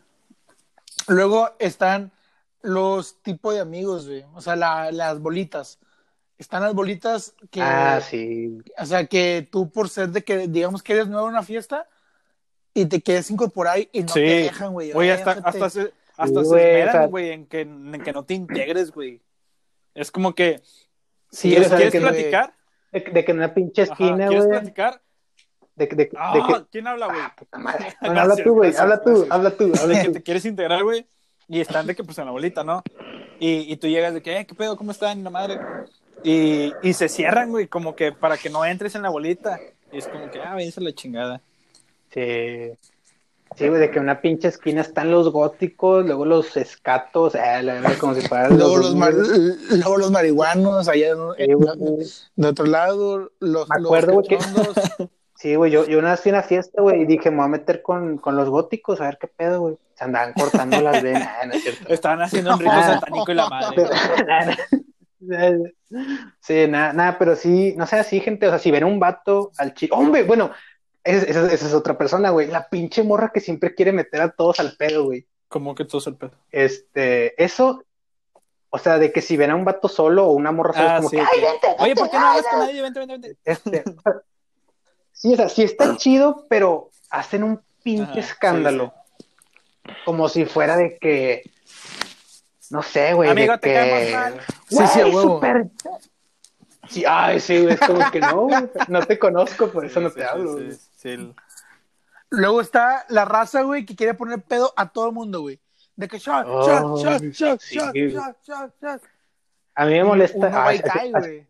Luego 1.10 1.50
están 1.60 2.12
los 2.62 3.22
tipos 3.22 3.54
de 3.54 3.60
amigos, 3.62 4.08
güey. 4.08 4.24
O 4.34 4.42
sea, 4.42 4.56
la- 4.56 4.92
las 4.92 5.20
bolitas. 5.20 5.80
Están 6.38 6.64
las 6.64 6.74
bolitas 6.74 7.34
que, 7.52 7.62
Ah, 7.62 8.00
sí. 8.02 8.60
o 8.78 8.86
sea, 8.86 9.06
que 9.08 9.48
tú 9.52 9.70
por 9.72 9.90
ser 9.90 10.10
de 10.10 10.24
que, 10.24 10.48
digamos 10.48 10.82
que 10.84 10.94
eres 10.94 11.08
nuevo 11.08 11.28
en 11.28 11.34
una 11.34 11.44
fiesta 11.44 11.88
y 12.74 12.86
te 12.86 13.02
quieres 13.02 13.30
incorporar 13.30 13.80
y 13.92 14.02
no 14.02 14.08
Sí. 14.08 14.14
te 14.14 14.22
dejan, 14.44 14.72
güey. 14.72 14.94
Oye, 14.94 15.12
hasta, 15.12 15.36
Déjate. 15.36 15.50
hasta 15.50 15.70
se, 15.70 15.94
hasta 16.18 16.42
se 16.44 16.48
güey, 16.48 16.64
esmeran, 16.66 16.90
o 16.90 16.92
sea- 17.00 17.08
güey, 17.08 17.30
en 17.32 17.46
que, 17.46 17.62
en 17.62 18.02
que 18.04 18.14
no 18.14 18.24
te 18.24 18.34
integres, 18.36 18.92
güey. 18.92 19.22
Es 19.94 20.12
como 20.12 20.34
que, 20.34 20.62
Sí, 21.32 21.50
¿Quieres 21.50 21.68
o 21.68 21.70
sea, 21.70 21.78
saber 21.78 21.92
¿quieres 21.92 22.10
que- 22.10 22.16
platicar? 22.16 22.54
De, 22.92 23.00
de 23.02 23.26
que 23.26 23.32
en 23.32 23.38
una 23.38 23.54
pinche 23.54 23.84
Ajá, 23.84 23.92
esquina, 23.92 24.28
¿Quieres 24.28 24.46
güey. 24.48 24.60
platicar? 24.60 25.02
De, 25.80 25.88
de, 25.88 25.96
de, 25.96 26.10
Ah, 26.18 26.34
de 26.36 26.42
que. 26.44 26.66
¿Quién 26.72 26.88
habla, 26.88 27.06
güey? 27.08 27.20
Ah, 27.20 27.34
habla 28.22 28.36
tú, 28.36 28.54
güey. 28.54 28.76
Habla 28.76 29.02
tú, 29.02 29.26
habla 29.30 29.52
tú, 29.52 29.72
de 29.72 29.80
habla 29.80 30.02
que 30.02 30.08
tú. 30.08 30.14
te 30.14 30.22
quieres 30.24 30.46
integrar, 30.46 30.84
güey, 30.84 31.06
y 31.48 31.62
están 31.62 31.88
de 31.88 31.96
que, 31.96 32.04
pues, 32.04 32.18
en 32.20 32.26
la 32.26 32.32
bolita, 32.32 32.64
¿no? 32.64 32.84
Y, 33.40 33.72
y 33.72 33.78
tú 33.78 33.88
llegas 33.88 34.14
de 34.14 34.22
que, 34.22 34.38
eh, 34.38 34.46
¿qué 34.46 34.54
pedo? 34.54 34.76
¿Cómo 34.78 34.92
están? 34.92 35.24
La 35.24 35.30
madre. 35.30 35.60
Y, 36.24 36.74
y 36.84 36.94
se 36.94 37.08
cierran, 37.08 37.50
güey, 37.50 37.68
como 37.68 37.96
que 37.96 38.12
para 38.12 38.38
que 38.38 38.50
no 38.50 38.66
entres 38.66 38.94
en 38.96 39.02
la 39.04 39.10
bolita. 39.10 39.58
Y 39.92 39.98
es 39.98 40.08
como 40.08 40.30
que, 40.30 40.42
ah, 40.42 40.54
váyanse 40.54 40.82
la 40.82 40.94
chingada. 40.94 41.42
Sí. 42.14 42.72
Sí, 43.56 43.68
güey, 43.68 43.80
de 43.82 43.90
que 43.90 43.98
en 43.98 44.04
una 44.04 44.22
pinche 44.22 44.48
esquina 44.50 44.82
están 44.82 45.10
los 45.10 45.32
góticos, 45.32 46.06
luego 46.06 46.24
los 46.26 46.56
escatos, 46.56 47.34
eh, 47.34 47.64
la 47.64 47.82
como 48.00 48.14
si 48.14 48.22
fueran 48.28 48.56
Luego 48.58 48.78
los, 48.78 48.94
mar- 48.96 49.14
los 49.14 49.28
luego 49.72 49.98
los 49.98 50.12
marihuanos, 50.12 50.88
allá 50.88 51.16
Sí, 51.36 51.48
de, 51.48 51.54
güey. 51.56 52.06
de 52.36 52.48
otro 52.48 52.66
lado, 52.68 53.32
los, 53.40 53.68
Me 53.70 53.80
los 53.80 53.86
acuerdo, 53.88 54.14
güey, 54.14 54.28
que-. 54.28 54.38
Sí, 55.40 55.56
güey, 55.56 55.72
yo, 55.72 55.86
yo 55.86 56.00
una 56.00 56.12
vez 56.12 56.20
fui 56.20 56.32
a 56.32 56.36
una 56.36 56.44
fiesta, 56.44 56.82
güey, 56.82 57.04
y 57.04 57.06
dije, 57.06 57.32
me 57.32 57.38
voy 57.38 57.46
a 57.46 57.50
meter 57.50 57.82
con, 57.82 58.18
con 58.18 58.36
los 58.36 58.50
góticos, 58.50 59.00
a 59.00 59.06
ver 59.06 59.18
qué 59.18 59.28
pedo, 59.28 59.62
güey. 59.62 59.78
Se 59.94 60.04
andaban 60.04 60.34
cortando 60.34 60.82
las 60.82 61.02
venas, 61.04 61.48
no 61.48 61.54
es 61.54 61.64
cierto. 61.64 61.94
Estaban 61.94 62.22
haciendo 62.22 62.54
un 62.56 62.60
rito 62.60 62.72
Ah. 62.76 62.94
satánico 63.00 63.32
y 63.32 63.36
la 63.36 63.48
madre. 63.48 63.88
sí, 66.42 66.68
nada, 66.68 66.92
nada, 66.94 67.18
pero 67.18 67.36
sí, 67.38 67.74
no 67.78 67.88
sé, 67.88 67.98
así, 67.98 68.20
gente, 68.20 68.48
o 68.48 68.50
sea, 68.50 68.60
si 68.60 68.70
ven 68.70 68.84
un 68.84 69.00
vato 69.00 69.52
al 69.58 69.74
chico, 69.74 69.96
hombre, 69.96 70.24
bueno, 70.24 70.52
esa 71.06 71.26
esa 71.26 71.66
es 71.68 71.74
otra 71.74 71.98
persona, 71.98 72.30
güey, 72.32 72.48
la 72.48 72.68
pinche 72.68 73.04
morra 73.04 73.32
que 73.34 73.40
siempre 73.40 73.74
quiere 73.74 73.92
meter 73.94 74.22
a 74.22 74.32
todos 74.32 74.60
al 74.60 74.76
pedo, 74.78 75.06
güey. 75.06 75.26
Como 75.48 75.74
que 75.74 75.86
todo 75.86 76.00
es 76.00 76.08
el 76.08 76.16
pedo. 76.18 76.32
Este, 76.52 77.42
eso, 77.42 77.84
o 78.70 78.78
sea, 78.78 79.00
de 79.00 79.12
que 79.14 79.22
si 79.22 79.38
ven 79.38 79.52
a 79.52 79.56
un 79.56 79.66
vato 79.66 79.88
solo 79.88 80.26
o 80.28 80.34
una 80.34 80.52
morra 80.52 80.74
sola, 80.74 80.92
Ah, 80.92 80.96
es 80.96 80.98
como 80.98 81.10
sí, 81.10 81.16
que, 81.16 81.22
ay, 81.22 81.42
vente, 81.42 81.68
Oye, 81.80 81.88
vente, 81.88 82.02
¿por 82.02 82.10
qué 82.12 82.20
no 82.20 82.28
hablas 82.28 82.46
con 82.50 82.60
nadie? 82.60 82.82
Vente, 82.82 83.00
vente, 83.00 83.14
vente. 83.14 83.38
Este, 83.46 83.84
sí, 85.20 85.34
o 85.34 85.36
sea, 85.36 85.50
sí 85.50 85.64
está 85.64 85.96
chido, 85.98 86.46
pero 86.50 86.90
hacen 87.10 87.44
un 87.44 87.62
pinche 87.84 88.12
Ajá, 88.12 88.20
escándalo. 88.20 88.94
Como 90.06 90.30
si 90.30 90.46
fuera 90.46 90.78
de 90.78 90.98
que, 90.98 91.44
no 92.70 92.82
sé, 92.82 93.14
güey, 93.14 93.30
Amigo, 93.30 93.54
de 93.54 93.58
te 93.60 93.74
que... 93.74 94.12
mal. 94.14 94.40
Sí, 94.68 94.88
sí, 94.88 95.04
huevo. 95.04 95.42
Sí, 96.88 97.04
ay, 97.08 97.40
sí, 97.40 97.62
güey, 97.62 97.74
es 97.74 97.80
como 97.82 98.10
que 98.10 98.20
no, 98.20 98.42
güey, 98.46 98.70
no 98.88 99.02
te 99.06 99.20
conozco, 99.20 99.70
por 99.70 99.86
eso 99.86 100.00
no 100.00 100.10
te 100.10 100.22
sí, 100.22 100.28
hablo. 100.28 100.58
sí, 100.58 100.64
güey. 100.64 100.74
sí, 100.76 100.88
sí, 100.98 101.10
el- 101.10 101.36
Luego 102.32 102.62
está 102.62 103.06
la 103.10 103.26
raza, 103.26 103.64
güey, 103.64 103.86
que 103.86 103.96
quiere 103.96 104.14
poner 104.14 104.42
pedo 104.44 104.72
a 104.78 104.88
todo 104.90 105.08
el 105.08 105.14
mundo, 105.14 105.42
güey. 105.42 105.60
De 105.96 106.08
que 106.08 106.20
shot, 106.20 106.46
Oh, 106.48 106.64
shot, 106.64 106.96
shot, 106.98 107.34
shot, 107.34 107.62
sí. 107.62 107.76
shot, 107.76 107.96
shot, 107.96 108.38
shot, 108.46 108.74
shot. 108.82 109.02
A 109.76 109.86
mí 109.86 109.94
me 109.94 110.04
molesta, 110.04 110.38
Uno 110.38 110.52
cae, 110.84 111.12
güey. 111.12 111.48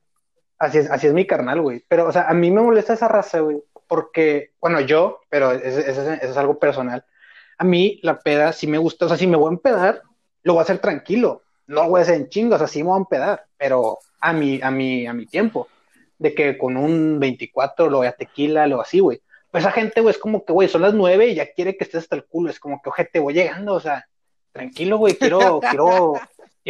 Así 0.59 0.77
es, 0.79 0.91
así 0.91 1.07
es 1.07 1.13
mi 1.13 1.25
carnal, 1.25 1.61
güey, 1.61 1.83
pero, 1.87 2.07
o 2.07 2.11
sea, 2.11 2.29
a 2.29 2.33
mí 2.33 2.51
me 2.51 2.61
molesta 2.61 2.93
esa 2.93 3.07
raza, 3.07 3.39
güey, 3.39 3.63
porque, 3.87 4.51
bueno, 4.61 4.79
yo, 4.81 5.21
pero 5.29 5.51
eso, 5.51 5.79
es- 6.13 6.37
algo 6.37 6.59
personal, 6.59 7.03
a 7.57 7.63
mí 7.63 7.99
la 8.03 8.19
peda 8.19 8.53
sí 8.53 8.67
me 8.67 8.77
gusta, 8.77 9.05
o 9.05 9.07
sea, 9.07 9.17
si 9.17 9.25
me 9.27 9.37
voy 9.37 9.49
a 9.49 9.53
empedar, 9.55 10.03
lo 10.43 10.53
voy 10.53 10.59
a 10.59 10.63
hacer 10.63 10.79
tranquilo, 10.79 11.41
no 11.67 11.83
lo 11.83 11.89
voy 11.89 11.99
a 11.99 12.03
hacer 12.03 12.15
en 12.15 12.29
chingos, 12.29 12.55
o 12.55 12.59
sea, 12.59 12.67
sí 12.67 12.83
me 12.83 12.89
voy 12.89 12.97
a 12.97 12.99
empedar, 12.99 13.45
pero 13.57 13.97
a 14.21 14.33
mi, 14.33 14.59
a 14.61 14.69
mi, 14.71 15.07
a 15.07 15.13
mi 15.13 15.25
tiempo, 15.25 15.67
de 16.17 16.33
que 16.33 16.57
con 16.57 16.77
un 16.77 17.19
24 17.19 17.89
lo 17.89 17.97
voy 17.97 18.07
a 18.07 18.11
tequila, 18.11 18.67
lo 18.67 18.81
así, 18.81 18.99
güey. 18.99 19.21
Pues 19.51 19.63
esa 19.63 19.71
gente, 19.71 20.01
güey, 20.01 20.13
es 20.13 20.19
como 20.19 20.45
que, 20.45 20.53
güey, 20.53 20.67
son 20.67 20.81
las 20.81 20.93
9 20.93 21.27
y 21.27 21.35
ya 21.35 21.51
quiere 21.53 21.75
que 21.75 21.83
estés 21.83 22.03
hasta 22.03 22.15
el 22.15 22.25
culo, 22.25 22.49
es 22.51 22.59
como 22.59 22.81
que, 22.81 22.89
ojete, 22.89 23.19
voy 23.19 23.33
llegando, 23.33 23.73
o 23.73 23.79
sea, 23.79 24.07
tranquilo, 24.51 24.97
güey, 24.97 25.15
quiero, 25.15 25.59
quiero, 25.71 26.13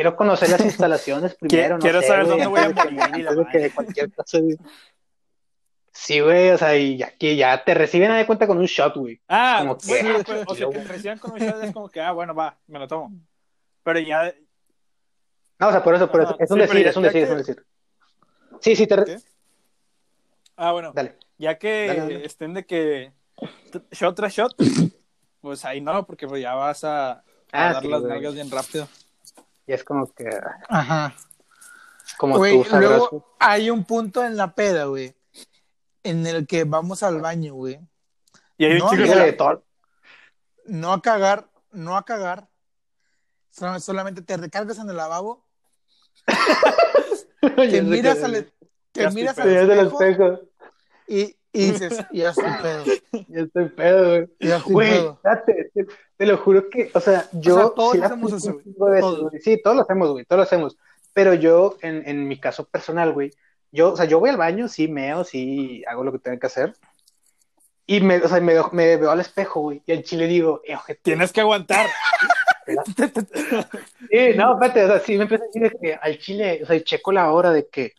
quiero 0.02 0.16
conocer 0.16 0.50
las 0.50 0.62
instalaciones 0.66 1.36
primero, 1.36 1.76
no 1.78 1.82
quiero 1.82 2.02
sé, 2.02 2.08
saber 2.08 2.28
dónde 2.28 2.48
voy 2.48 2.60
a 2.60 2.70
morir 2.70 2.92
y 2.92 2.96
la 2.96 3.04
antes 3.06 3.38
de 3.38 3.44
que 3.52 3.58
madre. 3.60 3.72
cualquier 3.72 4.12
cosa, 4.14 4.40
güey. 4.40 4.58
Sí, 5.92 6.20
güey, 6.22 6.52
o 6.52 6.58
sea, 6.58 6.78
y 6.78 6.98
ya 6.98 7.12
que 7.18 7.36
ya 7.36 7.64
te 7.64 7.74
reciben 7.74 8.12
a 8.12 8.18
de 8.18 8.26
cuenta 8.26 8.48
con 8.48 8.58
un 8.58 8.66
shot, 8.66 8.96
güey. 8.96 9.20
Ah, 9.28 9.58
Como 9.60 9.78
que- 9.78 9.88
güey, 9.88 10.02
ah, 10.16 10.22
pues, 10.26 10.44
o 10.48 10.56
sea, 10.56 10.68
que 10.70 10.78
te 10.80 10.84
reciban 10.86 11.18
con 11.20 11.32
un 11.34 11.40
shot 11.40 11.64
es 11.64 11.72
como 11.74 11.90
que, 11.90 12.00
ah, 12.02 12.12
bueno, 12.12 12.34
va, 12.34 12.58
me 12.68 12.80
lo 12.80 12.88
tomo. 12.88 13.12
Pero 13.84 14.00
ya, 14.00 14.34
No, 15.60 15.68
o 15.68 15.72
sea, 15.72 15.84
por 15.84 15.96
eso, 15.96 16.10
por 16.10 16.22
eso, 16.22 16.32
Ajá, 16.36 16.44
es 16.44 16.52
un 16.52 16.58
sí, 16.60 16.62
decir, 16.68 16.88
es 16.88 16.96
un 16.96 17.04
decir, 17.04 17.24
es 17.24 17.30
un 17.30 17.38
decir. 17.38 17.66
Sí, 18.62 18.76
sí, 18.76 18.88
te 18.88 18.96
re- 18.96 19.06
¿Qué? 19.06 19.18
ah, 20.58 20.72
bueno, 20.72 20.92
Dale. 20.94 21.18
ya 21.38 21.58
que 21.58 21.88
Dale, 21.88 22.00
dale. 22.02 22.26
estén 22.26 22.54
de 22.54 22.66
que 22.66 23.12
shot 23.92 24.16
tras 24.16 24.34
shot, 24.34 24.56
pues 25.42 25.66
ahí 25.66 25.82
no, 25.82 26.06
porque 26.06 26.28
pues 26.28 26.42
ya 26.42 26.54
vas 26.54 26.84
a, 26.84 27.12
a 27.12 27.24
Ah, 27.52 27.74
dar 27.74 27.82
sí, 27.82 27.88
las 27.90 28.02
güey. 28.02 28.14
nalgas 28.14 28.34
bien 28.36 28.52
rápido. 28.52 28.88
Y 29.70 29.74
es 29.74 29.84
como 29.84 30.12
que, 30.12 30.28
Ajá. 30.68 31.14
como 32.18 32.38
Güey, 32.38 32.58
tú 32.64 32.64
sabrás, 32.70 32.90
güey. 32.90 33.00
luego 33.02 33.36
hay 33.40 33.70
un 33.70 33.86
punto 33.86 34.24
en 34.26 34.36
la 34.36 34.56
peda, 34.56 34.86
güey, 34.86 35.16
en 36.02 36.26
el 36.26 36.48
que 36.48 36.64
vamos 36.64 37.04
al 37.04 37.22
baño, 37.22 37.54
güey. 37.54 37.80
Y 38.58 38.66
hay 38.66 38.72
un 38.74 38.80
No, 38.80 38.90
chico 38.90 39.16
de 39.16 39.34
todo. 39.34 39.64
No 40.66 40.92
a 40.92 41.02
cagar, 41.04 41.52
no 41.72 41.96
a 41.98 42.04
cagar. 42.04 42.48
Sol- 43.52 43.80
Solamente 43.80 44.24
te 44.24 44.38
recargas 44.38 44.80
en 44.80 44.90
el 44.90 44.98
lavabo, 44.98 45.46
te 47.42 47.82
miras 47.84 48.24
al, 48.24 48.52
te 48.92 49.10
miras 49.12 49.38
al 49.38 49.50
espejo 49.52 50.02
espejo. 50.02 50.40
y, 51.08 51.38
y 51.52 51.72
dices, 51.72 52.06
ya 52.12 52.30
estoy 52.30 52.52
pedo, 52.62 52.84
Ya 53.28 53.42
estoy 53.42 53.70
pedo, 53.70 54.08
güey. 54.10 54.28
ya 54.40 54.58
estoy 54.58 54.74
Güey, 54.74 54.90
pedo. 54.92 55.12
espérate, 55.24 55.72
te, 55.74 55.86
te 56.18 56.26
lo 56.26 56.38
juro 56.38 56.70
que, 56.70 56.92
o 56.94 57.00
sea, 57.00 57.28
yo. 57.34 57.56
sea, 57.56 57.70
todos 57.76 57.96
la 57.98 58.06
hacemos 58.08 58.34
eso, 58.34 58.54
güey. 58.78 59.00
Todos. 59.02 59.32
Sí, 59.42 59.60
todos 59.64 59.76
lo 59.78 59.82
hacemos, 59.84 60.12
güey, 60.12 60.26
todos 60.26 60.38
lo 60.40 60.44
hacemos. 60.44 60.78
Pero 61.14 61.34
yo, 61.34 61.78
en, 61.82 62.04
en 62.08 62.28
mi 62.28 62.40
caso 62.40 62.66
personal, 62.66 63.12
güey, 63.14 63.32
yo, 63.72 63.94
o 63.94 63.98
sea, 63.98 64.06
yo 64.06 64.20
voy 64.20 64.30
al 64.30 64.38
baño, 64.38 64.68
sí, 64.68 64.88
meo, 64.88 65.24
sí, 65.24 65.84
hago 65.88 66.04
lo 66.04 66.12
que 66.12 66.20
tengo 66.20 66.40
que 66.40 66.48
hacer. 66.48 66.76
Y 67.88 68.02
me, 68.02 68.18
o 68.18 68.28
sea, 68.28 68.40
me, 68.40 68.54
veo- 68.54 68.70
me 68.72 68.98
veo 68.98 69.10
al 69.10 69.20
espejo, 69.20 69.62
güey, 69.62 69.82
y 69.88 69.92
al 69.94 70.04
chile 70.04 70.28
digo, 70.28 70.62
eh, 70.64 70.76
ojete. 70.76 71.00
tienes 71.04 71.32
que 71.34 71.42
aguantar. 71.42 71.88
Sí, 74.12 74.36
no, 74.36 74.54
espérate, 74.54 74.84
o 74.86 74.88
sea, 74.88 75.00
sí 75.00 75.18
me 75.18 75.24
empecé 75.24 75.44
a 75.44 75.48
decir 75.48 75.62
de 75.64 75.72
que 75.80 75.96
al 75.96 76.18
chile, 76.20 76.60
o 76.64 76.66
sea, 76.68 76.84
checo 76.84 77.12
la 77.12 77.32
hora 77.32 77.52
de 77.52 77.68
que 77.68 77.94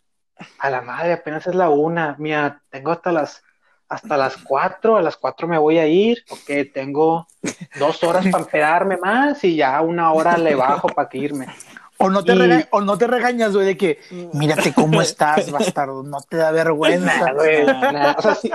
a 0.59 0.69
la 0.69 0.81
madre 0.81 1.13
apenas 1.13 1.45
es 1.47 1.55
la 1.55 1.69
una, 1.69 2.15
mira, 2.19 2.61
tengo 2.69 2.91
hasta 2.91 3.11
las 3.11 3.43
hasta 3.89 4.15
las 4.15 4.37
cuatro, 4.37 4.95
a 4.95 5.01
las 5.01 5.17
cuatro 5.17 5.49
me 5.49 5.57
voy 5.57 5.77
a 5.77 5.85
ir, 5.85 6.23
ok, 6.29 6.71
tengo 6.73 7.27
dos 7.77 8.01
horas 8.05 8.25
para 8.31 8.45
empedarme 8.45 8.95
más 8.95 9.43
y 9.43 9.57
ya 9.57 9.81
una 9.81 10.13
hora 10.13 10.37
le 10.37 10.55
bajo 10.55 10.87
para 10.87 11.09
que 11.09 11.17
irme. 11.17 11.47
O 11.97 12.09
no 12.09 12.23
te, 12.23 12.31
Y- 12.33 12.37
rega- 12.37 12.67
o 12.71 12.79
no 12.79 12.97
te 12.97 13.05
regañas, 13.05 13.53
güey, 13.53 13.65
de 13.65 13.75
que, 13.77 13.99
mírate 14.33 14.73
cómo 14.73 15.01
estás, 15.01 15.51
bastardo, 15.51 16.03
no 16.03 16.19
te 16.21 16.37
da 16.37 16.51
vergüenza. 16.51 17.25
Nah, 17.25 17.33
güey, 17.33 17.65
nah. 17.65 18.15
O 18.17 18.21
sea, 18.21 18.35
si, 18.35 18.49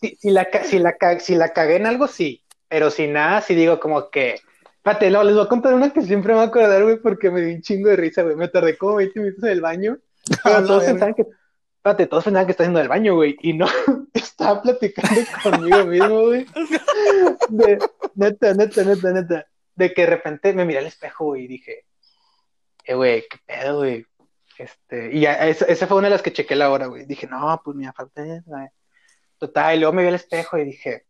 si, 0.00 0.16
si 0.16 0.30
la, 0.30 0.48
si, 0.64 0.78
la, 0.78 0.96
si 1.20 1.34
la 1.34 1.50
cagué 1.50 1.76
en 1.76 1.86
algo, 1.86 2.08
sí, 2.08 2.42
pero 2.66 2.90
si 2.90 3.06
nada, 3.08 3.42
sí 3.42 3.54
digo 3.54 3.78
como 3.78 4.08
que, 4.08 4.40
espérate, 4.78 5.10
no, 5.10 5.22
les 5.22 5.34
voy 5.36 5.44
a 5.44 5.48
contar 5.48 5.74
una 5.74 5.92
que 5.92 6.00
siempre 6.00 6.32
me 6.32 6.38
voy 6.38 6.46
a 6.46 6.48
acordar, 6.48 6.82
güey, 6.82 6.96
porque 6.96 7.30
me 7.30 7.42
dio 7.42 7.54
un 7.54 7.60
chingo 7.60 7.90
de 7.90 7.96
risa, 7.96 8.22
güey, 8.22 8.36
me 8.36 8.48
tardé 8.48 8.78
como 8.78 8.94
20 8.96 9.20
minutos 9.20 9.44
en 9.44 9.50
el 9.50 9.60
baño. 9.60 9.98
Pero 10.44 10.66
todos 10.66 10.84
pensaban 10.84 11.14
que, 11.14 11.26
espérate, 11.76 12.06
todos 12.06 12.24
pensaban 12.24 12.46
que 12.46 12.52
estaba 12.52 12.66
haciendo 12.66 12.80
el 12.80 12.88
baño, 12.88 13.14
güey, 13.14 13.36
y 13.40 13.52
no, 13.52 13.66
estaba 14.14 14.62
platicando 14.62 15.20
conmigo 15.42 15.84
mismo, 15.84 16.20
güey. 16.22 16.46
De, 17.48 17.78
neta, 18.14 18.54
neta, 18.54 18.84
neta, 18.84 19.10
neta. 19.12 19.46
De 19.74 19.94
que 19.94 20.02
de 20.02 20.06
repente 20.08 20.52
me 20.52 20.64
miré 20.64 20.80
al 20.80 20.86
espejo, 20.86 21.26
güey, 21.26 21.44
y 21.44 21.48
dije, 21.48 21.86
eh, 22.84 22.94
güey, 22.94 23.24
qué 23.28 23.38
pedo, 23.46 23.78
güey. 23.78 24.06
Este, 24.58 25.12
y 25.12 25.20
ya, 25.20 25.46
esa, 25.46 25.66
esa 25.66 25.86
fue 25.86 25.98
una 25.98 26.08
de 26.08 26.14
las 26.14 26.22
que 26.22 26.32
chequé 26.32 26.56
la 26.56 26.70
hora, 26.70 26.86
güey. 26.86 27.06
Dije, 27.06 27.28
no, 27.28 27.60
pues 27.64 27.76
me 27.76 27.92
falta 27.92 28.22
güey. 28.44 28.68
Total, 29.38 29.76
y 29.76 29.78
luego 29.78 29.92
me 29.92 30.02
vi 30.02 30.08
al 30.08 30.14
espejo 30.16 30.58
y 30.58 30.64
dije, 30.64 31.06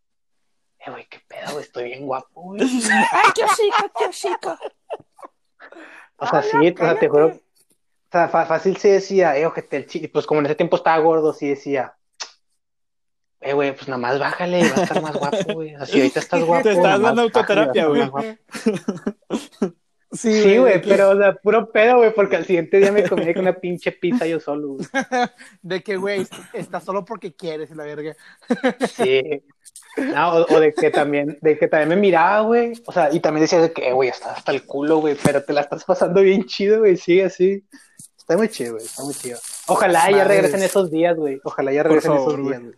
eh, 0.79 0.91
güey, 0.91 1.07
qué 1.09 1.19
pedo, 1.27 1.53
güey, 1.53 1.63
estoy 1.63 1.85
bien 1.85 2.05
guapo, 2.05 2.41
güey. 2.41 2.61
¡Ay, 2.61 3.31
qué 3.33 3.41
chico, 3.55 3.91
qué 3.97 4.09
chico! 4.11 4.57
O 6.17 6.27
sea, 6.27 6.43
sí, 6.43 6.57
o 6.57 6.77
sea, 6.77 6.99
te 6.99 7.07
juro. 7.07 7.39
O 8.09 8.11
sea, 8.11 8.27
fácil 8.27 8.77
sí 8.77 8.89
decía, 8.89 9.37
eh, 9.37 9.45
ojete, 9.45 9.77
el 9.77 9.85
chi-". 9.85 10.07
Pues 10.07 10.25
como 10.25 10.39
en 10.39 10.47
ese 10.47 10.55
tiempo 10.55 10.75
estaba 10.75 10.97
gordo, 10.97 11.31
sí 11.31 11.49
decía, 11.49 11.93
eh, 13.41 13.53
güey, 13.53 13.73
pues 13.73 13.87
nada 13.87 13.99
más 13.99 14.19
bájale 14.19 14.69
va 14.69 14.75
a 14.77 14.83
estar 14.83 15.01
más 15.01 15.15
guapo, 15.15 15.53
güey. 15.53 15.75
Así 15.75 15.97
ahorita 15.97 16.19
estás 16.19 16.43
guapo. 16.43 16.63
Te 16.63 16.71
estás 16.71 16.99
dando 16.99 17.21
autoterapia, 17.21 17.87
güey. 17.87 18.11
Sí, 20.11 20.41
Sí, 20.41 20.57
güey, 20.57 20.81
que- 20.81 20.89
pero, 20.89 21.11
o 21.11 21.17
sea, 21.17 21.33
puro 21.35 21.71
pedo, 21.71 21.97
güey, 21.97 22.13
porque 22.13 22.35
al 22.35 22.45
siguiente 22.45 22.77
día 22.77 22.91
me 22.91 23.07
comí 23.07 23.31
con 23.33 23.43
una 23.43 23.53
pinche 23.53 23.91
pizza 23.91 24.25
yo 24.25 24.39
solo, 24.39 24.69
güey. 24.69 24.87
De 25.61 25.83
que, 25.83 25.97
güey, 25.97 26.25
estás 26.53 26.83
solo 26.83 27.05
porque 27.05 27.35
quieres, 27.35 27.69
la 27.75 27.83
verga. 27.83 28.15
Sí. 28.95 29.43
No, 29.97 30.33
o, 30.33 30.55
o 30.55 30.59
de 30.59 30.73
que 30.73 30.89
también, 30.89 31.37
de 31.41 31.57
que 31.59 31.67
también 31.67 31.89
me 31.89 31.95
miraba, 31.95 32.41
güey. 32.41 32.73
O 32.85 32.91
sea, 32.91 33.13
y 33.13 33.19
también 33.19 33.41
decía 33.43 33.61
de 33.61 33.71
que, 33.71 33.89
eh, 33.89 33.93
güey, 33.93 34.09
estás 34.09 34.37
hasta 34.37 34.51
el 34.51 34.65
culo, 34.65 34.97
güey, 34.97 35.15
pero 35.23 35.43
te 35.43 35.53
la 35.53 35.61
estás 35.61 35.83
pasando 35.83 36.21
bien 36.21 36.45
chido, 36.45 36.79
güey. 36.79 36.97
Sí, 36.97 37.21
así. 37.21 37.63
Está 38.17 38.37
muy 38.37 38.49
chido, 38.49 38.73
güey, 38.73 38.85
está 38.85 39.03
muy 39.03 39.13
chido. 39.13 39.37
Ojalá 39.67 40.05
ya 40.05 40.17
Madres. 40.17 40.27
regresen 40.27 40.63
esos 40.63 40.89
días, 40.89 41.15
güey. 41.17 41.39
Ojalá 41.43 41.71
ya 41.73 41.83
regresen 41.83 42.13
favor, 42.13 42.33
esos 42.33 42.47
días, 42.47 42.61
güey. 42.61 42.75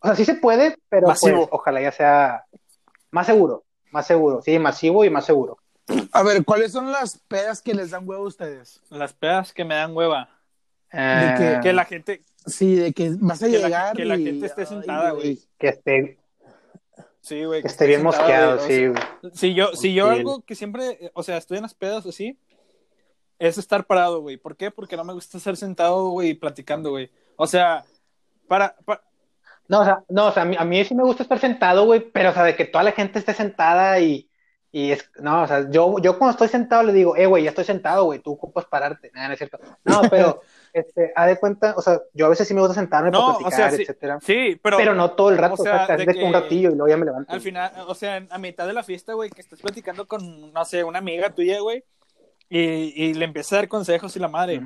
O 0.00 0.06
sea, 0.06 0.16
sí 0.16 0.24
se 0.24 0.34
puede, 0.34 0.76
pero 0.88 1.06
pues, 1.06 1.20
ojalá 1.50 1.80
ya 1.82 1.92
sea 1.92 2.44
más 3.10 3.26
seguro, 3.26 3.64
más 3.90 4.06
seguro. 4.06 4.40
Sí, 4.42 4.58
masivo 4.58 5.04
y 5.04 5.10
más 5.10 5.24
seguro. 5.26 5.58
A 6.12 6.22
ver, 6.22 6.44
¿cuáles 6.44 6.72
son 6.72 6.90
las 6.92 7.18
pedas 7.18 7.62
que 7.62 7.74
les 7.74 7.90
dan 7.90 8.08
huevo 8.08 8.24
a 8.24 8.28
ustedes? 8.28 8.80
Las 8.90 9.12
pedas 9.12 9.52
que 9.52 9.64
me 9.64 9.74
dan 9.74 9.96
hueva. 9.96 10.28
Eh, 10.92 11.34
que- 11.36 11.60
Que 11.62 11.72
la 11.72 11.84
gente, 11.84 12.22
Sí, 12.46 12.76
de 12.76 12.92
que 12.92 13.10
vas 13.20 13.42
a 13.42 13.46
Que 13.46 13.52
la- 13.52 13.58
llegar 13.58 13.96
que 13.96 14.04
la 14.06 14.16
gente 14.16 14.46
esté 14.46 14.64
sentada, 14.64 15.10
güey. 15.10 15.38
que 15.58 15.68
esté, 15.68 16.18
sí, 17.20 17.44
güey. 17.44 17.60
que 17.62 17.68
esté 17.68 17.86
bien 17.86 18.00
sentada, 18.00 18.22
mosqueado, 18.56 18.60
sí, 18.66 18.86
güey. 18.86 19.02
Si 19.34 19.54
yo, 19.54 19.74
si 19.74 19.92
yo 19.94 20.08
algo 20.10 20.42
que 20.42 20.54
siempre, 20.54 21.10
o 21.14 21.22
sea, 21.22 21.36
estoy 21.36 21.58
en 21.58 21.64
las 21.64 21.74
pedas 21.74 22.06
así, 22.06 22.38
es 23.38 23.58
estar 23.58 23.86
parado, 23.86 24.20
güey. 24.22 24.36
¿Por 24.38 24.56
qué? 24.56 24.70
Porque 24.70 24.96
no 24.96 25.04
me 25.04 25.12
gusta 25.12 25.36
estar 25.38 25.56
sentado, 25.56 26.08
güey, 26.08 26.34
platicando, 26.34 26.90
güey. 26.90 27.10
O 27.36 27.46
sea, 27.46 27.84
para, 28.46 28.74
pa- 28.84 29.02
No, 29.68 29.80
o 29.80 29.84
sea, 29.84 30.02
no, 30.08 30.28
o 30.28 30.32
sea, 30.32 30.44
a 30.44 30.46
mí, 30.46 30.56
a 30.58 30.64
mí 30.64 30.82
sí 30.86 30.94
me 30.94 31.02
gusta 31.04 31.22
estar 31.22 31.38
sentado, 31.38 31.84
güey, 31.84 32.00
pero, 32.00 32.30
o 32.30 32.32
sea, 32.32 32.42
de 32.44 32.56
que 32.56 32.64
toda 32.64 32.82
la 32.84 32.92
gente 32.92 33.18
esté 33.18 33.34
sentada 33.34 34.00
y, 34.00 34.27
y 34.80 34.92
es, 34.92 35.10
no, 35.20 35.42
o 35.42 35.46
sea, 35.46 35.68
yo, 35.70 35.96
yo 36.00 36.18
cuando 36.18 36.32
estoy 36.32 36.48
sentado 36.48 36.82
le 36.82 36.92
digo, 36.92 37.16
eh, 37.16 37.26
güey, 37.26 37.42
ya 37.44 37.50
estoy 37.50 37.64
sentado, 37.64 38.04
güey, 38.04 38.20
tú 38.20 38.32
ocupas 38.32 38.64
pararte. 38.66 39.10
Nada, 39.14 39.28
no 39.28 39.32
es 39.34 39.38
cierto. 39.38 39.58
No, 39.84 40.02
pero, 40.10 40.40
este, 40.72 41.12
haz 41.16 41.26
de 41.26 41.38
cuenta, 41.38 41.74
o 41.76 41.82
sea, 41.82 42.00
yo 42.12 42.26
a 42.26 42.28
veces 42.28 42.46
sí 42.46 42.54
me 42.54 42.60
gusta 42.60 42.74
sentarme 42.74 43.10
No, 43.10 43.18
para 43.20 43.32
o 43.32 43.38
platicar, 43.38 43.70
sea, 43.70 43.76
sí. 43.76 43.82
etcétera. 43.82 44.18
sí, 44.22 44.60
pero, 44.62 44.76
Pero 44.76 44.94
no 44.94 45.12
todo 45.12 45.30
el 45.30 45.38
rato, 45.38 45.54
o 45.54 45.60
o 45.60 45.64
sea, 45.64 45.86
sea, 45.86 45.96
de 45.96 46.02
es 46.02 46.06
de 46.08 46.14
que 46.14 46.24
un 46.24 46.32
ratillo 46.32 46.70
y 46.70 46.74
luego 46.74 46.88
ya 46.88 46.96
me 46.96 47.06
levanto. 47.06 47.32
al 47.32 47.40
final, 47.40 47.72
o 47.86 47.94
sea, 47.94 48.24
a 48.30 48.38
mitad 48.38 48.66
de 48.66 48.72
la 48.72 48.82
fiesta, 48.82 49.14
güey, 49.14 49.30
que 49.30 49.40
estás 49.40 49.60
platicando 49.60 50.06
con, 50.06 50.52
no 50.52 50.64
sé, 50.64 50.84
una 50.84 50.98
amiga 50.98 51.30
tuya, 51.34 51.60
güey, 51.60 51.82
y, 52.48 52.60
y 53.04 53.14
le 53.14 53.24
empieza 53.24 53.56
a 53.56 53.58
dar 53.60 53.68
consejos 53.68 54.14
y 54.16 54.18
la 54.20 54.28
madre. 54.28 54.60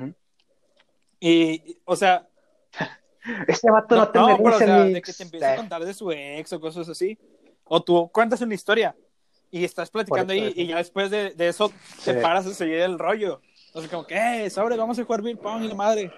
Y, 1.19 1.53
y, 1.71 1.81
o 1.85 1.95
sea, 1.95 2.27
Este 3.47 3.71
vato 3.71 3.95
no, 3.95 4.01
no, 4.01 4.11
te 4.11 4.19
no, 4.19 4.25
merece, 4.27 4.43
pero 4.43 4.55
o 4.55 4.59
sea, 4.59 4.83
mi- 4.83 4.93
de 4.93 5.01
que 5.01 5.13
te 5.13 5.23
empieza 5.23 5.53
a 5.53 5.55
contar 5.55 5.85
de 5.85 5.93
su 5.93 6.11
ex 6.11 6.51
o 6.53 6.59
cosas 6.59 6.89
así. 6.89 7.17
O 7.63 7.81
tú 7.81 8.09
cuentas 8.13 8.41
una 8.41 8.53
historia 8.53 8.93
y 9.59 9.63
estás 9.63 9.89
platicando 9.91 10.33
ahí 10.33 10.51
y 10.55 10.67
ya 10.67 10.77
después 10.77 11.09
de, 11.11 11.29
de 11.31 11.47
eso 11.47 11.71
te 12.03 12.13
Sí. 12.15 12.19
paras 12.21 12.45
a 12.47 12.53
seguir 12.53 12.79
el 12.79 12.97
rollo. 12.97 13.39
Entonces, 13.67 13.89
como 13.91 14.05
que, 14.07 14.45
eh, 14.45 14.49
sobre, 14.49 14.75
vamos 14.77 14.97
a 14.99 15.03
jugar 15.03 15.21
beer 15.21 15.37
pong 15.37 15.63
y 15.63 15.67
la 15.67 15.75
madre. 15.75 16.11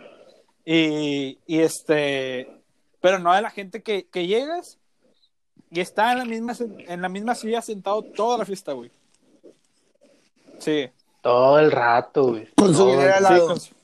Y, 0.65 1.37
y 1.45 1.59
este, 1.59 2.49
pero 3.01 3.19
no 3.19 3.33
de 3.33 3.41
la 3.41 3.49
gente 3.51 3.83
que, 3.83 4.07
que 4.07 4.25
llegas 4.25 4.77
y 5.69 5.79
está 5.81 6.13
en 6.13 6.17
la 6.19 6.25
misma 6.25 6.53
en 6.87 7.01
la 7.01 7.09
misma 7.09 7.35
silla 7.35 7.61
sentado 7.61 8.01
toda 8.03 8.37
la 8.37 8.45
fiesta, 8.45 8.71
güey. 8.73 8.89
Sí. 10.59 10.89
Todo 11.21 11.59
el 11.59 11.71
rato, 11.71 12.27
güey. 12.29 12.47
Con 12.55 12.73
su 12.73 12.89
al 12.89 13.21
lado. 13.23 13.35
Sí, 13.41 13.47
con 13.47 13.59
su- 13.59 13.75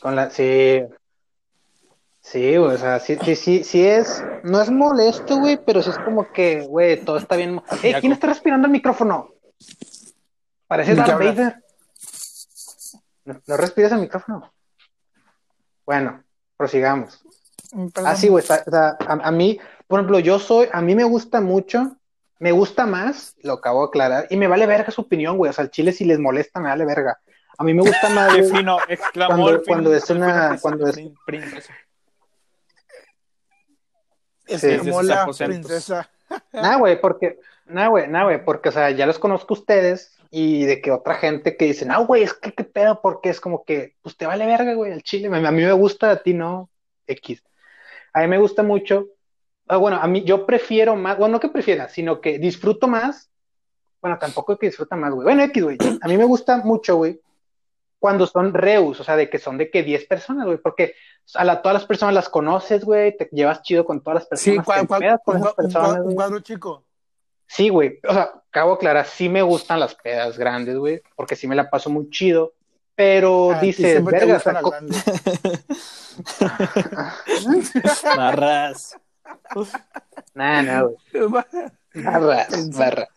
Con 0.00 0.16
la, 0.16 0.30
sí. 0.30 0.82
Sí, 2.28 2.56
güey, 2.56 2.74
o 2.74 2.78
sea, 2.78 2.98
sí, 2.98 3.16
sí, 3.24 3.36
sí, 3.36 3.62
sí 3.62 3.86
es, 3.86 4.24
no 4.42 4.60
es 4.60 4.68
molesto, 4.68 5.36
güey, 5.38 5.60
pero 5.64 5.80
sí 5.80 5.90
es 5.90 5.98
como 5.98 6.32
que, 6.32 6.62
güey, 6.66 7.00
todo 7.04 7.18
está 7.18 7.36
bien. 7.36 7.62
Eh, 7.84 7.94
¿quién 8.00 8.10
está 8.12 8.26
respirando 8.26 8.66
el 8.66 8.72
micrófono? 8.72 9.30
Parece 10.66 10.96
¿De 10.96 11.04
qué 11.04 11.10
Darth? 11.12 11.22
Vader. 11.24 11.64
No, 13.26 13.40
no 13.46 13.56
respiras 13.56 13.92
el 13.92 14.00
micrófono. 14.00 14.52
Bueno, 15.86 16.24
prosigamos. 16.56 17.22
Perdón. 17.70 18.10
Ah, 18.10 18.16
sí, 18.16 18.26
güey, 18.26 18.42
o 18.42 18.46
sea, 18.46 18.64
a, 18.72 19.12
a 19.28 19.30
mí, 19.30 19.60
por 19.86 20.00
ejemplo, 20.00 20.18
yo 20.18 20.40
soy, 20.40 20.68
a 20.72 20.80
mí 20.82 20.96
me 20.96 21.04
gusta 21.04 21.40
mucho, 21.40 21.96
me 22.40 22.50
gusta 22.50 22.86
más, 22.86 23.36
lo 23.44 23.52
acabo 23.54 23.82
de 23.82 23.86
aclarar, 23.88 24.26
y 24.30 24.36
me 24.36 24.48
vale 24.48 24.66
verga 24.66 24.90
su 24.90 25.02
opinión, 25.02 25.36
güey, 25.38 25.50
o 25.50 25.52
sea, 25.52 25.62
al 25.62 25.70
chile 25.70 25.92
si 25.92 26.04
les 26.04 26.18
molesta, 26.18 26.58
me 26.58 26.70
vale 26.70 26.84
verga. 26.84 27.20
A 27.56 27.62
mí 27.62 27.72
me 27.72 27.82
gusta 27.82 28.08
más, 28.10 28.34
Qué 28.34 28.42
güey, 28.42 28.56
fino, 28.56 28.78
exclamó 28.88 29.28
Cuando- 29.28 29.48
el 29.50 29.54
fino- 29.60 29.66
cuando 29.66 29.94
es 29.94 30.10
una- 30.10 30.58
cuando 30.60 30.86
es- 30.88 30.96
Es 34.46 34.60
Sí. 34.60 34.78
sus 34.78 35.04
la 35.04 35.26
princesa. 35.26 36.10
Nah, 36.52 36.76
güey, 36.76 37.00
porque, 37.00 37.38
nah, 37.66 37.88
güey, 37.88 38.08
nah, 38.08 38.24
güey, 38.24 38.44
porque, 38.44 38.70
o 38.70 38.72
sea, 38.72 38.90
ya 38.90 39.06
los 39.06 39.18
conozco 39.18 39.54
a 39.54 39.58
ustedes 39.58 40.16
y 40.30 40.64
de 40.64 40.80
que 40.80 40.90
otra 40.90 41.14
gente 41.14 41.56
que 41.56 41.66
dice, 41.66 41.86
no, 41.86 42.04
güey, 42.04 42.24
es 42.24 42.34
que 42.34 42.52
qué 42.52 42.64
pedo, 42.64 43.00
porque 43.00 43.28
es 43.28 43.40
como 43.40 43.64
que, 43.64 43.94
pues 44.02 44.16
te 44.16 44.26
vale 44.26 44.44
verga, 44.44 44.74
güey, 44.74 44.90
el 44.90 45.04
chile, 45.04 45.28
a 45.28 45.50
mí 45.52 45.62
me 45.62 45.72
gusta, 45.72 46.10
a 46.10 46.16
ti 46.16 46.34
no, 46.34 46.68
X. 47.06 47.44
A 48.12 48.22
mí 48.22 48.26
me 48.26 48.38
gusta 48.38 48.64
mucho, 48.64 49.06
ah, 49.68 49.76
bueno, 49.76 49.98
a 50.02 50.06
mí, 50.08 50.24
yo 50.24 50.46
prefiero 50.46 50.96
más, 50.96 51.16
bueno, 51.16 51.34
no 51.34 51.40
que 51.40 51.48
prefiera, 51.48 51.88
sino 51.88 52.20
que 52.20 52.40
disfruto 52.40 52.88
más, 52.88 53.30
bueno, 54.00 54.18
tampoco 54.18 54.54
es 54.54 54.58
que 54.58 54.66
disfruta 54.66 54.96
más, 54.96 55.12
güey, 55.12 55.24
bueno, 55.26 55.42
X, 55.44 55.62
güey, 55.62 55.78
a 56.00 56.08
mí 56.08 56.16
me 56.16 56.24
gusta 56.24 56.56
mucho, 56.58 56.96
güey, 56.96 57.20
cuando 57.98 58.26
son 58.26 58.52
reus, 58.54 59.00
o 59.00 59.04
sea, 59.04 59.16
de 59.16 59.28
que 59.30 59.38
son 59.38 59.58
de 59.58 59.70
que 59.70 59.82
10 59.82 60.06
personas, 60.06 60.46
güey, 60.46 60.58
porque 60.58 60.94
a 61.34 61.44
la, 61.44 61.62
todas 61.62 61.74
las 61.74 61.86
personas 61.86 62.14
las 62.14 62.28
conoces, 62.28 62.84
güey, 62.84 63.16
te 63.16 63.28
llevas 63.32 63.62
chido 63.62 63.84
con 63.84 64.02
todas 64.02 64.26
las 64.30 64.40
Sí, 64.40 64.50
personas, 64.52 64.64
cual- 64.66 64.80
te 64.82 64.86
cual- 64.86 65.02
empedas 65.02 65.20
con 65.24 65.36
un, 65.36 65.40
esas 65.42 65.50
un 65.52 65.56
personas, 65.64 66.00
un 66.04 66.14
cuadro 66.14 66.40
chico. 66.40 66.84
Sí, 67.48 67.68
güey. 67.68 67.98
O 68.08 68.12
sea, 68.12 68.30
acabo 68.48 68.70
de 68.72 68.76
aclarar, 68.76 69.06
sí 69.06 69.28
me 69.28 69.40
gustan 69.42 69.80
las 69.80 69.94
pedas 69.94 70.36
grandes, 70.38 70.76
güey, 70.76 71.00
porque 71.14 71.36
sí 71.36 71.46
me 71.48 71.54
la 71.56 71.70
paso 71.70 71.90
muy 71.90 72.10
chido. 72.10 72.52
Pero 72.94 73.52
A 73.52 73.60
ti 73.60 73.66
dices, 73.66 73.90
siempre 73.92 74.18
te 74.18 74.24
verga, 74.26 74.40
saco-. 74.40 74.72
Narras. 78.16 78.96
Nah, 80.34 80.62
nah, 80.62 80.82
güey. 80.82 80.96
Barras, 81.94 82.70
barras. 82.78 83.08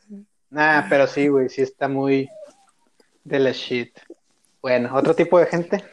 Nah, 0.49 0.87
pero 0.89 1.05
sí, 1.05 1.27
güey, 1.27 1.49
sí 1.49 1.61
está 1.61 1.87
muy 1.87 2.27
de 3.23 3.39
la 3.39 3.51
shit. 3.51 3.97
Bueno, 4.61 4.89
otro 4.95 5.15
tipo 5.15 5.39
de 5.39 5.45
gente. 5.45 5.83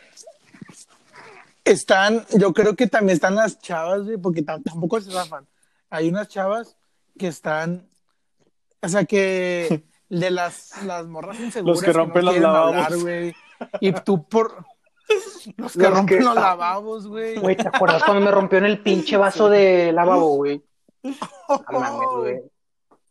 Están, 1.65 2.25
yo 2.39 2.53
creo 2.53 2.77
que 2.77 2.87
también 2.87 3.15
están 3.17 3.35
las 3.35 3.59
chavas, 3.59 4.03
güey, 4.05 4.17
porque 4.17 4.45
tam- 4.45 4.63
tampoco 4.63 5.01
se 5.01 5.11
zafan. 5.11 5.47
Hay 5.91 6.09
unas 6.09 6.29
chavas 6.29 6.77
que 7.19 7.27
están, 7.27 7.89
o 8.83 8.89
sea, 8.89 9.05
que 9.05 9.83
de 10.09 10.31
las, 10.31 10.83
las 10.85 11.07
morras 11.07 11.41
inseguras 11.41 11.77
Los 11.77 11.83
que 11.85 11.93
rompen 11.93 12.25
no 12.25 12.33
los 12.33 12.41
lavabos. 12.41 12.75
hablar, 12.77 12.99
güey. 13.01 13.35
Y 13.81 13.93
tú 13.93 14.29
por... 14.29 14.65
Los 15.57 15.75
que 15.75 15.79
Los 15.83 15.91
rompen 15.93 16.19
que- 16.19 16.25
los 16.25 16.35
lavabos, 16.35 17.07
güey. 17.07 17.37
Güey, 17.37 17.57
¿te 17.57 17.69
acuerdas 17.69 18.03
cuando 18.03 18.25
me 18.25 18.31
rompió 18.33 18.59
en 18.59 18.65
el 18.65 18.83
pinche 18.83 19.17
vaso 19.17 19.49
de 19.49 19.93
lavabo, 19.93 20.35
güey? 20.37 20.63
No 21.05 21.81
mames, 21.81 22.09
güey. 22.19 22.41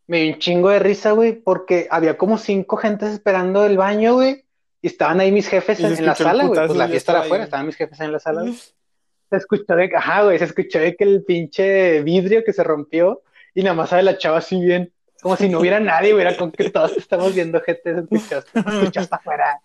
Me 0.07 0.21
dio 0.21 0.33
un 0.33 0.39
chingo 0.39 0.69
de 0.69 0.79
risa, 0.79 1.11
güey, 1.13 1.33
porque 1.33 1.87
había 1.89 2.17
como 2.17 2.37
cinco 2.37 2.75
gentes 2.77 3.11
esperando 3.13 3.65
el 3.65 3.77
baño, 3.77 4.15
güey. 4.15 4.44
Y 4.85 4.87
estaban 4.87 5.19
ahí 5.19 5.31
mis 5.31 5.47
jefes 5.47 5.79
en, 5.79 5.97
en 5.97 6.05
la 6.05 6.13
sala, 6.13 6.45
güey. 6.45 6.67
Pues 6.67 6.77
la 6.77 6.87
fiesta 6.87 7.13
era 7.13 7.21
afuera, 7.21 7.43
estaban 7.45 7.65
mis 7.65 7.75
jefes 7.75 7.99
en 8.01 8.11
la 8.11 8.19
sala, 8.19 8.41
güey. 8.41 8.53
Se 8.53 9.35
escuchó 9.35 9.75
de, 9.75 9.89
ajá, 9.95 10.25
güey, 10.25 10.37
se 10.37 10.45
escuchó 10.45 10.77
de 10.77 10.95
que 10.95 11.03
el 11.05 11.23
pinche 11.23 12.03
vidrio 12.03 12.43
que 12.43 12.53
se 12.53 12.63
rompió 12.63 13.23
y 13.55 13.63
nada 13.63 13.73
más 13.73 13.89
sabe 13.89 14.03
la 14.03 14.19
chava 14.19 14.37
así 14.37 14.61
bien, 14.61 14.93
como 15.23 15.35
si 15.37 15.49
no 15.49 15.59
hubiera 15.59 15.79
nadie, 15.79 16.11
güey, 16.13 16.21
era 16.23 16.37
como 16.37 16.51
que 16.51 16.69
todos 16.69 16.95
estamos 16.97 17.33
viendo 17.33 17.59
gente, 17.61 17.95
se 17.95 17.99
escuchó, 18.01 18.41
se 18.43 18.59
escuchó 18.59 18.99
hasta 18.99 19.15
afuera. 19.15 19.59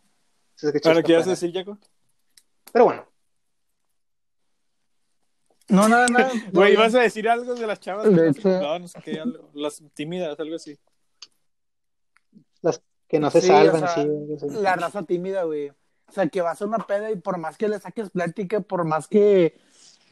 Se 0.54 0.68
escuchó 0.68 0.84
¿Pero 0.84 0.92
hasta 1.00 1.06
qué 1.06 1.12
ibas 1.12 1.26
a 1.26 1.30
decir, 1.30 1.52
Jaco? 1.52 1.76
Pero 2.72 2.84
bueno, 2.86 3.06
No, 5.68 5.86
nada, 5.86 6.06
nada. 6.08 6.30
Güey, 6.52 6.72
ibas 6.72 6.94
a 6.94 7.00
decir 7.00 7.28
algo 7.28 7.54
de 7.54 7.66
las 7.66 7.78
chavas 7.78 8.06
De 8.06 8.12
no, 8.12 8.24
hecho- 8.24 8.48
no, 8.48 8.78
no 8.78 8.88
sé 8.88 8.98
qué, 9.04 9.20
algo, 9.20 9.50
las 9.52 9.82
tímidas, 9.92 10.40
algo 10.40 10.56
así. 10.56 10.78
las 12.62 12.80
que 13.10 13.18
no 13.18 13.30
se 13.30 13.40
Sí, 13.42 13.48
salvan, 13.48 13.82
o 13.84 13.88
sea, 13.88 13.88
sí. 13.88 14.08
La 14.62 14.76
raza 14.76 15.02
tímida, 15.02 15.42
güey. 15.42 15.68
O 15.70 16.12
sea, 16.12 16.28
que 16.28 16.40
vas 16.40 16.62
a 16.62 16.66
una 16.66 16.78
peda 16.78 17.10
y 17.10 17.16
por 17.16 17.36
más 17.38 17.56
que 17.58 17.68
le 17.68 17.78
saques 17.78 18.10
plática, 18.10 18.60
por 18.60 18.84
más 18.84 19.06
que 19.08 19.58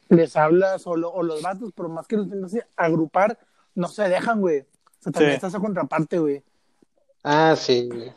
les 0.08 0.36
hablas, 0.36 0.86
o, 0.86 0.96
lo- 0.96 1.10
o 1.12 1.22
los 1.22 1.42
vatos, 1.42 1.72
por 1.72 1.88
más 1.88 2.06
que 2.06 2.16
los 2.16 2.28
tengas 2.28 2.52
que 2.52 2.62
agrupar, 2.76 3.38
no 3.74 3.88
se 3.88 4.08
dejan, 4.08 4.40
güey. 4.40 4.60
O 4.60 4.64
sea, 5.02 5.12
también 5.12 5.32
Sí. 5.32 5.34
está 5.36 5.46
esa 5.48 5.60
contraparte, 5.60 6.18
güey. 6.18 6.42
Ah, 7.24 7.54
sí, 7.56 7.88
güey. 7.88 8.12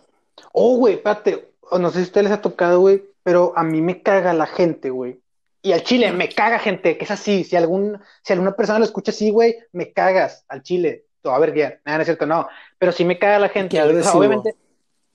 Oh, 0.54 0.78
güey, 0.78 0.96
espérate. 0.96 1.54
O 1.70 1.78
no 1.80 1.90
sé 1.90 1.98
si 2.00 2.02
a 2.02 2.06
ustedes 2.06 2.24
les 2.26 2.34
ha 2.34 2.42
tocado, 2.42 2.80
güey, 2.80 3.04
pero 3.24 3.54
a 3.56 3.64
mí 3.64 3.82
me 3.82 4.02
caga 4.02 4.34
la 4.34 4.48
gente, 4.48 4.90
güey. 4.90 5.20
Y 5.62 5.74
al 5.74 5.84
chile, 5.84 6.12
me 6.12 6.28
caga 6.30 6.58
gente, 6.60 6.98
que 6.98 7.06
es 7.06 7.12
así. 7.12 7.44
Si 7.44 7.56
algún, 7.56 8.00
si 8.24 8.34
alguna 8.34 8.56
persona 8.56 8.80
lo 8.80 8.86
escucha 8.86 9.12
así, 9.12 9.30
güey, 9.30 9.58
me 9.74 9.92
cagas 9.94 10.44
al 10.48 10.64
chile. 10.64 11.06
A 11.24 11.38
ver 11.38 11.52
guiar. 11.52 11.82
Nada, 11.86 12.00
no 12.00 12.02
es 12.02 12.08
cierto, 12.08 12.26
no. 12.26 12.48
Pero 12.80 12.92
sí 12.92 13.06
me 13.06 13.20
caga 13.20 13.38
la 13.38 13.50
gente. 13.50 13.78
Qué 13.78 13.84
güey. 13.84 13.84
O 13.84 14.02
sea, 14.02 14.12
agresivo. 14.12 14.20
obviamente, 14.20 14.56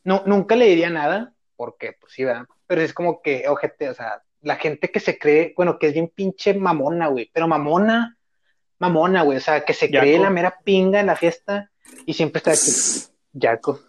no, 0.07 0.23
nunca 0.25 0.55
le 0.55 0.67
diría 0.67 0.89
nada, 0.89 1.33
porque, 1.57 1.95
pues 2.01 2.13
sí, 2.13 2.25
¿verdad? 2.25 2.47
Pero 2.69 2.81
es 2.81 2.95
como 2.95 3.21
que, 3.23 3.49
ojete, 3.49 3.89
o 3.89 3.95
sea, 3.95 4.23
la 4.41 4.55
gente 4.55 4.93
que 4.93 5.01
se 5.01 5.19
cree, 5.19 5.53
bueno, 5.57 5.81
que 5.81 5.89
es 5.89 5.95
bien 5.95 6.13
pinche 6.15 6.55
mamona, 6.55 7.09
güey. 7.09 7.29
Pero 7.35 7.49
mamona, 7.49 8.17
mamona, 8.79 9.23
güey. 9.23 9.39
O 9.39 9.41
sea, 9.41 9.65
que 9.65 9.75
se 9.75 9.91
cree 9.91 10.21
la 10.21 10.31
mera 10.31 10.61
pinga 10.63 11.01
en 11.01 11.07
la 11.07 11.17
fiesta 11.17 11.73
y 12.07 12.15
siempre 12.15 12.39
está 12.39 12.53
de 12.53 12.57
que, 12.59 12.63
yaco. 13.33 13.81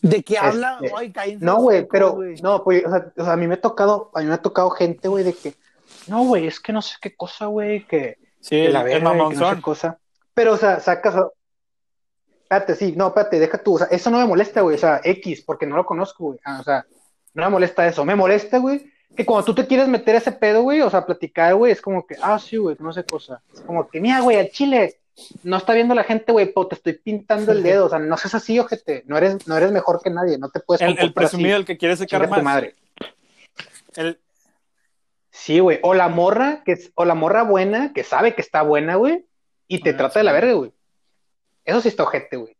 ¿De 0.00 0.22
qué 0.22 0.34
Este, 0.34 0.46
habla? 0.46 0.78
Ay, 0.96 1.10
cállense 1.10 1.44
No, 1.44 1.56
güey, 1.56 1.88
pero, 1.90 2.20
no, 2.40 2.62
pues, 2.62 2.84
o 2.86 2.90
sea, 2.90 3.12
o 3.16 3.24
sea, 3.24 3.32
a 3.32 3.36
mí 3.36 3.48
me 3.48 3.54
ha 3.54 3.60
tocado, 3.60 4.12
a 4.14 4.20
mí 4.20 4.26
me 4.26 4.34
ha 4.34 4.42
tocado 4.42 4.70
gente, 4.70 5.08
güey, 5.08 5.24
de 5.24 5.34
que, 5.34 5.54
no, 6.06 6.22
güey, 6.24 6.46
es 6.46 6.60
que 6.60 6.72
no 6.72 6.82
sé 6.82 6.94
qué 7.00 7.16
cosa, 7.16 7.46
güey, 7.46 7.84
que, 7.84 8.18
Sí, 8.40 8.62
que 8.62 8.68
la 8.68 8.84
verga, 8.84 9.12
que 9.12 9.16
no 9.16 9.54
sé 9.54 9.60
cosa. 9.60 9.98
Pero, 10.34 10.52
o 10.52 10.56
sea, 10.56 10.78
sacas, 10.78 11.16
espérate, 12.56 12.74
sí, 12.76 12.94
no, 12.96 13.08
espérate, 13.08 13.38
deja 13.40 13.58
tú, 13.58 13.74
o 13.74 13.78
sea, 13.78 13.86
eso 13.90 14.10
no 14.10 14.18
me 14.18 14.26
molesta, 14.26 14.60
güey, 14.60 14.76
o 14.76 14.78
sea, 14.78 15.00
X, 15.04 15.42
porque 15.42 15.66
no 15.66 15.76
lo 15.76 15.86
conozco, 15.86 16.24
güey, 16.24 16.38
Ah, 16.44 16.58
o 16.60 16.62
sea, 16.64 16.86
no 17.34 17.44
me 17.44 17.50
molesta 17.50 17.86
eso, 17.86 18.04
me 18.04 18.14
molesta, 18.14 18.58
güey, 18.58 18.90
que 19.16 19.24
cuando 19.24 19.44
tú 19.44 19.54
te 19.54 19.66
quieres 19.66 19.88
meter 19.88 20.14
ese 20.16 20.32
pedo, 20.32 20.62
güey, 20.62 20.80
o 20.82 20.90
sea, 20.90 21.06
platicar, 21.06 21.54
güey, 21.54 21.72
es 21.72 21.80
como 21.80 22.06
que, 22.06 22.16
ah, 22.22 22.38
sí, 22.38 22.56
güey, 22.56 22.76
no 22.78 22.92
sé 22.92 23.04
cosa, 23.04 23.42
es 23.54 23.60
como 23.62 23.88
que, 23.88 24.00
mira, 24.00 24.20
güey, 24.20 24.38
al 24.38 24.50
chile, 24.50 24.98
no 25.42 25.56
está 25.58 25.72
viendo 25.74 25.94
la 25.94 26.04
gente, 26.04 26.32
güey, 26.32 26.52
pero 26.52 26.66
te 26.68 26.74
estoy 26.74 26.94
pintando 26.94 27.52
el 27.52 27.62
dedo, 27.62 27.86
o 27.86 27.88
sea, 27.88 27.98
no 27.98 28.16
seas 28.16 28.34
así, 28.34 28.58
ojete, 28.58 29.02
no 29.06 29.16
eres, 29.18 29.46
no 29.46 29.56
eres 29.56 29.70
mejor 29.72 30.00
que 30.02 30.10
nadie, 30.10 30.38
no 30.38 30.48
te 30.50 30.60
puedes 30.60 30.80
El, 30.82 30.92
el 30.92 30.98
así. 30.98 31.10
presumido, 31.10 31.56
el 31.56 31.64
que 31.64 31.76
quiere 31.78 31.96
sacar 31.96 32.20
Chinga 32.22 32.36
tu 32.36 32.42
más. 32.42 32.54
madre. 32.54 32.74
El, 33.96 34.18
Sí, 35.34 35.60
güey. 35.60 35.78
O 35.82 35.94
la 35.94 36.08
morra, 36.08 36.62
que 36.64 36.72
es, 36.72 36.92
o 36.94 37.04
la 37.06 37.14
morra 37.14 37.42
buena, 37.42 37.92
que 37.94 38.04
sabe 38.04 38.34
que 38.34 38.42
está 38.42 38.60
buena, 38.62 38.96
güey, 38.96 39.24
y 39.66 39.80
te 39.80 39.90
Ah, 39.90 39.96
trata 39.96 40.12
sí. 40.14 40.18
de 40.20 40.24
la 40.24 40.32
verga, 40.32 40.52
güey. 40.52 40.72
Eso 41.64 41.80
sí 41.80 41.88
está 41.88 42.02
ojete, 42.02 42.36
güey. 42.36 42.56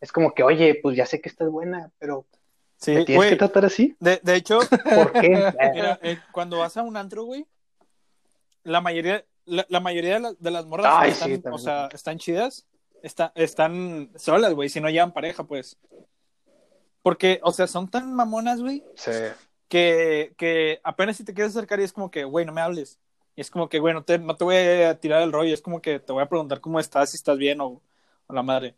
Es 0.00 0.10
como 0.12 0.34
que, 0.34 0.42
oye, 0.42 0.78
pues 0.82 0.96
ya 0.96 1.06
sé 1.06 1.20
que 1.20 1.28
estás 1.28 1.48
buena, 1.48 1.90
pero 1.98 2.26
sí, 2.76 2.92
¿me 2.92 3.04
tienes 3.04 3.16
güey. 3.18 3.30
que 3.30 3.36
tratar 3.36 3.64
así? 3.64 3.96
De, 4.00 4.20
de 4.22 4.34
hecho, 4.34 4.58
¿Por 4.94 5.12
qué? 5.12 5.28
mira, 5.74 5.98
eh, 6.02 6.18
cuando 6.32 6.58
vas 6.58 6.76
a 6.76 6.82
un 6.82 6.96
antro, 6.96 7.24
güey, 7.24 7.46
la 8.64 8.80
mayoría, 8.80 9.24
la, 9.44 9.64
la 9.68 9.80
mayoría 9.80 10.14
de, 10.14 10.20
la- 10.20 10.34
de 10.38 10.50
las 10.50 10.66
morras 10.66 10.86
Ay, 10.88 11.10
están, 11.12 11.28
sí, 11.30 11.42
o 11.50 11.58
sea, 11.58 11.88
están 11.92 12.18
chidas, 12.18 12.66
está- 13.02 13.32
están 13.34 14.10
solas, 14.16 14.52
güey, 14.54 14.68
si 14.68 14.80
no 14.80 14.90
llevan 14.90 15.12
pareja, 15.12 15.44
pues. 15.44 15.76
Porque, 17.02 17.40
o 17.42 17.52
sea, 17.52 17.66
son 17.66 17.88
tan 17.88 18.12
mamonas, 18.14 18.60
güey, 18.60 18.84
Sí. 18.94 19.10
que, 19.68 20.34
que 20.36 20.80
apenas 20.84 21.16
si 21.16 21.24
te 21.24 21.34
quieres 21.34 21.56
acercar 21.56 21.80
y 21.80 21.84
es 21.84 21.92
como 21.92 22.10
que, 22.10 22.24
güey, 22.24 22.44
no 22.46 22.52
me 22.52 22.60
hables. 22.60 22.98
Y 23.34 23.40
es 23.40 23.50
como 23.50 23.68
que, 23.68 23.78
güey, 23.80 23.94
no 23.94 24.04
te, 24.04 24.18
no 24.18 24.36
te 24.36 24.44
voy 24.44 24.56
a 24.56 24.98
tirar 25.00 25.22
el 25.22 25.32
rollo, 25.32 25.52
es 25.54 25.62
como 25.62 25.80
que 25.80 25.98
te 25.98 26.12
voy 26.12 26.22
a 26.22 26.28
preguntar 26.28 26.60
cómo 26.60 26.78
estás, 26.78 27.10
si 27.10 27.16
estás 27.16 27.38
bien 27.38 27.60
o, 27.60 27.80
o 28.26 28.34
la 28.34 28.42
madre. 28.42 28.76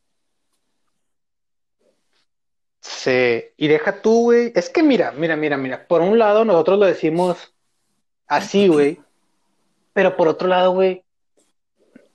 Sí. 2.80 3.44
Y 3.56 3.68
deja 3.68 4.02
tú, 4.02 4.24
güey. 4.24 4.52
Es 4.54 4.68
que 4.68 4.82
mira, 4.82 5.12
mira, 5.12 5.36
mira, 5.36 5.56
mira. 5.56 5.86
Por 5.86 6.02
un 6.02 6.18
lado, 6.18 6.44
nosotros 6.44 6.78
lo 6.78 6.86
decimos 6.86 7.54
así, 8.26 8.68
güey. 8.68 9.00
Pero 9.92 10.16
por 10.16 10.28
otro 10.28 10.48
lado, 10.48 10.72
güey, 10.72 11.04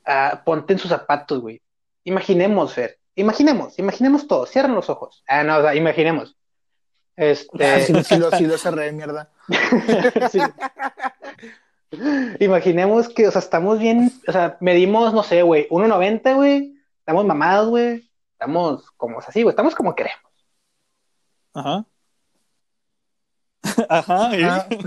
ah, 0.05 0.41
ponte 0.45 0.73
en 0.73 0.79
sus 0.79 0.89
zapatos, 0.89 1.39
güey. 1.39 1.61
Imaginemos, 2.03 2.73
Fer. 2.73 2.99
Imaginemos, 3.15 3.79
imaginemos 3.79 4.27
todo. 4.27 4.45
Cierren 4.45 4.75
los 4.75 4.89
ojos. 4.89 5.23
Ah, 5.27 5.43
no, 5.43 5.57
o 5.57 5.61
sea, 5.61 5.75
imaginemos. 5.75 6.35
Ah, 7.17 7.25
Este. 7.25 7.81
sí, 7.81 8.03
sí 8.03 8.17
lo, 8.17 8.31
sí 8.31 8.45
lo 8.45 8.57
cerré 8.59 8.85
de 8.85 8.91
mierda. 8.91 9.31
Sí. 10.31 10.39
Imaginemos 12.39 13.09
que, 13.09 13.27
o 13.27 13.31
sea, 13.31 13.39
estamos 13.39 13.79
bien, 13.79 14.11
o 14.27 14.31
sea, 14.31 14.57
medimos, 14.59 15.11
no 15.11 15.23
sé, 15.23 15.41
güey, 15.41 15.67
1.90, 15.69 16.35
güey, 16.35 16.78
estamos 17.09 17.25
mamados, 17.25 17.69
güey, 17.69 18.07
estamos 18.33 18.91
como 18.91 19.17
o 19.17 19.21
sea, 19.21 19.29
así, 19.29 19.41
güey, 19.41 19.51
estamos 19.51 19.73
como 19.73 19.95
queremos. 19.95 20.21
Ajá. 21.55 21.85
Ajá. 23.89 24.37
¿y? 24.37 24.43
Ah. 24.43 24.67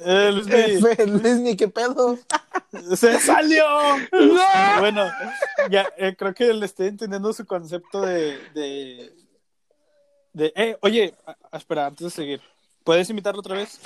Eh, 0.00 0.30
Luis 0.32 0.98
Luismi, 1.08 1.56
¿qué 1.56 1.66
pedo? 1.66 2.16
¡Se 2.94 3.18
salió! 3.18 3.64
¡No! 4.12 4.78
Bueno, 4.78 5.04
ya 5.70 5.88
eh, 5.96 6.14
creo 6.16 6.32
que 6.34 6.54
le 6.54 6.66
estoy 6.66 6.86
entendiendo 6.86 7.32
su 7.32 7.44
concepto 7.44 8.02
de. 8.02 8.38
de, 8.54 9.12
de 10.34 10.52
eh, 10.54 10.78
oye, 10.82 11.14
a- 11.26 11.56
espera, 11.56 11.86
antes 11.86 12.04
de 12.04 12.10
seguir, 12.10 12.40
¿puedes 12.84 13.10
invitarlo 13.10 13.40
otra 13.40 13.56
vez? 13.56 13.80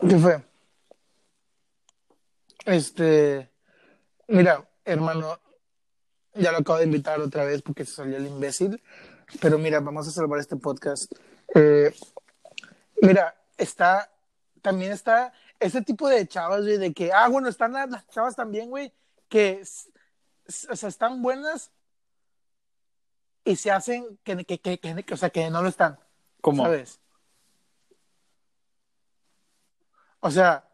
¿Qué 0.00 0.16
fue? 0.16 0.42
Este, 2.68 3.50
mira, 4.26 4.68
hermano, 4.84 5.40
ya 6.34 6.52
lo 6.52 6.58
acabo 6.58 6.78
de 6.78 6.84
invitar 6.84 7.18
otra 7.18 7.44
vez 7.46 7.62
porque 7.62 7.86
se 7.86 7.92
salió 7.94 8.18
el 8.18 8.26
imbécil, 8.26 8.82
pero 9.40 9.56
mira, 9.56 9.80
vamos 9.80 10.06
a 10.06 10.10
salvar 10.10 10.38
este 10.38 10.56
podcast. 10.56 11.10
Eh, 11.54 11.94
mira, 13.00 13.34
está, 13.56 14.12
también 14.60 14.92
está 14.92 15.32
ese 15.58 15.80
tipo 15.80 16.08
de 16.10 16.28
chavas, 16.28 16.60
güey, 16.62 16.76
de 16.76 16.92
que, 16.92 17.10
ah, 17.10 17.28
bueno, 17.28 17.48
están 17.48 17.72
las, 17.72 17.88
las 17.88 18.06
chavas 18.08 18.36
también, 18.36 18.68
güey, 18.68 18.92
que, 19.30 19.62
o 20.70 20.76
sea, 20.76 20.88
están 20.90 21.22
buenas 21.22 21.70
y 23.44 23.56
se 23.56 23.70
hacen 23.70 24.18
que, 24.24 24.44
que, 24.44 24.60
que, 24.60 24.78
que- 24.78 25.04
que- 25.04 25.14
o 25.14 25.16
sea, 25.16 25.30
que 25.30 25.48
no 25.48 25.62
lo 25.62 25.70
están. 25.70 25.98
¿Cómo? 26.42 26.64
¿Sabes? 26.64 27.00
O 30.20 30.30
sea, 30.30 30.67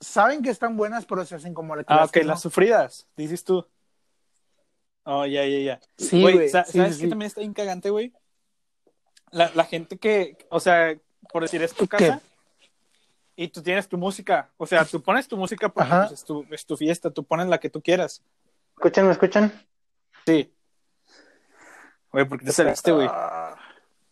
saben 0.00 0.42
que 0.42 0.50
están 0.50 0.76
buenas, 0.76 1.04
pero 1.06 1.24
se 1.24 1.34
hacen 1.36 1.54
como 1.54 1.76
la 1.76 1.84
que 1.84 1.92
Ah, 1.92 1.96
las 1.98 2.08
ok, 2.08 2.12
que 2.14 2.20
no. 2.22 2.28
las 2.28 2.40
sufridas, 2.40 3.06
dices 3.16 3.44
tú. 3.44 3.66
Oh, 5.04 5.24
ya, 5.26 5.44
ya, 5.46 5.58
ya. 5.58 5.80
Sí, 5.96 6.20
Güey, 6.20 6.34
güey. 6.34 6.48
sa- 6.48 6.64
sí, 6.64 6.78
¿sabes 6.78 6.94
sí, 6.96 7.00
qué 7.00 7.06
sí. 7.06 7.10
también 7.10 7.26
está 7.26 7.40
bien 7.40 7.54
cagante, 7.54 7.90
güey? 7.90 8.12
La, 9.30 9.50
la 9.54 9.64
gente 9.64 9.96
que, 9.98 10.36
o 10.50 10.58
sea, 10.60 10.96
por 11.32 11.42
decir, 11.42 11.62
es 11.62 11.72
tu 11.74 11.86
casa 11.86 12.20
y 13.36 13.48
tú 13.48 13.62
tienes 13.62 13.88
tu 13.88 13.96
música. 13.96 14.50
O 14.56 14.66
sea, 14.66 14.84
tú 14.84 15.00
pones 15.02 15.28
tu 15.28 15.36
música 15.36 15.68
porque 15.68 15.88
pues, 15.90 16.12
es, 16.12 16.24
tu, 16.24 16.44
es 16.50 16.66
tu 16.66 16.76
fiesta, 16.76 17.10
tú 17.10 17.24
pones 17.24 17.46
la 17.46 17.58
que 17.58 17.70
tú 17.70 17.80
quieras. 17.80 18.22
¿Escuchan, 18.76 19.06
me 19.06 19.12
escuchan? 19.12 19.52
Sí. 20.26 20.52
Güey, 22.12 22.24
¿por 22.28 22.38
qué 22.40 22.46
te 22.46 22.52
saliste, 22.52 22.90
güey? 22.92 23.08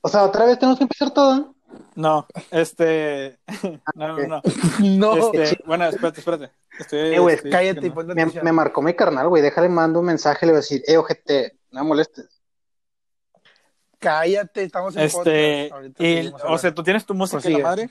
O 0.01 0.09
sea, 0.09 0.22
otra 0.22 0.47
vez 0.47 0.59
tenemos 0.59 0.78
que 0.78 0.84
empezar 0.84 1.11
todo. 1.12 1.55
No, 1.95 2.27
este. 2.51 3.39
No, 3.95 4.16
no, 4.16 4.27
no. 4.27 4.43
No, 4.81 5.33
Este, 5.33 5.59
bueno, 5.66 5.87
espérate, 5.87 6.21
espérate. 6.21 6.51
Estoy, 6.79 6.99
Eh, 7.14 7.19
güey, 7.19 7.35
estoy 7.37 7.51
cállate 7.51 7.81
y 7.87 7.91
checando. 7.91 8.14
ponte 8.16 8.43
Me, 8.43 8.53
marcó 8.53 8.83
mi 8.83 8.95
carnal, 8.95 9.29
güey. 9.29 9.43
Déjale, 9.43 9.69
mando 9.69 10.01
un 10.01 10.07
mensaje, 10.07 10.47
le 10.47 10.53
voy 10.53 10.59
a 10.59 10.61
decir, 10.61 10.83
eh, 10.87 10.97
ojete, 10.97 11.59
no 11.73 11.83
me 11.83 11.89
molestes. 11.89 12.41
Cállate, 13.99 14.62
estamos 14.62 14.95
en 14.97 15.03
Este, 15.03 15.69
podcast. 15.71 16.01
Y, 16.01 16.33
o 16.47 16.59
sea, 16.59 16.73
tú 16.73 16.83
tienes 16.85 17.05
tu 17.05 17.14
música, 17.14 17.41
Prosigue. 17.41 17.59
la 17.62 17.69
madre. 17.69 17.91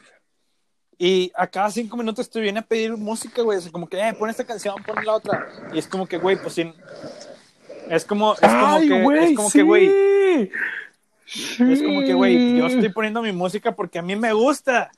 Y 0.97 1.31
a 1.35 1.45
cada 1.47 1.69
cinco 1.69 1.97
minutos 1.97 2.29
te 2.29 2.39
viene 2.39 2.59
a 2.59 2.63
pedir 2.63 2.95
música, 2.95 3.41
güey. 3.41 3.59
Es 3.59 3.69
como 3.69 3.87
que, 3.87 3.99
eh, 3.99 4.13
pon 4.17 4.29
esta 4.29 4.45
canción, 4.45 4.75
pon 4.83 5.03
la 5.05 5.13
otra. 5.13 5.47
Y 5.73 5.79
es 5.79 5.87
como 5.87 6.07
que, 6.07 6.17
güey, 6.17 6.37
pues 6.41 6.53
sin. 6.55 6.73
Es 7.89 8.05
como, 8.05 8.33
es 8.33 8.39
como 8.39 8.65
Ay, 8.67 8.87
que, 8.87 9.01
güey, 9.03 9.31
es 9.31 9.35
como 9.35 9.51
que, 9.51 9.63
güey, 9.63 9.87
sí. 9.87 10.51
Es 11.35 11.83
como 11.83 12.01
que, 12.01 12.13
güey, 12.13 12.57
yo 12.57 12.67
estoy 12.67 12.89
poniendo 12.89 13.21
mi 13.21 13.31
música 13.31 13.73
porque 13.75 13.99
a 13.99 14.01
mí 14.01 14.15
me 14.15 14.33
gusta. 14.33 14.91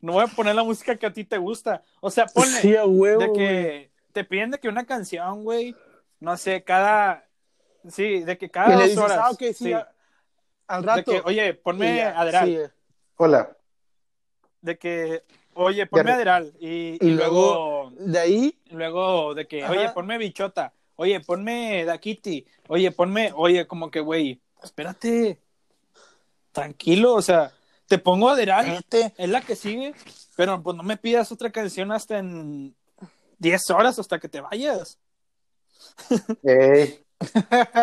No 0.00 0.14
voy 0.14 0.24
a 0.24 0.28
poner 0.28 0.54
la 0.54 0.64
música 0.64 0.96
que 0.96 1.06
a 1.06 1.12
ti 1.12 1.24
te 1.24 1.36
gusta. 1.38 1.82
O 2.00 2.10
sea, 2.10 2.26
ponle 2.26 2.60
Sí, 2.60 2.74
a 2.74 2.86
huevo, 2.86 3.20
de 3.20 3.32
que 3.32 3.90
te 4.12 4.24
piden 4.24 4.50
de 4.50 4.58
que 4.58 4.68
una 4.68 4.86
canción, 4.86 5.44
güey, 5.44 5.76
no 6.20 6.36
sé, 6.38 6.64
cada, 6.64 7.26
sí, 7.88 8.20
de 8.20 8.38
que 8.38 8.50
cada 8.50 8.74
dos 8.74 8.82
dices, 8.84 8.98
horas. 8.98 9.18
ah, 9.20 9.30
sí, 9.38 9.52
sí. 9.52 9.72
a- 9.72 9.88
al 10.66 10.80
De 10.82 10.86
rato. 10.86 11.12
que, 11.12 11.20
oye, 11.24 11.52
ponme 11.54 11.96
ya, 11.96 12.18
Adderall. 12.18 12.46
sí. 12.48 12.58
Hola. 13.16 13.56
De 14.62 14.78
que, 14.78 15.22
oye, 15.54 15.86
ponme 15.86 16.10
Ya- 16.10 16.14
Adderall. 16.16 16.52
Y, 16.60 16.96
Y 16.98 16.98
y 17.02 17.10
luego, 17.10 17.90
luego, 17.90 18.10
de 18.12 18.18
ahí, 18.18 18.58
luego 18.70 19.34
de 19.34 19.46
que, 19.46 19.62
Ajá. 19.64 19.72
oye, 19.72 19.88
ponme 19.90 20.16
Bichota. 20.18 20.72
Oye, 20.96 21.20
ponme 21.20 21.84
Dakiti. 21.84 22.46
Oye, 22.68 22.90
ponme, 22.90 23.32
oye, 23.34 23.66
como 23.66 23.90
que, 23.90 24.00
güey, 24.00 24.40
espérate. 24.62 25.40
Tranquilo, 26.52 27.14
o 27.14 27.22
sea, 27.22 27.52
te 27.86 27.98
pongo 27.98 28.28
Adderall. 28.28 28.64
cállate. 28.64 29.14
Es 29.16 29.28
la 29.28 29.40
que 29.40 29.54
sigue, 29.56 29.94
pero 30.36 30.62
pues 30.62 30.76
no 30.76 30.82
me 30.82 30.96
pidas 30.96 31.30
otra 31.32 31.50
canción 31.50 31.92
hasta 31.92 32.18
en 32.18 32.74
10 33.38 33.70
horas 33.70 33.98
hasta 33.98 34.18
que 34.18 34.28
te 34.28 34.40
vayas. 34.40 34.98
Ey. 36.42 37.04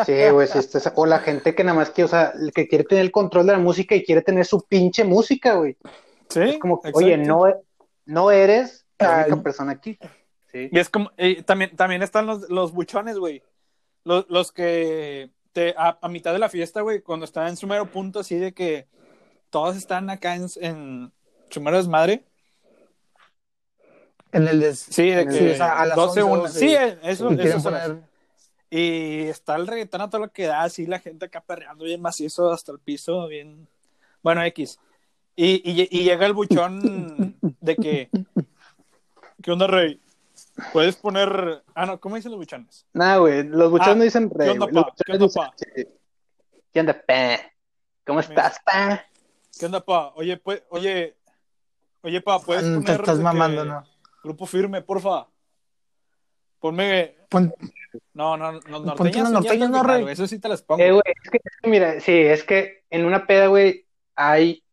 Sí, 0.06 0.30
güey, 0.32 0.48
sí, 0.48 0.58
estás- 0.58 0.92
o 0.96 1.06
la 1.06 1.20
gente 1.20 1.54
que 1.54 1.64
nada 1.64 1.78
más 1.78 1.92
que, 1.92 2.04
o 2.04 2.08
sea, 2.08 2.34
el 2.40 2.52
que 2.52 2.68
quiere 2.68 2.84
tener 2.84 3.04
el 3.06 3.12
control 3.12 3.46
de 3.46 3.52
la 3.54 3.60
música 3.60 3.96
y 3.96 4.04
quiere 4.04 4.22
tener 4.24 4.46
su 4.46 4.66
pinche 4.66 5.04
música, 5.04 5.54
güey. 5.56 5.78
Sí. 6.30 6.42
Es 6.42 6.58
como, 6.60 6.78
exacto. 6.78 6.98
oye, 6.98 7.18
no, 7.18 7.44
no 8.06 8.32
eres 8.32 8.86
la 8.98 9.26
única 9.28 9.44
persona 9.44 9.74
aquí. 9.74 9.98
Sí. 10.52 10.70
Y 10.72 10.80
es 10.80 10.90
como, 10.90 11.12
eh, 11.18 11.44
también, 11.44 11.76
también 11.76 12.02
están 12.02 12.26
los, 12.26 12.50
los 12.50 12.72
buchones, 12.72 13.18
güey. 13.20 13.44
Los, 14.04 14.26
los 14.30 14.52
que 14.52 15.30
te, 15.58 15.74
a, 15.76 15.98
a 16.00 16.08
mitad 16.08 16.34
de 16.34 16.38
la 16.38 16.50
fiesta, 16.50 16.82
güey, 16.82 17.02
cuando 17.02 17.26
están 17.26 17.48
en 17.48 17.58
su 17.58 17.66
mero 17.66 17.88
punto, 17.88 18.20
así 18.20 18.36
de 18.36 18.54
que 18.54 18.88
todos 19.50 19.76
están 19.76 20.08
acá 20.12 20.36
en, 20.36 20.46
en 20.62 21.12
su 21.50 21.62
mero 21.62 21.78
desmadre. 21.78 22.24
En 24.32 24.48
el 24.48 24.60
des... 24.60 24.78
Sí, 24.78 25.10
de 25.10 25.24
Sí, 25.32 25.40
que 25.40 25.52
o 25.54 25.56
sea, 25.56 25.80
a 25.80 25.88
las 25.88 25.96
12, 25.96 26.22
11, 26.22 26.32
1. 26.32 26.42
12. 26.44 26.60
Sí, 26.60 26.76
eh, 26.76 27.00
eso, 27.02 27.34
y 27.34 27.42
eso 27.42 27.64
poner... 27.64 27.98
Y 28.70 29.22
está 29.24 29.56
el 29.56 29.66
reggaetón 29.66 30.02
a 30.02 30.10
todo 30.12 30.22
lo 30.22 30.32
que 30.32 30.46
da, 30.46 30.62
así 30.62 30.86
la 30.86 31.00
gente 31.00 31.26
acá 31.26 31.42
perreando 31.42 31.86
bien 31.86 32.04
macizo 32.04 32.52
hasta 32.52 32.72
el 32.72 32.78
piso, 32.78 33.26
bien. 33.28 33.68
Bueno, 34.22 34.44
X. 34.44 34.78
Y, 35.36 35.56
y, 35.68 35.88
y 35.90 36.04
llega 36.04 36.28
el 36.28 36.34
buchón 36.34 37.36
de 37.62 37.76
que. 37.78 38.10
¿Qué 39.42 39.52
onda, 39.52 39.66
Rey? 39.66 40.00
Puedes 40.74 40.96
poner. 40.96 41.64
Ah, 41.76 41.86
no, 41.86 42.00
¿cómo 42.00 42.16
dicen 42.16 42.32
los 42.32 42.40
buchones? 42.40 42.86
Nah, 42.94 43.18
güey, 43.18 43.44
los 43.44 43.70
buchones 43.72 43.92
Ah, 43.92 43.96
no 43.96 44.04
dicen 44.04 44.30
rey, 44.30 44.48
¿qué 44.48 44.52
onda, 44.54 44.66
pa? 44.68 44.94
¿Qué 45.06 45.12
onda, 45.14 45.26
dicen, 45.26 45.44
sí. 45.56 45.88
¿Qué 46.74 46.80
onda, 46.80 46.94
pa? 47.06 47.40
¿Cómo 48.06 48.20
estás, 48.20 48.60
pa? 48.66 49.06
¿Qué 49.60 49.66
onda, 49.66 49.84
pa? 49.86 50.14
Oye, 50.16 50.38
pues, 50.38 50.64
oye. 50.70 51.16
Oye, 52.02 52.22
pa, 52.22 52.40
puedes 52.40 52.64
Mm, 52.64 52.74
poner. 52.76 52.86
Te 52.86 52.94
estás 53.02 53.20
mamando, 53.20 53.64
que- 53.64 53.70
¿no? 53.70 53.84
Grupo 54.24 54.46
firme, 54.46 54.82
porfa. 54.82 55.28
Ponme. 56.60 57.16
Pon- 57.30 57.54
No, 58.14 58.36
no, 58.38 58.52
no, 58.54 58.80
norteñas. 58.80 59.32
¿no, 59.32 59.84
Rey? 59.84 60.06
Eso 60.10 60.28
sí 60.28 60.40
te 60.40 60.50
las 60.50 60.62
pongo. 60.64 60.82
Eh, 60.84 60.92
güey, 60.92 61.04
es 61.24 61.30
que, 61.30 61.38
es 61.44 61.58
que 61.62 61.70
mira, 61.70 62.00
sí, 62.00 62.12
es 62.14 62.44
que 62.44 62.84
en 62.90 63.06
una 63.06 63.28
peda, 63.28 63.48
güey, 63.48 63.86
hay, 64.16 64.64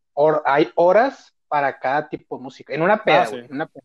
hay 0.46 0.70
horas 0.76 1.34
para 1.48 1.78
cada 1.78 2.08
tipo 2.08 2.36
de 2.38 2.42
música. 2.42 2.72
En 2.74 2.82
una 2.82 3.02
peda, 3.04 3.22
Ah, 3.22 3.26
sí. 3.26 3.32
güey, 3.32 3.44
en 3.46 3.52
una 3.54 3.66
peda. 3.66 3.84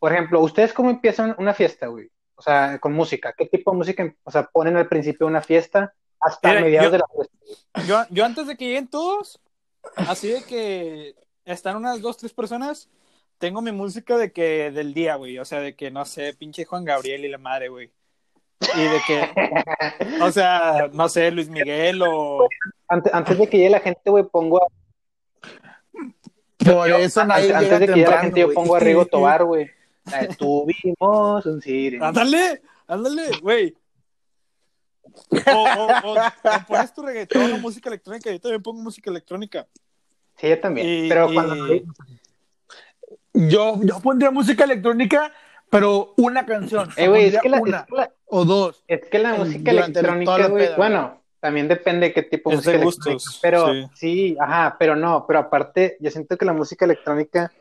Por 0.00 0.12
ejemplo, 0.12 0.40
¿ustedes 0.40 0.72
cómo 0.72 0.90
empiezan 0.90 1.36
una 1.38 1.54
fiesta, 1.54 1.86
güey? 1.86 2.10
O 2.34 2.42
sea, 2.42 2.78
con 2.80 2.92
música. 2.92 3.32
¿Qué 3.36 3.46
tipo 3.46 3.70
de 3.70 3.76
música, 3.76 4.12
o 4.24 4.30
sea, 4.32 4.44
ponen 4.46 4.76
al 4.76 4.88
principio 4.88 5.26
de 5.26 5.30
una 5.30 5.42
fiesta 5.42 5.94
hasta 6.18 6.48
Mira, 6.48 6.60
mediados 6.62 6.86
yo- 6.86 6.92
de 6.92 6.98
la 6.98 7.06
fiesta? 7.14 7.82
Yo, 7.86 8.14
yo 8.14 8.24
antes 8.24 8.46
de 8.48 8.56
que 8.56 8.64
lleguen 8.66 8.88
todos, 8.88 9.38
así 9.94 10.28
de 10.28 10.42
que 10.42 11.14
están 11.44 11.76
unas 11.76 12.00
dos, 12.00 12.16
tres 12.16 12.32
personas, 12.32 12.88
tengo 13.38 13.60
mi 13.62 13.72
música 13.72 14.16
de 14.16 14.32
que 14.32 14.70
del 14.70 14.92
día, 14.94 15.14
güey. 15.16 15.38
O 15.38 15.44
sea, 15.44 15.60
de 15.60 15.74
que 15.76 15.90
no 15.90 16.04
sé, 16.04 16.34
pinche 16.34 16.64
Juan 16.64 16.84
Gabriel 16.84 17.24
y 17.24 17.28
la 17.28 17.38
madre, 17.38 17.68
güey. 17.68 17.90
Y 18.74 18.82
de 18.82 19.00
que, 19.06 20.22
o 20.22 20.30
sea, 20.30 20.88
no 20.92 21.08
sé, 21.08 21.30
Luis 21.30 21.48
Miguel 21.48 22.02
o. 22.02 22.46
Antes, 22.88 23.12
antes 23.14 23.38
de 23.38 23.48
que 23.48 23.56
llegue 23.58 23.70
la 23.70 23.80
gente, 23.80 24.10
güey, 24.10 24.24
pongo 24.24 24.62
a, 24.62 24.66
Por 26.64 26.88
yo- 26.88 26.96
eso 26.98 27.24
nadie 27.24 27.52
antes, 27.54 27.60
llega 27.62 27.76
antes 27.76 27.80
de 27.80 27.86
que 27.86 27.92
llegue 27.92 28.00
la 28.02 28.06
temprano, 28.06 28.22
gente, 28.22 28.40
yo 28.40 28.52
pongo 28.54 28.76
a 28.76 28.80
Rigo 28.80 29.06
Tobar, 29.10 29.44
güey. 29.44 29.70
La 30.06 30.28
Tuvimos 30.28 31.46
un 31.46 31.60
siren. 31.60 32.02
Ándale, 32.02 32.62
ándale, 32.86 33.30
güey. 33.42 33.74
O, 35.04 35.50
o, 35.52 35.86
o, 36.12 36.18
o 36.18 36.66
pones 36.68 36.92
tu 36.94 37.02
reggaetón 37.02 37.52
o 37.52 37.58
música 37.58 37.88
electrónica. 37.88 38.30
Yo 38.30 38.40
también 38.40 38.62
pongo 38.62 38.80
música 38.82 39.10
electrónica. 39.10 39.66
Sí, 40.36 40.48
yo 40.48 40.60
también. 40.60 40.86
Y- 40.88 41.08
Pero 41.08 41.30
y- 41.30 41.34
cuando 41.34 41.56
Yo, 43.32 43.80
yo 43.82 44.00
pondría 44.00 44.30
música 44.30 44.64
electrónica, 44.64 45.32
pero 45.70 46.14
una 46.16 46.44
canción. 46.46 46.88
Eh, 46.96 47.08
güey, 47.08 47.26
es 47.26 47.40
que 47.40 47.48
la, 47.48 47.60
una 47.60 47.78
es 47.78 47.84
que 47.86 47.94
la- 47.96 48.12
o 48.26 48.44
dos. 48.44 48.82
Es 48.88 49.04
que 49.08 49.18
la 49.18 49.34
música 49.34 49.70
electrónica, 49.70 50.38
la 50.38 50.46
güey, 50.48 50.66
peda, 50.66 50.76
bueno, 50.76 51.22
también 51.40 51.68
depende 51.68 52.08
de 52.08 52.12
qué 52.12 52.22
tipo 52.22 52.50
de 52.50 52.56
Es 52.56 52.64
de 52.64 52.78
música 52.78 52.84
gustos, 52.84 53.06
electrónica, 53.06 53.38
pero 53.42 53.88
sí. 53.94 53.96
sí. 54.32 54.36
ajá, 54.40 54.76
pero 54.78 54.96
no, 54.96 55.24
pero 55.26 55.38
aparte, 55.40 55.96
yo 56.00 56.10
siento 56.10 56.36
que 56.36 56.44
la 56.44 56.52
música 56.52 56.84
electrónica 56.84 57.52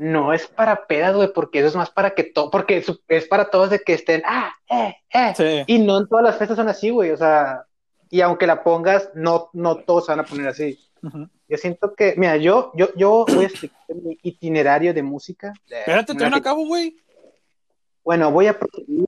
no 0.00 0.32
es 0.32 0.46
para 0.46 0.86
pedas, 0.86 1.14
güey, 1.14 1.30
porque 1.30 1.58
eso 1.58 1.68
es 1.68 1.76
más 1.76 1.90
para 1.90 2.14
que 2.14 2.24
todo, 2.24 2.50
porque 2.50 2.82
es, 3.08 3.28
para 3.28 3.50
todos 3.50 3.68
de 3.68 3.80
que 3.80 3.92
estén, 3.92 4.22
ah, 4.24 4.50
eh, 4.70 4.96
eh, 5.12 5.34
Sí. 5.36 5.64
y 5.66 5.78
no 5.78 5.98
en 5.98 6.08
todas 6.08 6.24
las 6.24 6.38
fiestas 6.38 6.56
son 6.56 6.68
así, 6.70 6.88
güey, 6.88 7.10
o 7.10 7.18
sea, 7.18 7.66
y 8.08 8.22
aunque 8.22 8.46
la 8.46 8.64
pongas, 8.64 9.10
no, 9.14 9.50
no 9.52 9.76
todos 9.76 10.06
se 10.06 10.12
van 10.12 10.20
a 10.20 10.24
poner 10.24 10.48
así. 10.48 10.78
Yo 11.48 11.56
siento 11.58 11.94
que, 11.94 12.14
mira, 12.16 12.38
yo, 12.38 12.72
yo, 12.74 12.88
yo 12.96 13.26
voy 13.28 13.44
a 13.44 13.48
explicar 13.48 13.78
mi 14.02 14.18
itinerario 14.22 14.94
de 14.94 15.02
música. 15.02 15.52
Espérate, 15.68 16.14
te 16.14 16.14
no 16.14 16.20
fiesta. 16.20 16.36
acabo, 16.38 16.66
güey. 16.66 16.96
Bueno, 18.02 18.30
voy 18.30 18.46
a 18.46 18.58
proseguir. 18.58 19.04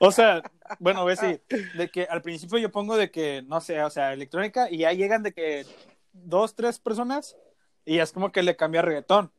O 0.00 0.10
sea, 0.10 0.42
bueno, 0.78 1.04
ves 1.04 1.20
sí, 1.20 1.40
de 1.76 1.88
que 1.88 2.04
al 2.04 2.22
principio 2.22 2.58
yo 2.58 2.72
pongo 2.72 2.96
de 2.96 3.10
que, 3.10 3.42
no 3.46 3.60
sé, 3.60 3.80
o 3.82 3.90
sea, 3.90 4.12
electrónica 4.12 4.68
y 4.70 4.78
ya 4.78 4.92
llegan 4.92 5.22
de 5.22 5.32
que 5.32 5.64
dos, 6.12 6.54
tres 6.54 6.78
personas 6.78 7.36
y 7.84 7.96
ya 7.96 8.02
es 8.02 8.12
como 8.12 8.30
que 8.32 8.42
le 8.42 8.56
cambia 8.56 8.82
reggaetón. 8.82 9.30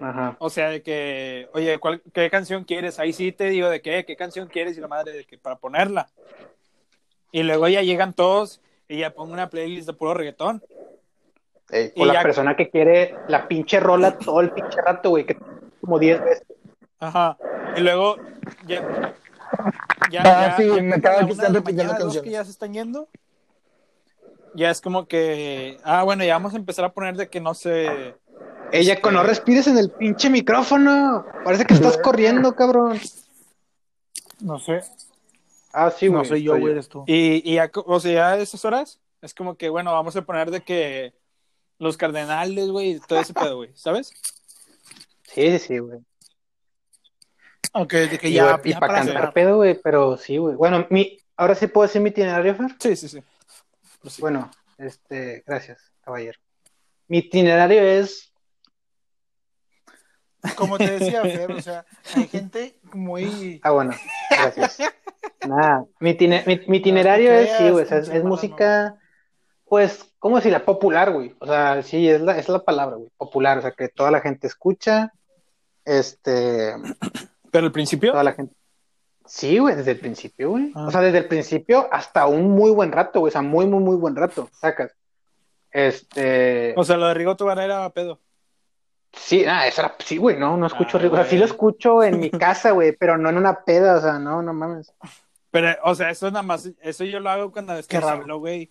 Ajá. 0.00 0.36
O 0.38 0.48
sea, 0.48 0.68
de 0.70 0.82
que, 0.82 1.48
oye, 1.54 1.78
¿cuál, 1.78 2.00
¿qué 2.12 2.30
canción 2.30 2.62
quieres? 2.64 2.98
Ahí 3.00 3.12
sí 3.12 3.32
te 3.32 3.44
digo 3.50 3.68
de 3.68 3.80
qué, 3.82 4.04
qué 4.04 4.14
canción 4.16 4.46
quieres 4.48 4.78
y 4.78 4.80
la 4.80 4.86
madre 4.88 5.12
de 5.12 5.24
que 5.24 5.38
para 5.38 5.56
ponerla. 5.56 6.08
Y 7.32 7.42
luego 7.42 7.66
ya 7.68 7.82
llegan 7.82 8.12
todos 8.14 8.60
y 8.88 8.98
ya 8.98 9.10
pongo 9.12 9.32
una 9.32 9.50
playlist 9.50 9.86
de 9.88 9.92
puro 9.94 10.14
reggaetón. 10.14 10.62
Ey, 11.70 11.92
Y 11.96 12.02
o 12.02 12.06
la 12.06 12.14
ya- 12.14 12.22
persona 12.22 12.56
que 12.56 12.70
quiere 12.70 13.14
la 13.26 13.48
pinche 13.48 13.80
rola 13.80 14.16
todo 14.16 14.40
el 14.40 14.50
pinche 14.52 14.80
rato, 14.80 15.10
güey, 15.10 15.26
que 15.26 15.36
como 15.80 15.98
10 15.98 16.22
veces. 16.24 16.46
Ajá. 17.00 17.36
Y 17.76 17.80
luego 17.80 18.16
ya, 18.66 19.12
ya, 20.10 20.22
Ah, 20.22 20.48
ya- 20.48 20.56
sí, 20.56 20.66
ya 20.68 20.82
me 20.82 20.94
acaba 20.94 21.20
la 21.20 21.26
de 21.26 21.32
estar 21.32 21.50
la 21.50 21.58
repitiendo 21.58 21.92
canciones. 21.92 22.22
que 22.22 22.30
ya 22.30 22.44
se 22.44 22.50
están 22.52 22.72
yendo. 22.72 23.08
Ya 24.58 24.70
es 24.70 24.80
como 24.80 25.06
que, 25.06 25.76
ah, 25.84 26.02
bueno, 26.02 26.24
ya 26.24 26.34
vamos 26.34 26.52
a 26.52 26.56
empezar 26.56 26.84
a 26.84 26.92
poner 26.92 27.16
de 27.16 27.28
que 27.28 27.40
no 27.40 27.54
sé. 27.54 28.16
Ella, 28.72 28.94
Este- 28.94 29.10
no 29.12 29.22
respires 29.22 29.68
en 29.68 29.78
el 29.78 29.90
pinche 29.92 30.28
micrófono. 30.30 31.24
Parece 31.44 31.64
que 31.64 31.74
estás 31.74 31.96
corriendo, 31.98 32.56
cabrón. 32.56 32.98
No 34.40 34.58
sé. 34.58 34.80
Ah, 35.72 35.92
sí, 35.92 36.08
güey. 36.08 36.18
no 36.22 36.24
soy 36.24 36.42
yo, 36.42 36.58
güey, 36.58 36.72
eres 36.72 36.88
tú. 36.88 37.04
Y, 37.06 37.48
y 37.48 37.54
ya, 37.54 37.70
o 37.72 38.00
sea, 38.00 38.12
ya 38.12 38.32
a 38.32 38.38
esas 38.38 38.64
horas 38.64 38.98
es 39.22 39.32
como 39.32 39.56
que, 39.56 39.68
bueno, 39.68 39.92
vamos 39.92 40.16
a 40.16 40.22
poner 40.22 40.50
de 40.50 40.60
que 40.62 41.14
los 41.78 41.96
cardenales, 41.96 42.68
güey, 42.70 42.98
todo 43.06 43.20
ese 43.20 43.34
pedo, 43.34 43.58
güey, 43.58 43.70
¿sabes? 43.74 44.10
Sí, 45.22 45.50
sí, 45.52 45.58
sí, 45.60 45.78
güey. 45.78 46.00
Ok, 47.74 47.92
de 47.92 48.18
que 48.18 48.28
Y, 48.30 48.32
ya, 48.32 48.60
y 48.64 48.72
para 48.72 48.80
para 48.80 48.94
cantar 48.94 49.14
cerrar. 49.14 49.32
pedo, 49.34 49.56
güey, 49.56 49.78
pero 49.80 50.16
sí, 50.16 50.36
güey. 50.38 50.56
Bueno, 50.56 50.84
mi, 50.90 51.18
ahora 51.36 51.54
sí 51.54 51.68
puedo 51.68 51.86
decir 51.86 52.00
mi 52.00 52.10
itinerario, 52.10 52.54
Fer. 52.56 52.74
Sí, 52.80 52.96
sí, 52.96 53.08
sí. 53.08 53.22
Pues. 54.00 54.20
Bueno, 54.20 54.50
este, 54.78 55.42
gracias, 55.46 55.92
caballero. 56.02 56.38
Mi 57.08 57.18
itinerario 57.18 57.82
es, 57.82 58.32
Como 60.56 60.78
te 60.78 60.98
decía, 60.98 61.22
Fer, 61.22 61.52
o 61.52 61.60
sea, 61.60 61.84
hay 62.14 62.28
gente 62.28 62.78
muy... 62.92 63.60
ah, 63.62 63.70
bueno, 63.70 63.92
gracias. 64.30 64.78
Nada, 65.46 65.84
mi, 66.00 66.16
mi, 66.20 66.60
mi 66.66 66.76
itinerario 66.78 67.32
es, 67.32 67.56
sí, 67.58 67.70
güey, 67.70 67.86
es, 67.88 68.24
música, 68.24 68.98
pues, 69.64 70.12
¿cómo 70.18 70.36
decirla? 70.36 70.64
Popular, 70.64 71.12
güey. 71.12 71.34
O 71.38 71.46
sea, 71.46 71.82
sí, 71.82 72.08
es 72.08 72.20
la, 72.20 72.38
es 72.38 72.48
la 72.48 72.64
palabra, 72.64 72.96
güey. 72.96 73.10
Popular, 73.16 73.58
o 73.58 73.62
sea, 73.62 73.70
que 73.72 73.88
toda 73.88 74.10
la 74.10 74.20
gente 74.20 74.46
escucha. 74.46 75.12
Este. 75.84 76.74
Pero 77.50 77.66
al 77.66 77.72
principio. 77.72 78.12
Toda 78.12 78.24
la 78.24 78.32
gente. 78.32 78.54
Sí, 79.28 79.58
güey, 79.58 79.76
desde 79.76 79.92
el 79.92 80.00
principio, 80.00 80.50
güey. 80.50 80.72
Ah. 80.74 80.86
O 80.86 80.90
sea, 80.90 81.00
desde 81.00 81.18
el 81.18 81.28
principio 81.28 81.86
hasta 81.92 82.26
un 82.26 82.50
muy 82.50 82.70
buen 82.70 82.90
rato, 82.92 83.20
güey. 83.20 83.28
O 83.30 83.32
sea, 83.32 83.42
muy, 83.42 83.66
muy, 83.66 83.80
muy 83.82 83.96
buen 83.96 84.16
rato. 84.16 84.48
Sacas. 84.52 84.92
Este. 85.70 86.74
O 86.76 86.84
sea, 86.84 86.96
lo 86.96 87.06
de 87.08 87.14
Rigo 87.14 87.36
Tobar 87.36 87.58
era 87.58 87.88
pedo. 87.90 88.18
Sí, 89.12 89.44
ah, 89.46 89.66
eso 89.66 89.80
era, 89.82 89.94
sí, 90.04 90.16
güey, 90.18 90.36
no, 90.38 90.56
no 90.56 90.66
escucho 90.66 90.98
Ah. 90.98 91.06
O 91.10 91.14
sea, 91.14 91.24
sí 91.24 91.38
lo 91.38 91.44
escucho 91.44 92.02
en 92.02 92.20
mi 92.20 92.30
casa, 92.30 92.72
güey, 92.72 92.92
pero 92.92 93.16
no 93.16 93.28
en 93.30 93.36
una 93.38 93.64
peda, 93.64 93.96
o 93.96 94.00
sea, 94.00 94.18
no, 94.18 94.42
no 94.42 94.52
mames. 94.52 94.92
Pero, 95.50 95.74
o 95.84 95.94
sea, 95.94 96.10
eso 96.10 96.30
nada 96.30 96.42
más. 96.42 96.68
Eso 96.82 97.04
yo 97.04 97.20
lo 97.20 97.30
hago 97.30 97.50
cuando 97.52 97.74
estoy 97.74 98.00
solo, 98.00 98.38
güey. 98.38 98.70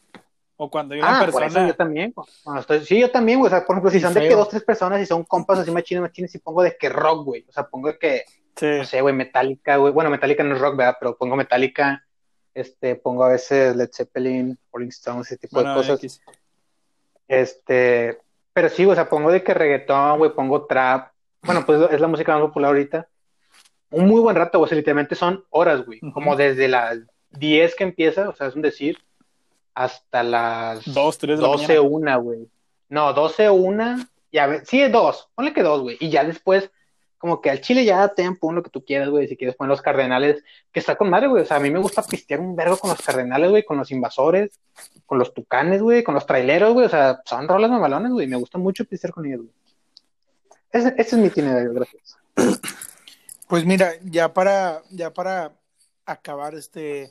O 0.60 0.72
cuando 0.72 0.96
hay 0.96 1.02
una 1.02 1.18
Ah, 1.18 1.20
por 1.20 1.30
eso 1.30 1.40
persona. 1.40 1.68
yo 1.68 1.76
también. 1.76 2.14
Cuando 2.44 2.62
estoy- 2.62 2.84
sí, 2.86 3.00
yo 3.00 3.12
también, 3.12 3.40
güey. 3.40 3.48
O 3.48 3.56
sea, 3.56 3.64
por 3.66 3.76
ejemplo, 3.76 3.92
si 3.92 4.00
son 4.00 4.14
de 4.14 4.22
que 4.28 4.36
dos, 4.36 4.50
tres 4.50 4.64
personas 4.64 5.00
y 5.02 5.06
son 5.06 5.24
compas 5.24 5.60
así 5.60 5.70
machines, 5.72 6.02
machines, 6.02 6.34
y 6.34 6.40
pongo 6.40 6.64
de 6.64 6.76
que 6.78 6.90
rock, 6.90 7.26
güey. 7.26 7.46
O 7.48 7.52
sea, 7.52 7.68
pongo 7.68 7.88
de 7.90 7.98
que, 8.00 8.24
Sí. 8.58 8.66
no 8.78 8.86
sé, 8.86 9.02
güey, 9.02 9.14
Metallica, 9.14 9.78
güey. 9.78 9.94
Bueno, 9.94 10.10
Metallica 10.10 10.44
no 10.44 10.56
es 10.56 10.62
rock, 10.62 10.76
¿verdad? 10.76 10.98
Pero 11.00 11.18
pongo 11.18 11.36
Metallica, 11.36 12.04
este, 12.54 12.96
pongo 12.96 13.24
a 13.24 13.30
veces 13.30 13.76
Led 13.76 13.90
Zeppelin, 13.94 14.58
Rolling 14.74 14.88
Stones, 14.90 15.28
ese 15.28 15.38
tipo 15.38 15.56
Bueno, 15.58 15.72
de 15.72 15.76
cosas. 15.78 16.00
X. 16.04 16.22
Este, 17.28 18.20
pero 18.54 18.70
sí, 18.70 18.86
o 18.86 18.96
sea, 18.96 19.10
pongo 19.10 19.32
de 19.32 19.44
que 19.44 19.54
reggaetón, 19.54 20.18
güey, 20.20 20.34
pongo 20.34 20.66
trap. 20.66 21.12
Bueno, 21.44 21.66
pues 21.66 21.80
es 21.92 22.00
la 22.02 22.08
música 22.08 22.34
más 22.34 22.42
popular 22.42 22.70
ahorita. 22.70 23.08
Un 23.92 24.08
muy 24.08 24.20
buen 24.22 24.36
rato, 24.36 24.60
güey, 24.60 24.72
literalmente 24.72 25.16
son 25.16 25.44
horas, 25.50 25.86
güey. 25.86 26.00
Ujú. 26.02 26.14
Como 26.14 26.36
desde 26.36 26.68
las 26.68 26.98
10 27.32 27.76
que 27.76 27.84
empieza, 27.84 28.30
o 28.30 28.36
sea, 28.36 28.48
es 28.48 28.56
un 28.56 28.62
decir, 28.62 28.98
hasta 29.74 30.24
las 30.24 30.92
Dos, 30.94 31.18
tres 31.18 31.38
de 31.38 31.44
la 31.44 31.50
12, 31.50 31.68
mañana. 31.68 31.82
una, 31.82 32.16
güey. 32.18 32.50
No, 32.90 33.14
12, 33.14 33.50
una, 33.50 34.10
y 34.32 34.40
a 34.40 34.48
ver, 34.48 34.66
sí, 34.66 34.88
dos, 34.88 35.30
ponle 35.36 35.54
que 35.54 35.64
dos, 35.64 35.82
güey. 35.82 35.98
Y 36.00 36.10
ya 36.10 36.24
después, 36.24 36.72
como 37.18 37.42
que 37.42 37.50
al 37.50 37.62
chile 37.62 37.84
ya 37.84 38.08
te 38.10 38.30
pon 38.34 38.56
lo 38.56 38.64
que 38.64 38.70
tú 38.70 38.86
quieras, 38.86 39.10
güey. 39.10 39.28
Si 39.28 39.36
quieres 39.36 39.56
poner 39.56 39.70
los 39.70 39.82
cardenales, 39.82 40.44
que 40.72 40.80
está 40.80 40.96
con 40.96 41.10
madre, 41.10 41.28
güey. 41.28 41.44
O 41.44 41.46
sea, 41.46 41.58
a 41.58 41.60
mí 41.60 41.70
me 41.72 41.80
gusta 41.80 42.04
pistear 42.04 42.40
un 42.40 42.56
vergo 42.56 42.78
con 42.78 42.90
los 42.90 43.02
cardenales, 43.02 43.50
güey, 43.50 43.64
con 43.64 43.78
los 43.78 43.92
invasores, 43.92 44.60
con 45.06 45.18
los 45.18 45.34
tucanes, 45.34 45.82
güey, 45.82 46.04
con 46.04 46.14
los 46.14 46.26
traileros, 46.26 46.74
güey. 46.74 46.86
O 46.86 46.90
sea, 46.90 47.22
son 47.26 47.48
rolas 47.48 47.72
mamalones, 47.72 48.12
güey. 48.12 48.28
Me 48.28 48.38
gusta 48.38 48.58
mucho 48.58 48.86
pistear 48.86 49.14
con 49.14 49.26
ellos, 49.26 49.42
güey. 49.42 49.52
Ese, 50.72 50.90
ese 50.98 51.16
es 51.16 51.22
mi 51.22 51.28
itinerario, 51.28 51.74
gracias. 51.74 52.18
Pues 53.48 53.66
mira, 53.66 53.94
ya 54.04 54.34
para, 54.34 54.84
ya 54.90 55.14
para 55.14 55.54
acabar 56.06 56.54
este 56.54 57.10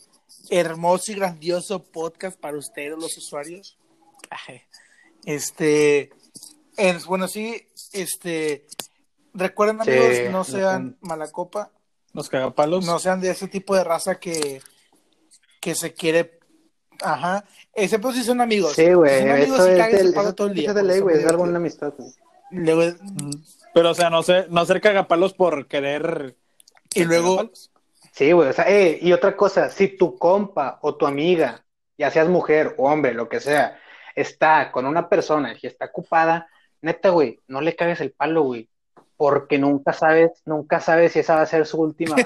hermoso 0.50 1.12
y 1.12 1.14
grandioso 1.14 1.82
podcast 1.82 2.38
para 2.38 2.59
ustedes, 2.59 2.96
los 2.98 3.16
usuarios. 3.16 3.78
Este, 5.24 6.11
es, 6.76 7.07
bueno, 7.07 7.26
sí, 7.26 7.66
este, 7.92 8.66
recuerden 9.37 9.80
amigos, 9.80 10.07
no 10.26 10.30
no 10.30 10.45
sean 10.45 10.97
mala 11.01 11.30
copa, 11.30 11.70
Los 12.12 12.28
cagapalos. 12.28 12.84
no 12.87 12.99
sean 12.99 13.20
de 13.20 13.30
ese 13.30 13.49
tipo 13.49 13.74
de 13.76 13.84
raza 13.84 14.16
que, 14.18 14.61
que 15.61 15.74
se 15.74 15.93
quiere, 15.95 16.39
ajá, 17.03 17.45
excepto 17.74 18.12
si 18.12 18.22
son 18.24 18.41
amigos. 18.41 18.72
Sí, 18.74 18.93
güey. 18.93 19.14
Si 19.14 19.20
son 19.20 19.30
amigos, 19.30 19.59
Eso 19.59 19.64
sí 19.66 19.70
es 19.80 19.93
del- 19.93 20.07
el 20.09 20.14
palo 20.14 20.28
eso 20.28 20.34
todo 20.34 20.47
el 20.49 20.55
día. 20.55 20.68
es 20.70 20.74
de 20.74 20.80
porque 20.80 20.89
ley, 20.89 20.97
son 20.99 21.05
güey. 21.05 21.16
Es 21.16 21.22
muy 21.22 21.30
algo 21.30 21.45
en 21.47 21.53
la 21.53 21.59
divertidos. 21.59 21.93
amistad, 21.93 22.74
güey. 22.74 22.89
Ujú. 22.91 23.30
Pero, 23.74 23.91
o 23.91 23.95
sea, 23.95 24.11
no 24.11 24.22
sé, 24.22 24.47
no 24.49 24.64
ser 24.64 24.80
cagapalos 24.80 25.34
por 25.34 25.66
querer. 25.66 26.37
y 26.95 27.05
luego, 27.05 27.37
cagapalos. 27.37 27.70
Sí, 28.12 28.32
güey, 28.32 28.49
o 28.49 28.53
sea, 28.55 28.64
eh, 28.70 28.99
y 29.03 29.12
otra 29.12 29.37
cosa, 29.37 29.68
si 29.68 29.89
tu 29.89 30.16
compa 30.16 30.78
o 30.80 30.95
tu 30.95 31.07
amiga, 31.07 31.62
ya 31.99 32.11
seas 32.11 32.28
mujer 32.28 32.74
o 32.78 32.91
hombre, 32.91 33.12
lo 33.12 33.28
que 33.28 33.41
sea, 33.41 33.78
está 34.14 34.72
con 34.72 34.87
una 34.87 35.11
persona 35.11 35.55
y 35.61 35.66
está 35.66 35.84
ocupada, 35.87 36.49
neta, 36.80 37.11
güey, 37.11 37.41
no 37.49 37.61
le 37.61 37.76
cagues 37.76 38.01
el 38.01 38.12
palo, 38.12 38.43
güey, 38.45 38.70
porque 39.17 39.59
nunca 39.59 39.93
sabes, 39.93 40.31
nunca 40.45 40.81
sabes 40.81 41.12
si 41.12 41.21
esa 41.21 41.37
va 41.37 41.43
a 41.43 41.47
ser 41.47 41.67
su 41.67 41.81
última. 41.81 42.17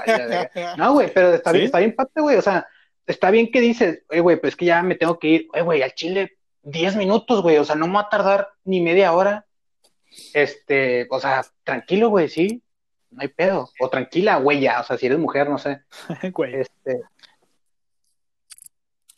No, 0.76 0.94
güey, 0.94 1.12
pero 1.12 1.34
está 1.34 1.52
bien, 1.52 1.62
¿Sí? 1.62 1.66
está 1.66 1.78
bien 1.78 1.94
pate, 1.94 2.20
güey, 2.20 2.36
o 2.36 2.42
sea, 2.42 2.66
está 3.06 3.30
bien 3.30 3.50
que 3.50 3.60
dices, 3.60 4.02
oye, 4.10 4.20
güey, 4.20 4.40
pues 4.40 4.52
es 4.52 4.56
que 4.56 4.66
ya 4.66 4.82
me 4.82 4.94
tengo 4.96 5.18
que 5.18 5.28
ir, 5.28 5.48
oye, 5.52 5.62
güey, 5.62 5.82
al 5.82 5.94
chile, 5.94 6.36
10 6.62 6.96
minutos, 6.96 7.42
güey, 7.42 7.56
o 7.58 7.64
sea, 7.64 7.76
no 7.76 7.86
me 7.86 7.94
va 7.94 8.00
a 8.02 8.08
tardar 8.08 8.48
ni 8.64 8.80
media 8.80 9.12
hora. 9.12 9.46
Este, 10.34 11.06
o 11.10 11.20
sea, 11.20 11.44
tranquilo, 11.64 12.08
güey, 12.08 12.28
sí, 12.28 12.62
no 13.10 13.22
hay 13.22 13.28
pedo. 13.28 13.70
O 13.80 13.88
tranquila, 13.88 14.36
güey, 14.38 14.60
ya, 14.60 14.80
o 14.80 14.84
sea, 14.84 14.98
si 14.98 15.06
eres 15.06 15.18
mujer, 15.18 15.48
no 15.48 15.58
sé. 15.58 15.82
Güey. 16.32 16.56
Este, 16.56 17.00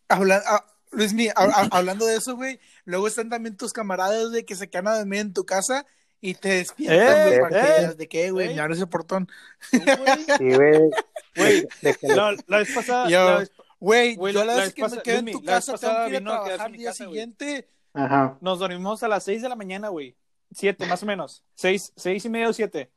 Habla- 0.08 0.42
ah, 0.46 0.64
Luis, 0.90 1.14
mi, 1.14 1.28
hab- 1.28 1.52
hab- 1.52 1.68
hablando 1.72 2.04
de 2.04 2.16
eso, 2.16 2.36
güey, 2.36 2.60
luego 2.84 3.06
están 3.08 3.30
también 3.30 3.56
tus 3.56 3.72
camaradas 3.72 4.30
de 4.30 4.44
que 4.44 4.54
se 4.56 4.68
quedan 4.68 4.88
a 4.88 4.98
dormir 4.98 5.20
en 5.20 5.32
tu 5.32 5.44
casa 5.46 5.86
y 6.22 6.34
te 6.34 6.48
despiertan, 6.48 7.32
Eh, 7.32 7.38
güey, 7.40 7.52
eh, 7.52 7.74
digas, 7.78 7.96
¿de 7.98 8.08
qué, 8.08 8.30
güey? 8.30 8.50
eh. 8.52 8.54
Me 8.54 8.60
abres 8.62 8.80
el 8.80 8.88
portón. 8.88 9.28
Sí, 9.70 9.78
güey. 9.78 10.90
Güey, 11.34 11.66
la, 12.02 12.36
la 12.46 12.58
vez 12.58 12.74
pasada. 12.74 13.08
Yo- 13.08 13.24
la 13.30 13.38
vez- 13.38 13.52
Güey, 13.80 14.14
Güey, 14.16 14.32
yo 14.34 14.40
la- 14.40 14.44
la 14.46 14.54
vez 14.56 14.64
vez 14.66 14.74
que 14.74 14.82
me 14.82 14.88
pasa- 14.90 15.02
quedo 15.02 15.18
en 15.18 15.24
Luis, 15.24 15.36
tu 15.36 15.42
la 15.42 15.52
vez 15.54 15.60
casa 15.66 15.72
pasada 15.72 15.94
tengo 15.94 16.10
que 16.10 16.16
ir 16.16 16.22
a 16.22 16.24
trabajar 16.30 16.54
en 16.54 16.60
al 16.60 16.70
mi 16.72 16.78
día 16.78 16.88
casa, 16.90 17.04
güey. 17.04 17.14
siguiente. 17.14 17.68
Ajá. 17.94 18.38
nos 18.40 18.58
dormimos 18.58 19.02
a 19.02 19.08
las 19.08 19.24
6 19.24 19.42
de 19.42 19.48
la 19.50 19.56
mañana, 19.56 19.88
güey. 19.88 20.14
Siete, 20.54 20.86
más 20.86 21.02
o 21.02 21.06
menos. 21.06 21.42
Seis, 21.54 21.92
seis 21.96 22.24
y 22.24 22.28
medio, 22.28 22.50
o 22.50 22.52
siete. 22.52 22.90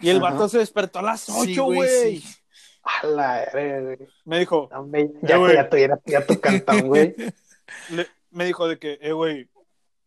Y 0.00 0.08
el 0.10 0.16
Ajá. 0.22 0.30
vato 0.32 0.48
se 0.48 0.58
despertó 0.58 0.98
a 0.98 1.02
las 1.02 1.20
Sí, 1.20 1.32
8, 1.36 1.64
güey, 1.64 1.76
güey. 1.78 2.16
sí. 2.18 2.28
A 2.82 3.06
la 3.06 3.48
güey. 3.52 3.98
Me 4.24 4.38
dijo, 4.40 4.68
No, 4.72 4.84
me- 4.86 5.10
ya, 5.22 5.36
Eh, 5.36 5.38
güey. 5.38 5.54
ya 5.54 5.68
tuviera 5.68 6.00
ya 6.06 6.26
tu 6.26 6.40
cantón, 6.40 6.88
güey. 6.88 7.14
le- 7.90 8.06
me 8.30 8.46
dijo 8.46 8.66
de 8.68 8.78
que, 8.78 8.98
eh, 9.02 9.12
güey, 9.12 9.48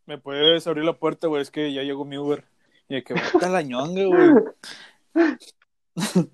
¿me 0.06 0.18
puedes 0.18 0.66
abrir 0.68 0.84
la 0.86 0.93
puerta, 0.93 1.28
güey? 1.28 1.41
Es 1.41 1.51
que 1.51 1.74
ya 1.74 1.82
llegó 1.84 2.06
mi 2.06 2.18
Uber. 2.18 2.45
Y 2.89 2.95
de 2.95 3.04
que, 3.04 3.14
vete 3.14 3.45
a 3.45 3.49
la 3.49 3.62
ñonga, 3.62 4.04
güey. 4.06 4.32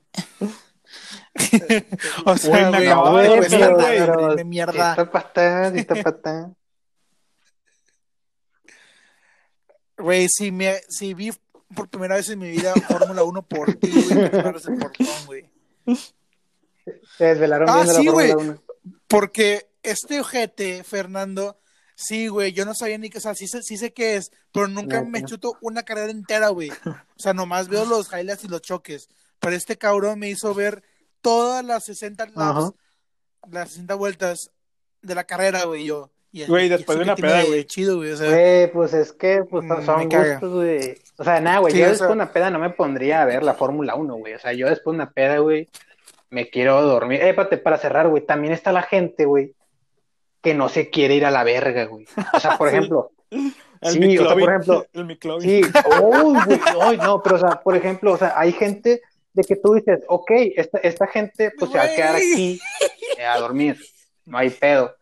O 2.25 2.37
sea, 2.37 2.69
Güey, 2.69 2.81
me 2.83 2.89
no, 2.89 3.17
de 3.17 3.49
mierda, 3.49 4.15
güey. 4.17 4.35
de 4.37 4.43
mierda. 4.43 4.89
está 4.91 5.11
patán, 5.11 5.73
sí 5.73 5.79
está 5.79 5.95
patán. 5.95 6.55
Güey, 9.97 10.27
si, 10.29 10.51
me, 10.51 10.75
si 10.89 11.13
vi 11.13 11.31
por 11.75 11.89
primera 11.89 12.15
vez 12.15 12.29
en 12.29 12.39
mi 12.39 12.49
vida 12.49 12.73
Fórmula 12.87 13.23
1 13.23 13.41
por 13.43 13.73
ti, 13.75 13.89
güey, 13.91 14.15
me 14.15 14.25
el 14.25 14.31
portón, 14.79 15.25
güey. 15.25 15.49
Se 17.17 17.25
desvelaron 17.25 17.69
Ah, 17.69 17.83
viendo 17.83 17.93
sí, 17.93 18.05
la 18.05 18.11
Fórmula 18.11 18.33
güey. 18.35 18.47
1. 18.49 18.63
Porque 19.07 19.69
este 19.83 20.19
ojete, 20.19 20.83
Fernando, 20.83 21.58
sí, 22.07 22.27
güey, 22.27 22.53
yo 22.53 22.63
no 22.65 22.73
sabía 22.73 22.97
ni 22.97 23.09
qué, 23.09 23.17
o 23.17 23.21
sea, 23.21 23.35
sí, 23.35 23.47
sé- 23.47 23.61
sí 23.63 23.77
sé 23.77 23.91
qué 23.93 24.15
es, 24.15 24.31
pero 24.53 24.67
nunca 24.67 25.01
me 25.03 25.23
chuto 25.25 25.57
una 25.61 25.83
carrera 25.83 26.11
entera, 26.11 26.49
güey. 26.49 26.69
O 27.17 27.21
sea, 27.21 27.33
nomás 27.33 27.67
veo 27.67 27.83
los 27.85 28.11
highlights 28.13 28.45
y 28.45 28.47
los 28.47 28.61
choques. 28.61 29.09
Pero 29.39 29.55
este 29.55 29.77
cabrón 29.77 30.19
me 30.19 30.29
hizo 30.29 30.53
ver 30.53 30.83
todas 31.21 31.63
las 31.65 31.83
60 31.85 32.27
laps, 32.35 32.73
las 33.51 33.69
60 33.69 33.95
vueltas 33.95 34.51
de 35.01 35.15
la 35.15 35.23
carrera, 35.25 35.63
güey, 35.65 35.85
yo. 35.85 36.11
Y- 36.31 36.45
Güey, 36.45 36.69
después 36.69 36.97
de 36.97 37.03
que 37.05 37.09
una 37.11 37.15
peda, 37.15 37.43
güey. 37.43 37.65
Chido, 37.65 37.97
güey, 37.97 38.11
o 38.11 38.17
sea, 38.17 38.29
Güey, 38.29 38.71
pues 38.71 38.93
es 38.93 39.11
que 39.13 39.43
pues, 39.49 39.65
Mm, 39.65 39.85
son 39.85 40.09
gustos, 40.09 40.53
güey. 40.53 40.97
O 41.17 41.23
sea, 41.23 41.41
nada, 41.41 41.57
güey. 41.59 41.73
Sí, 41.73 41.79
yo 41.79 41.85
o 41.85 41.89
después 41.89 41.97
sea- 41.99 42.07
de 42.07 42.13
una 42.13 42.31
peda 42.31 42.51
no 42.51 42.59
me 42.59 42.69
pondría 42.69 43.21
a 43.21 43.25
ver 43.25 43.43
la 43.43 43.55
Fórmula 43.55 43.95
1, 43.95 44.15
güey. 44.15 44.33
O 44.35 44.39
sea, 44.39 44.53
yo 44.53 44.69
después 44.69 44.93
de 44.93 45.03
una 45.03 45.11
peda, 45.11 45.39
güey, 45.39 45.67
me 46.29 46.49
quiero 46.49 46.81
dormir. 46.83 47.21
Eh, 47.21 47.33
para 47.33 47.77
cerrar, 47.79 48.07
güey, 48.09 48.25
también 48.25 48.53
está 48.53 48.71
la 48.71 48.83
gente, 48.83 49.25
güey, 49.25 49.53
que 50.41 50.53
no 50.53 50.69
se 50.69 50.89
quiere 50.89 51.15
ir 51.15 51.25
a 51.25 51.31
la 51.31 51.43
verga, 51.43 51.85
güey. 51.85 52.05
O 52.33 52.39
sea, 52.39 52.57
por 52.57 52.69
Sí. 52.71 52.75
ejemplo, 52.75 53.11
El 53.81 53.91
Sí, 53.91 54.17
o 54.17 54.25
sea, 54.25 54.33
por 54.33 54.49
ejemplo, 54.49 54.85
El. 54.93 55.17
Sí, 55.41 55.61
oh, 56.01 56.33
güey, 56.45 56.59
ay, 56.81 56.97
no, 56.97 57.21
pero 57.21 57.35
o 57.35 57.39
sea, 57.39 57.61
por 57.61 57.75
ejemplo, 57.75 58.13
o 58.13 58.17
sea, 58.17 58.33
hay 58.37 58.51
gente 58.51 59.01
de 59.33 59.43
que 59.43 59.55
tú 59.55 59.73
dices, 59.73 60.01
ok, 60.07 60.31
esta, 60.55 60.79
esta 60.79 61.07
gente 61.07 61.51
pues 61.57 61.71
se 61.71 61.77
va 61.77 61.83
a 61.83 61.95
quedar 61.95 62.15
aquí 62.15 62.59
eh, 63.17 63.25
a 63.25 63.39
dormir, 63.39 63.79
no 64.25 64.37
hay 64.37 64.49
pedo. 64.49 64.95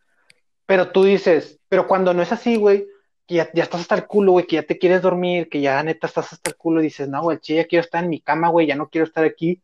Pero 0.66 0.92
tú 0.92 1.06
dices, 1.06 1.60
pero 1.70 1.88
cuando 1.88 2.14
no 2.14 2.22
es 2.22 2.32
así, 2.32 2.58
güey, 2.58 2.86
que 3.26 3.36
ya, 3.36 3.50
ya 3.54 3.64
estás 3.64 3.82
hasta 3.82 3.96
el 3.96 4.06
culo, 4.06 4.34
güey, 4.34 4.46
que 4.46 4.58
ya 4.58 4.64
te 4.64 4.78
quieres 4.78 5.02
dormir, 5.02 5.50
que 5.50 5.62
ya 5.62 5.82
neta 5.82 6.08
estás 6.08 6.34
hasta 6.34 6.50
el 6.50 6.56
culo, 6.58 6.82
y 6.82 6.86
dices, 6.86 7.08
no, 7.08 7.22
güey, 7.22 7.40
chile, 7.40 7.62
ya 7.62 7.68
quiero 7.68 7.84
estar 7.84 8.04
en 8.04 8.10
mi 8.10 8.20
cama, 8.20 8.50
güey, 8.50 8.68
ya 8.68 8.76
no 8.76 8.90
quiero 8.90 9.06
estar 9.08 9.24
aquí. 9.24 9.62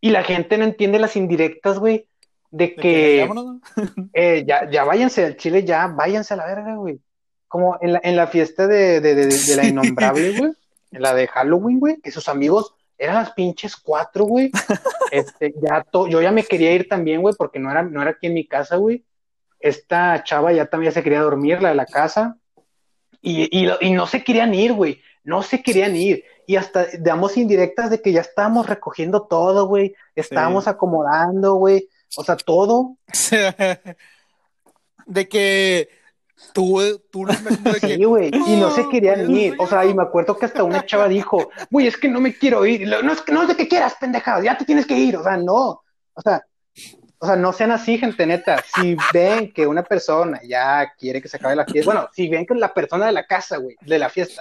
Y 0.00 0.10
la 0.10 0.22
gente 0.24 0.58
no 0.58 0.64
entiende 0.64 0.98
las 0.98 1.16
indirectas, 1.16 1.78
güey, 1.78 2.06
de 2.50 2.74
que, 2.74 3.28
eh, 4.12 4.44
ya, 4.46 4.68
ya 4.70 4.84
váyanse 4.84 5.24
al 5.24 5.36
Chile, 5.36 5.64
ya 5.64 5.86
váyanse 5.86 6.34
a 6.34 6.36
la 6.38 6.46
verga, 6.46 6.74
güey. 6.76 7.00
Como 7.48 7.78
en 7.80 7.94
la, 7.94 8.00
en 8.02 8.16
la 8.16 8.26
fiesta 8.28 8.66
de, 8.66 9.00
de, 9.00 9.14
de, 9.14 9.26
de 9.26 9.56
la 9.56 9.66
innombrable, 9.66 10.38
güey, 10.38 10.52
en 10.92 11.02
la 11.02 11.14
de 11.14 11.26
Halloween, 11.28 11.80
güey, 11.80 12.00
que 12.00 12.10
sus 12.12 12.28
amigos 12.28 12.74
eran 12.96 13.16
las 13.16 13.32
pinches 13.32 13.76
cuatro, 13.76 14.24
güey. 14.24 14.50
Este, 15.10 15.52
ya 15.60 15.82
to- 15.82 16.06
yo 16.06 16.22
ya 16.22 16.30
me 16.30 16.44
quería 16.44 16.72
ir 16.72 16.88
también, 16.88 17.20
güey, 17.20 17.34
porque 17.36 17.58
no 17.58 17.68
era, 17.68 17.82
no 17.82 18.00
era 18.00 18.12
aquí 18.12 18.28
en 18.28 18.34
mi 18.34 18.46
casa, 18.46 18.76
güey. 18.76 19.04
Esta 19.58 20.22
chava 20.22 20.52
ya 20.52 20.66
también 20.66 20.92
se 20.92 21.02
quería 21.02 21.20
dormir, 21.20 21.60
la 21.60 21.70
de 21.70 21.74
la 21.74 21.86
casa, 21.86 22.36
y, 23.20 23.48
y 23.80 23.90
no 23.90 24.06
se 24.06 24.22
querían 24.22 24.54
ir, 24.54 24.72
güey, 24.72 25.00
no 25.24 25.42
se 25.42 25.62
querían 25.62 25.96
ir. 25.96 26.24
Y 26.46 26.56
hasta 26.56 26.86
damos 27.00 27.36
indirectas 27.36 27.90
de 27.90 28.00
que 28.00 28.12
ya 28.12 28.20
estábamos 28.20 28.68
recogiendo 28.68 29.22
todo, 29.22 29.66
güey, 29.66 29.94
estábamos 30.14 30.68
acomodando, 30.68 31.54
güey, 31.54 31.88
o 32.16 32.24
sea, 32.24 32.36
todo. 32.36 32.96
de 35.06 35.28
que 35.28 35.88
Tú, 36.54 36.80
tú 37.12 37.26
de 37.26 37.80
que, 37.80 37.96
Sí, 37.96 38.04
güey, 38.04 38.30
y 38.32 38.56
no 38.56 38.70
se 38.70 38.80
"Oh, 38.80 38.88
querían 38.88 39.30
ir. 39.30 39.54
O 39.58 39.66
sea, 39.66 39.84
y 39.84 39.92
me 39.92 40.02
acuerdo 40.02 40.38
que 40.38 40.46
hasta 40.46 40.64
una 40.64 40.86
chava 40.86 41.06
dijo, 41.06 41.50
güey, 41.70 41.86
es 41.86 41.98
que 41.98 42.08
no 42.08 42.18
me 42.18 42.34
quiero 42.34 42.64
ir. 42.64 42.88
No 42.88 43.12
es, 43.12 43.20
que- 43.20 43.30
no 43.32 43.42
es 43.42 43.48
de 43.48 43.56
que 43.56 43.68
quieras, 43.68 43.94
pendejado, 44.00 44.42
ya 44.42 44.56
te 44.56 44.64
tienes 44.64 44.86
que 44.86 44.96
ir. 44.96 45.18
O 45.18 45.22
sea, 45.22 45.36
no. 45.36 45.82
O 46.14 46.22
sea, 46.24 46.42
o 47.18 47.26
sea, 47.26 47.36
no 47.36 47.52
sean 47.52 47.72
así, 47.72 47.98
gente 47.98 48.24
neta. 48.26 48.64
Si 48.74 48.96
ven 49.12 49.52
que 49.52 49.66
una 49.66 49.82
persona 49.82 50.40
ya 50.42 50.90
quiere 50.98 51.20
que 51.20 51.28
se 51.28 51.36
acabe 51.36 51.54
la 51.56 51.66
fiesta, 51.66 51.92
bueno, 51.92 52.08
si 52.14 52.26
ven 52.30 52.46
que 52.46 52.54
la 52.54 52.72
persona 52.72 53.04
de 53.06 53.12
la 53.12 53.26
casa, 53.26 53.58
güey, 53.58 53.76
de 53.82 53.98
la 53.98 54.08
fiesta, 54.08 54.40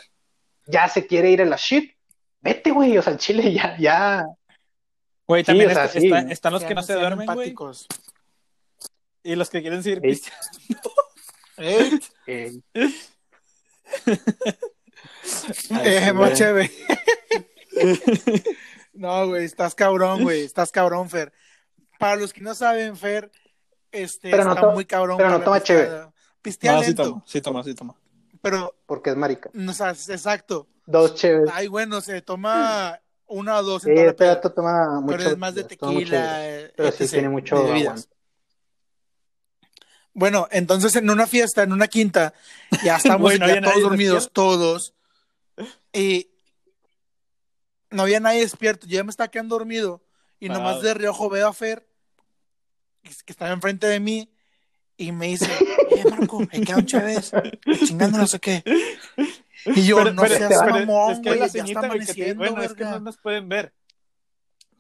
ya 0.68 0.88
se 0.88 1.06
quiere 1.06 1.30
ir 1.32 1.42
a 1.42 1.46
la 1.46 1.58
shit, 1.58 1.92
vete, 2.40 2.72
güey. 2.72 2.98
O 2.98 3.02
sea, 3.02 3.12
el 3.12 3.20
chile 3.20 3.52
ya, 3.54 3.76
ya. 3.78 4.26
Güey, 5.30 5.44
Sí, 5.44 5.46
también 5.46 5.70
o 5.70 5.74
sea, 5.74 5.86
está- 5.86 6.00
sí. 6.00 6.06
está- 6.08 6.32
están 6.32 6.54
los 6.54 6.64
que 6.64 6.74
no 6.76 6.82
se 6.84 6.94
duermen, 6.96 7.26
güey. 7.28 7.30
empáticos. 7.50 7.86
Y 9.24 9.36
los 9.36 9.50
que 9.50 9.62
quieren 9.62 9.84
seguir 9.84 10.00
Sí. 10.02 10.08
pisteando. 10.08 10.92
¿Eh? 11.58 12.00
eh, 12.26 12.60
Eh, 15.84 16.12
güey. 16.12 16.14
moche, 16.14 16.52
güey. 16.52 16.72
No, 18.94 19.28
güey, 19.28 19.46
estás 19.46 19.76
cabrón, 19.76 20.24
güey. 20.24 20.42
Estás 20.44 20.72
cabrón, 20.72 21.10
Fer. 21.10 21.32
Para 22.00 22.18
los 22.18 22.34
que 22.34 22.42
no 22.42 22.54
saben, 22.54 22.98
Fer, 22.98 23.32
este, 23.92 24.30
Pero 24.32 24.44
no 24.44 24.50
está 24.52 24.62
to- 24.64 24.72
muy 24.72 24.84
cabrón. 24.86 25.16
pero 25.18 25.30
no 25.30 25.42
toma 25.42 25.62
chévere. 25.64 26.08
Pistea 26.42 26.74
No, 26.74 26.80
sí 26.82 26.88
lento, 26.88 27.04
toma, 27.04 27.24
sí 27.26 27.42
toma, 27.42 27.64
sí 27.64 27.76
toma. 27.76 27.96
pero, 28.42 28.76
porque 28.86 29.12
es 29.12 29.16
marica. 29.16 29.50
no, 29.54 29.72
o 29.72 29.76
sea, 29.76 29.92
exacto. 29.92 30.68
Dos 30.86 31.16
chéves. 31.16 31.50
Ay, 31.54 31.68
bueno, 31.68 32.02
se 32.02 32.22
toma 32.22 33.00
una 33.30 33.58
o 33.58 33.64
dos 33.64 33.84
Sí, 33.84 33.92
este 33.92 34.36
toma 34.50 35.00
mucho. 35.02 35.18
pero 35.18 35.30
es 35.30 35.38
más 35.38 35.56
de 35.56 35.64
toma 35.64 35.92
mucho, 35.94 36.06
tequila, 36.06 36.48
eh, 36.50 36.74
Pero 36.76 36.92
sí 36.92 37.08
tiene 37.08 37.30
mucho 37.30 37.56
aguante. 37.58 38.08
Bueno, 40.14 40.48
entonces 40.52 40.96
en 40.96 41.10
una 41.10 41.28
fiesta, 41.28 41.64
en 41.64 41.72
una 41.72 41.88
quinta, 41.88 42.34
ya 42.84 42.98
estamos 42.98 43.38
ya 43.38 43.62
todos 43.62 43.82
dormidos, 43.82 44.24
despierto. 44.26 44.32
todos. 44.34 44.94
Y 45.94 46.30
no 47.90 48.04
había 48.04 48.20
nadie 48.20 48.42
despierto. 48.42 48.86
Yo 48.88 48.96
ya 48.98 49.04
me 49.04 49.12
estaba 49.12 49.30
quedando 49.30 49.58
dormido. 49.58 50.04
Y 50.40 50.48
Parado. 50.48 50.66
nomás 50.66 50.82
de 50.84 50.94
reojo 50.94 51.30
veo 51.30 51.48
a 51.48 51.54
Fer, 51.54 51.88
que 53.04 53.10
que 53.26 53.32
estaba 53.32 53.52
enfrente 53.52 53.88
de 53.88 54.00
mí, 54.00 54.32
y 54.98 55.12
me 55.12 55.28
dice, 55.28 55.50
eh, 55.92 56.04
Marco, 56.10 56.46
hay 56.52 56.62
que 56.62 56.76
un 56.76 56.86
Chávez, 56.86 57.32
chingando 57.86 58.18
no 58.18 58.28
sé 58.28 58.40
qué. 58.40 58.64
Y 59.66 59.86
yo, 59.86 59.98
Pero- 59.98 60.14
no 60.14 60.22
pero- 60.22 60.36
seas 60.38 60.54
pero- 60.64 60.74
mamón, 60.80 61.12
es 61.14 61.20
que 61.20 61.30
güey, 61.30 61.40
la 61.40 61.48
ya 61.48 61.64
está 61.64 61.82
te- 61.82 62.34
bueno, 62.34 62.62
es 62.64 62.74
que 62.74 62.84
no 62.86 63.00
nos 63.00 63.18
pueden 63.18 63.50
ver. 63.50 63.74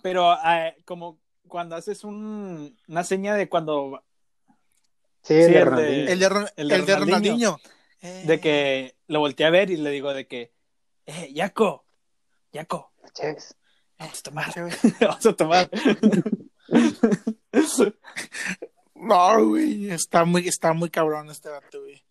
Pero 0.02 0.34
eh, 0.46 0.76
como 0.86 1.20
cuando 1.48 1.76
haces 1.76 2.04
un- 2.04 2.78
una 2.88 3.04
seña 3.04 3.36
de 3.36 3.50
cuando 3.50 4.04
Sí, 5.22 5.34
Sí, 5.34 5.34
el 5.34 5.52
de 5.54 5.54
el 5.54 5.56
de- 5.56 5.66
Ronaldinho. 5.66 6.12
El 6.12 6.20
de, 6.20 6.26
el 6.62 6.68
de 6.70 6.76
el 6.76 6.86
de 6.86 6.96
Ronaldinho. 6.96 7.06
Ronaldinho. 7.06 7.60
Eh, 8.02 8.24
de 8.26 8.40
que 8.40 8.96
lo 9.08 9.20
volteé 9.20 9.46
a 9.46 9.50
ver 9.50 9.70
y 9.70 9.76
le 9.76 9.90
digo 9.90 10.14
de 10.14 10.26
que 10.28 10.54
eh, 11.06 11.34
Yaco, 11.34 11.86
Yaco, 12.54 12.94
Chéves. 13.14 13.58
vamos 13.98 14.20
a 14.20 14.24
tomar, 14.24 14.54
vamos 15.02 15.26
a 15.26 15.34
tomar. 15.34 15.70
No, 18.96 19.46
güey, 19.48 19.90
está 19.92 20.26
muy, 20.26 20.48
está 20.48 20.74
muy 20.74 20.90
cabrón 20.90 21.30
este 21.30 21.50
vato, 21.50 21.80
güey. 21.82 22.04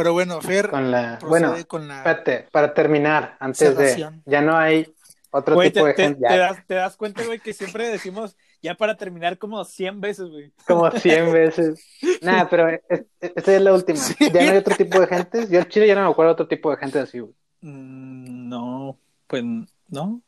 Pero 0.00 0.14
bueno, 0.14 0.40
Fer 0.40 0.70
Con 0.70 0.90
la... 0.90 1.18
Bueno, 1.28 1.54
con 1.68 1.86
la... 1.86 1.98
espérate, 1.98 2.48
para 2.50 2.72
terminar, 2.72 3.36
antes 3.38 3.76
de... 3.76 4.10
Ya 4.24 4.40
no 4.40 4.56
hay 4.56 4.94
otro 5.30 5.56
Güey, 5.56 5.70
tipo 5.70 5.84
te, 5.84 5.88
de 5.88 5.94
te- 5.94 6.02
gente. 6.04 6.26
te 6.26 6.36
das, 6.38 6.66
te 6.66 6.74
das 6.74 6.96
cuenta, 6.96 7.22
güey, 7.26 7.38
que 7.38 7.52
siempre 7.52 7.86
decimos 7.90 8.34
ya 8.62 8.74
para 8.74 8.96
terminar 8.96 9.36
como 9.36 9.62
100 9.62 10.00
veces, 10.00 10.30
güey. 10.30 10.52
Como 10.66 10.90
100 10.90 11.32
veces. 11.34 11.84
Nada, 12.22 12.48
pero 12.48 12.70
es- 12.70 13.04
esta 13.20 13.54
es 13.54 13.60
la 13.60 13.74
última. 13.74 13.98
Ya 14.18 14.42
no 14.42 14.50
hay 14.52 14.56
otro 14.56 14.74
tipo 14.74 14.98
de 14.98 15.06
gente. 15.06 15.46
Yo 15.50 15.58
en 15.60 15.68
Chile 15.68 15.86
ya 15.86 15.94
no 15.96 16.04
me 16.04 16.10
acuerdo 16.10 16.30
de 16.30 16.32
otro 16.32 16.48
tipo 16.48 16.70
de 16.70 16.78
gente 16.78 16.98
así, 16.98 17.18
güey. 17.18 17.34
Mm, 17.60 18.48
no, 18.48 18.98
pues 19.26 19.44
no. 19.88 20.22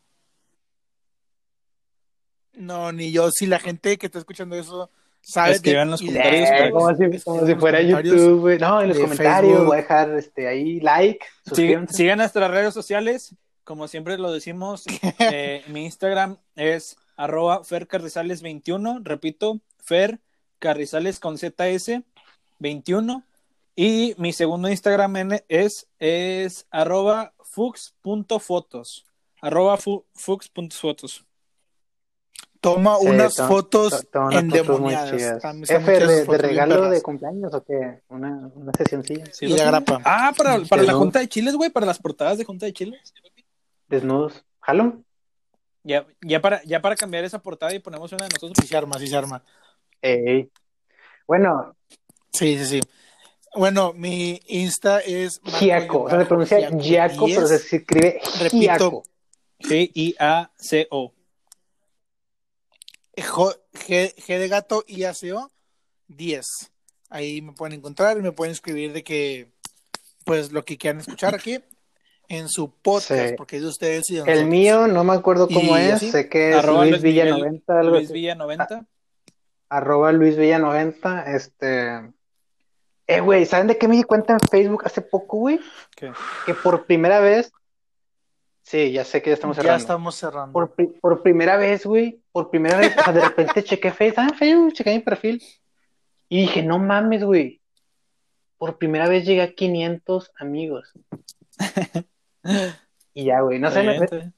No, 2.52 2.92
ni 2.92 3.10
yo. 3.10 3.30
Si 3.30 3.46
la 3.46 3.58
gente 3.58 3.96
que 3.96 4.04
está 4.04 4.18
escuchando 4.18 4.54
eso 4.54 4.90
sabe... 5.22 5.52
Escriban 5.52 5.82
en 5.84 5.90
los 5.92 6.00
comentarios, 6.00 6.70
como 6.72 6.94
si, 6.94 7.24
como 7.24 7.60
fuera. 7.60 7.80
YouTube, 7.80 8.40
güey. 8.40 8.58
No, 8.58 8.80
en 8.82 8.88
los 8.88 8.98
comentarios 8.98 9.52
Facebook. 9.52 9.66
voy 9.66 9.74
a 9.78 9.80
dejar 9.80 10.10
este, 10.18 10.48
ahí 10.48 10.80
like. 10.80 11.24
Suscríbanse. 11.46 11.94
sigan 11.96 12.18
nuestras 12.18 12.50
redes 12.50 12.74
sociales, 12.74 13.34
como 13.64 13.88
siempre 13.88 14.18
lo 14.18 14.32
decimos. 14.32 14.84
eh, 15.18 15.62
mi 15.68 15.84
Instagram 15.84 16.36
es 16.56 16.96
arroba 17.16 17.62
fercarrizales21, 17.62 19.02
repito, 19.04 19.60
Fer 19.78 20.20
Carrizales 20.58 21.18
con 21.20 21.38
ZS 21.38 22.02
21. 22.58 23.24
Y 23.74 24.14
mi 24.18 24.32
segundo 24.32 24.68
Instagram 24.68 25.38
es, 25.48 25.88
es 25.98 26.66
arroba 26.70 27.32
fux.fotos. 27.42 29.06
Arroba 29.40 29.76
fu- 29.78 30.04
fux.fotos. 30.14 31.24
Toma 32.62 32.96
Sí, 33.00 33.06
unas 33.08 33.34
to- 33.34 33.48
fotos 33.48 33.90
to- 33.90 33.96
fotos 33.98 34.22
muy 34.30 34.36
endemoniadas. 34.38 35.12
están 35.20 35.62
F, 35.64 35.92
de, 36.06 36.24
fotos 36.24 36.40
regalo 36.40 36.88
de 36.88 37.02
cumpleaños 37.02 37.52
o 37.52 37.62
qué? 37.64 38.00
Una, 38.08 38.50
una 38.54 38.72
sesioncilla. 38.78 39.24
Sí, 39.32 39.46
Y 39.46 39.48
lo 39.48 39.54
de 39.56 39.60
sé. 39.62 39.66
grapa. 39.66 40.00
Ah, 40.04 40.32
para, 40.38 40.58
para 40.70 40.82
la. 40.84 40.92
Junta 40.94 41.18
de 41.18 41.28
Chiles, 41.28 41.56
güey, 41.56 41.70
para 41.70 41.86
las 41.86 41.98
portadas 41.98 42.38
de 42.38 42.44
Junta 42.44 42.64
de 42.66 42.72
Chiles. 42.72 43.12
Desnudos. 43.88 44.44
¿Jalo? 44.60 45.02
Ya, 45.82 46.06
ya, 46.20 46.40
para, 46.40 46.62
ya 46.62 46.80
para 46.80 46.94
cambiar 46.94 47.24
esa 47.24 47.40
portada 47.42 47.74
y 47.74 47.80
ponemos 47.80 48.12
una 48.12 48.26
de 48.26 48.30
nosotros. 48.30 48.52
Sí 48.60 48.68
se 48.68 48.76
arma, 48.76 48.96
sí 48.98 49.08
se 49.08 49.16
arma. 49.16 49.42
Ey. 50.00 50.48
Bueno, 51.26 51.74
Sí, 52.32 52.56
sí, 52.58 52.64
sí. 52.64 52.80
Bueno, 53.56 53.92
mi 53.92 54.40
Insta 54.46 55.00
es... 55.00 55.40
Giaco. 55.58 56.04
O 56.04 56.08
sea, 56.08 56.20
se 56.20 56.24
pronuncia 56.26 56.58
Giaco 56.70 56.78
Giaco, 56.80 57.26
10. 57.26 57.36
pero 57.38 57.48
se 57.48 57.76
escribe 57.76 58.20
Repito. 58.38 58.56
Giaco. 58.58 59.02
G, 63.16 64.14
G 64.14 64.38
de 64.38 64.48
gato 64.48 64.84
y 64.86 65.04
ACO 65.04 65.50
10. 66.08 66.46
Ahí 67.10 67.42
me 67.42 67.52
pueden 67.52 67.78
encontrar 67.78 68.16
y 68.16 68.22
me 68.22 68.32
pueden 68.32 68.52
escribir 68.52 68.92
de 68.92 69.02
que, 69.04 69.52
pues, 70.24 70.52
lo 70.52 70.64
que 70.64 70.78
quieran 70.78 71.00
escuchar 71.00 71.34
aquí 71.34 71.58
en 72.28 72.48
su 72.48 72.70
podcast, 72.74 73.28
Sí. 73.30 73.34
porque 73.36 73.56
es 73.56 73.62
de 73.62 73.68
ustedes 73.68 74.08
y 74.10 74.14
de 74.16 74.32
El 74.32 74.46
mío, 74.46 74.86
no 74.86 75.04
me 75.04 75.12
acuerdo 75.12 75.46
cómo 75.48 75.76
Y 75.76 75.82
es. 75.82 75.92
así, 75.94 76.10
Sé 76.10 76.28
que 76.30 76.50
es 76.50 76.56
Arroba 76.56 76.86
Luis 76.86 77.02
Villa 77.02 77.24
Miguel- 77.24 77.40
90, 77.40 77.78
algo 77.80 77.96
Luis. 77.96 78.10
Villa 78.12 78.34
90. 78.34 78.86
Arroba 79.68 80.12
Luis 80.12 80.36
Villa 80.36 80.58
90. 80.58 81.24
Este. 81.34 82.10
Eh, 83.08 83.20
güey, 83.20 83.44
¿saben 83.44 83.66
de 83.66 83.76
qué 83.76 83.88
me 83.88 83.96
di 83.96 84.04
cuenta 84.04 84.32
en 84.34 84.38
Facebook 84.50 84.82
hace 84.86 85.02
poco, 85.02 85.36
güey? 85.38 85.60
¿Qué? 85.96 86.12
Que 86.46 86.54
por 86.54 86.86
primera 86.86 87.20
vez. 87.20 87.52
Sí, 88.62 88.92
ya 88.92 89.04
sé 89.04 89.20
que 89.20 89.30
ya 89.30 89.34
estamos 89.34 89.56
ya 89.56 89.62
cerrando. 89.62 89.80
estamos 89.82 90.14
cerrando. 90.14 90.52
Por, 90.52 90.72
pri- 90.74 90.94
por 91.00 91.22
primera 91.22 91.56
vez, 91.56 91.84
güey, 91.84 92.21
por 92.32 92.50
primera 92.50 92.78
vez, 92.78 92.96
o 92.98 93.02
sea, 93.04 93.12
de 93.12 93.20
repente 93.20 93.62
chequé 93.62 93.90
Facebook, 93.92 94.14
¿saben 94.16 94.34
Facebook? 94.34 94.72
Chequé 94.72 94.94
mi 94.94 95.00
perfil 95.00 95.42
y 96.28 96.40
dije, 96.42 96.62
no 96.62 96.78
mames, 96.78 97.22
güey, 97.24 97.60
por 98.58 98.78
primera 98.78 99.06
vez 99.08 99.24
llegué 99.26 99.42
a 99.42 99.52
500 99.52 100.32
amigos. 100.38 100.92
Y 103.14 103.24
ya, 103.26 103.40
güey, 103.42 103.58
no 103.58 103.70
sé, 103.70 103.82
me- 103.82 103.96
Excelente. 103.96 104.32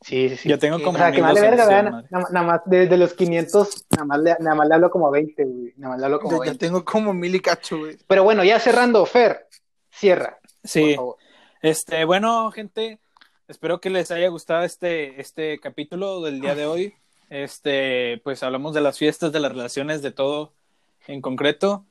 sí, 0.00 0.28
sí, 0.30 0.36
sí. 0.36 0.48
Yo 0.48 0.58
tengo 0.58 0.78
como 0.82 0.96
O 0.96 0.98
sea, 0.98 1.12
que 1.12 1.20
vale 1.20 1.38
en 1.38 1.46
verga, 1.50 1.64
Madre. 1.82 2.08
nada, 2.10 2.42
más, 2.42 2.60
de, 2.66 2.86
de 2.88 2.96
los 2.96 3.14
500, 3.14 3.86
nada 3.90 4.04
más, 4.04 4.18
le, 4.18 4.36
nada 4.40 4.56
más 4.56 4.68
le 4.68 4.74
hablo 4.74 4.90
como 4.90 5.08
20, 5.10 5.44
güey, 5.44 5.72
nada 5.76 5.92
más 5.92 6.00
le 6.00 6.04
hablo 6.06 6.18
como 6.18 6.32
Yo 6.38 6.44
ya 6.44 6.50
20. 6.50 6.66
tengo 6.66 6.84
como 6.84 7.14
mil 7.14 7.32
y 7.34 7.40
cacho, 7.40 7.78
güey. 7.78 7.96
Pero 8.08 8.24
bueno, 8.24 8.42
ya 8.42 8.58
cerrando, 8.58 9.06
Fer, 9.06 9.46
cierra, 9.90 10.38
por 10.42 10.68
Sí, 10.70 10.94
favor. 10.96 11.16
este, 11.62 12.04
bueno, 12.04 12.50
gente, 12.50 12.98
espero 13.48 13.80
que 13.80 13.90
les 13.90 14.10
haya 14.10 14.28
gustado 14.28 14.64
este, 14.64 15.20
este 15.20 15.58
capítulo 15.60 16.22
del 16.22 16.40
día 16.40 16.54
de 16.54 16.66
hoy. 16.66 16.94
Este, 17.30 18.20
pues 18.24 18.42
hablamos 18.42 18.74
de 18.74 18.80
las 18.80 18.98
fiestas, 18.98 19.32
de 19.32 19.40
las 19.40 19.52
relaciones, 19.52 20.02
de 20.02 20.12
todo 20.12 20.52
en 21.06 21.20
concreto. 21.20 21.84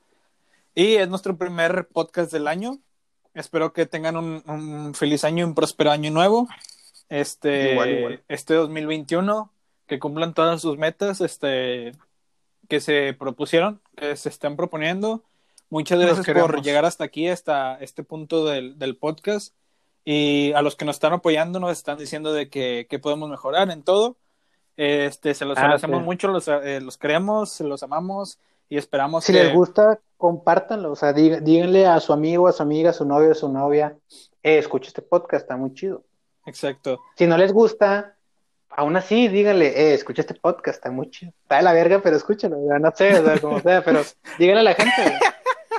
Y 0.74 0.96
es 0.96 1.08
nuestro 1.08 1.36
primer 1.36 1.88
podcast 1.88 2.32
del 2.32 2.48
año. 2.48 2.78
Espero 3.34 3.72
que 3.72 3.86
tengan 3.86 4.16
un, 4.16 4.42
un 4.46 4.94
feliz 4.94 5.24
año, 5.24 5.46
un 5.46 5.54
próspero 5.54 5.90
año 5.90 6.10
nuevo. 6.10 6.48
Este, 7.08 7.72
Igual, 7.72 7.90
igual. 7.90 8.22
este 8.28 8.54
2021, 8.54 9.50
que 9.86 9.98
cumplan 9.98 10.34
todas 10.34 10.60
sus 10.60 10.76
metas, 10.76 11.20
este, 11.20 11.92
que 12.68 12.80
se 12.80 13.14
propusieron, 13.18 13.80
que 13.96 14.16
se 14.16 14.28
están 14.28 14.56
proponiendo. 14.56 15.22
Muchas 15.68 15.98
gracias 15.98 16.26
por 16.26 16.62
llegar 16.62 16.84
hasta 16.84 17.04
aquí, 17.04 17.28
hasta 17.28 17.76
este 17.80 18.02
punto 18.02 18.44
del, 18.44 18.78
del 18.78 18.96
podcast. 18.96 19.54
Y 20.08 20.52
a 20.54 20.62
los 20.62 20.76
que 20.76 20.84
nos 20.84 20.96
están 20.96 21.12
apoyando, 21.14 21.58
nos 21.58 21.72
están 21.72 21.98
diciendo 21.98 22.32
de 22.32 22.48
que, 22.48 22.86
que 22.88 22.98
podemos 23.00 23.28
mejorar 23.28 23.70
en 23.72 23.82
todo. 23.82 24.16
Este, 24.76 25.34
se 25.34 25.44
los 25.44 25.58
Ah, 25.58 25.62
agradecemos 25.62 25.98
sí. 25.98 26.04
mucho, 26.04 26.28
los, 26.28 26.46
eh, 26.48 26.80
los 26.80 26.96
queremos, 26.96 27.60
los 27.60 27.82
amamos 27.82 28.38
y 28.68 28.76
esperamos 28.78 29.24
Si 29.24 29.32
que... 29.32 29.42
les 29.44 29.52
gusta, 29.52 29.98
compártanlo, 30.16 30.92
o 30.92 30.96
sea, 30.96 31.12
diga- 31.12 31.40
díganle 31.40 31.86
a 31.86 31.98
su 31.98 32.12
amigo, 32.12 32.46
a 32.46 32.52
su 32.52 32.62
amiga, 32.62 32.90
a 32.90 32.92
su 32.92 33.04
novio, 33.04 33.32
a 33.32 33.34
su 33.34 33.50
novia, 33.50 33.96
eh, 34.42 34.58
escucha 34.58 34.88
este 34.88 35.02
podcast, 35.02 35.42
está 35.42 35.56
muy 35.56 35.74
chido. 35.74 36.04
Exacto. 36.46 37.00
Si 37.16 37.26
no 37.26 37.36
les 37.36 37.52
gusta, 37.52 38.14
aún 38.70 38.96
así, 38.96 39.26
díganle, 39.28 39.68
eh, 39.68 39.94
escucha 39.94 40.20
este 40.22 40.34
podcast, 40.34 40.76
está 40.76 40.90
muy 40.92 41.10
chido. 41.10 41.32
Está 41.42 41.56
de 41.56 41.62
la 41.62 41.72
verga, 41.72 42.00
pero 42.00 42.16
escúchalo, 42.16 42.56
no 42.58 42.92
sé, 42.94 43.18
o 43.18 43.24
sea, 43.24 43.40
como 43.40 43.58
sea, 43.60 43.82
pero 43.82 44.02
díganle 44.38 44.60
a 44.60 44.64
la 44.64 44.74
gente. 44.74 45.18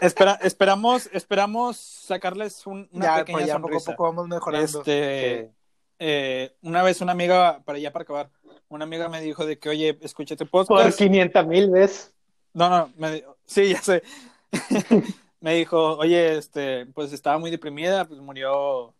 Espera, 0.02 0.40
esperamos, 0.42 1.10
esperamos 1.14 1.78
sacarles 1.78 2.66
un- 2.68 2.88
una 2.92 3.06
Ya, 3.06 3.16
pequeña 3.18 3.38
pues 3.38 3.48
ya 3.48 3.54
poco 3.56 3.68
a 3.68 3.70
sonrisa. 3.70 3.92
poco 3.92 4.04
vamos 4.04 4.28
mejorando. 4.28 4.80
Este, 4.80 5.52
eh, 6.00 6.56
una 6.62 6.84
vez 6.84 7.02
una 7.02 7.12
amiga, 7.14 7.62
para 7.66 7.80
ya 7.80 7.92
para 7.92 8.04
acabar, 8.04 8.30
una 8.70 8.84
amiga 8.86 9.10
me 9.10 9.22
dijo 9.22 9.46
de 9.46 9.58
que, 9.60 9.70
oye, 9.70 9.98
escúchate 10.02 10.46
Por 10.46 10.66
podcast. 10.68 10.98
500 10.98 11.48
mil 11.48 11.70
veces. 11.70 12.14
No, 12.54 12.70
no, 12.70 12.92
me, 12.98 13.24
sí, 13.46 13.70
ya 13.70 13.82
sé. 13.82 14.04
me 15.42 15.56
dijo, 15.56 15.98
oye, 15.98 16.38
este, 16.38 16.86
pues 16.88 17.14
estaba 17.14 17.38
muy 17.38 17.52
deprimida, 17.52 18.06
pues 18.06 18.20
murió 18.20 18.94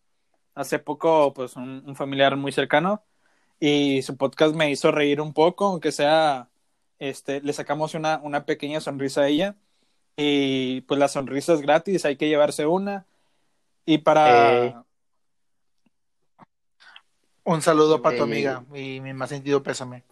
hace 0.56 0.80
poco, 0.80 1.34
pues 1.34 1.56
un, 1.56 1.84
un 1.86 1.96
familiar 1.96 2.36
muy 2.36 2.52
cercano 2.52 3.04
y 3.60 4.02
su 4.04 4.18
podcast 4.18 4.56
me 4.56 4.70
hizo 4.70 4.92
reír 4.92 5.20
un 5.22 5.34
poco, 5.34 5.66
aunque 5.66 5.92
sea, 5.92 6.50
este, 7.00 7.42
le 7.42 7.54
sacamos 7.54 7.94
una, 7.96 8.20
una 8.24 8.46
pequeña 8.46 8.80
sonrisa 8.82 9.22
a 9.22 9.28
ella 9.28 9.56
y 10.18 10.82
pues 10.82 11.00
la 11.00 11.08
sonrisa 11.08 11.54
es 11.54 11.62
gratis, 11.62 12.04
hay 12.06 12.18
que 12.18 12.28
llevarse 12.28 12.66
una 12.66 13.06
y 13.86 14.00
para... 14.00 14.64
Ey. 14.64 14.76
Un 17.44 17.62
saludo 17.62 18.02
para 18.02 18.18
tu 18.18 18.24
Ey. 18.24 18.30
amiga 18.30 18.66
y 18.74 19.00
mi 19.00 19.14
más 19.14 19.30
sentido 19.30 19.64
pésame. 19.64 20.04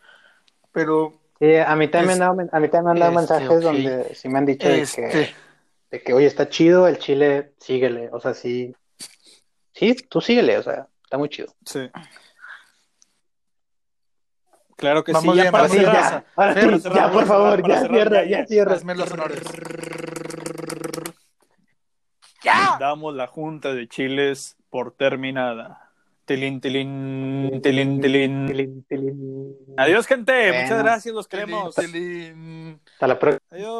Pero, 0.71 1.19
Sí, 1.37 1.53
a 1.57 1.75
mí 1.75 1.89
también 1.89 2.11
Es- 2.11 2.19
me 2.19 2.25
han 2.25 2.37
dado, 2.37 2.49
a 2.53 2.59
mí 2.61 2.69
también 2.69 2.85
me 2.85 2.91
han 2.91 2.99
dado 3.13 3.19
este, 3.19 3.33
mensajes 3.33 3.61
donde 3.61 4.15
sí 4.15 4.29
me 4.29 4.37
han 4.37 4.45
dicho 4.45 4.69
de 4.69 4.81
este, 4.81 5.01
que, 5.01 5.35
de 5.91 6.01
que, 6.01 6.13
oye, 6.13 6.27
está 6.27 6.47
chido 6.47 6.87
el 6.87 6.97
chile, 6.97 7.51
síguele. 7.59 8.09
O 8.13 8.21
sea, 8.21 8.33
sí. 8.33 8.73
Sí, 9.73 9.93
tú 10.09 10.21
síguele, 10.21 10.57
o 10.57 10.63
sea, 10.63 10.87
está 11.03 11.17
muy 11.17 11.27
chido. 11.27 11.53
Sí. 11.65 11.89
Claro 14.75 15.03
que 15.03 15.13
Vamos 15.13 15.33
sí, 15.33 15.37
ya 15.37 15.43
bien, 15.43 15.51
para 15.51 15.63
ahora 15.63 15.73
sí, 15.73 15.79
cerrar. 15.79 15.93
ya. 15.95 16.25
Ahora 16.35 16.53
sí, 16.53 16.59
Para 16.65 16.79
cerrar, 16.79 16.95
ya, 16.97 17.01
para 17.03 17.13
por 17.13 17.25
favor, 17.25 17.67
ya 17.69 17.79
cierra, 17.87 18.23
ya, 18.23 18.29
ya 18.29 18.39
ya. 18.39 18.45
cierra. 18.47 18.73
hazme 18.73 18.95
los 18.95 19.11
honores. 19.11 19.41
Damos 22.79 23.15
la 23.15 23.27
junta 23.27 23.73
de 23.73 23.87
chiles 23.87 24.57
por 24.69 24.91
terminada. 24.91 25.81
Tilín, 26.25 26.59
tilín, 26.59 27.61
tilín, 27.61 28.01
tilín. 28.01 28.47
Tilín, 28.47 28.83
tilín. 28.89 29.55
Adiós, 29.77 30.07
gente. 30.07 30.63
Muchas 30.63 30.79
gracias. 30.83 31.13
Los 31.13 31.27
queremos. 31.27 31.75
Tilín. 31.75 32.81
Hasta 32.93 33.07
la 33.07 33.19
próxima. 33.19 33.41
Adiós. 33.51 33.73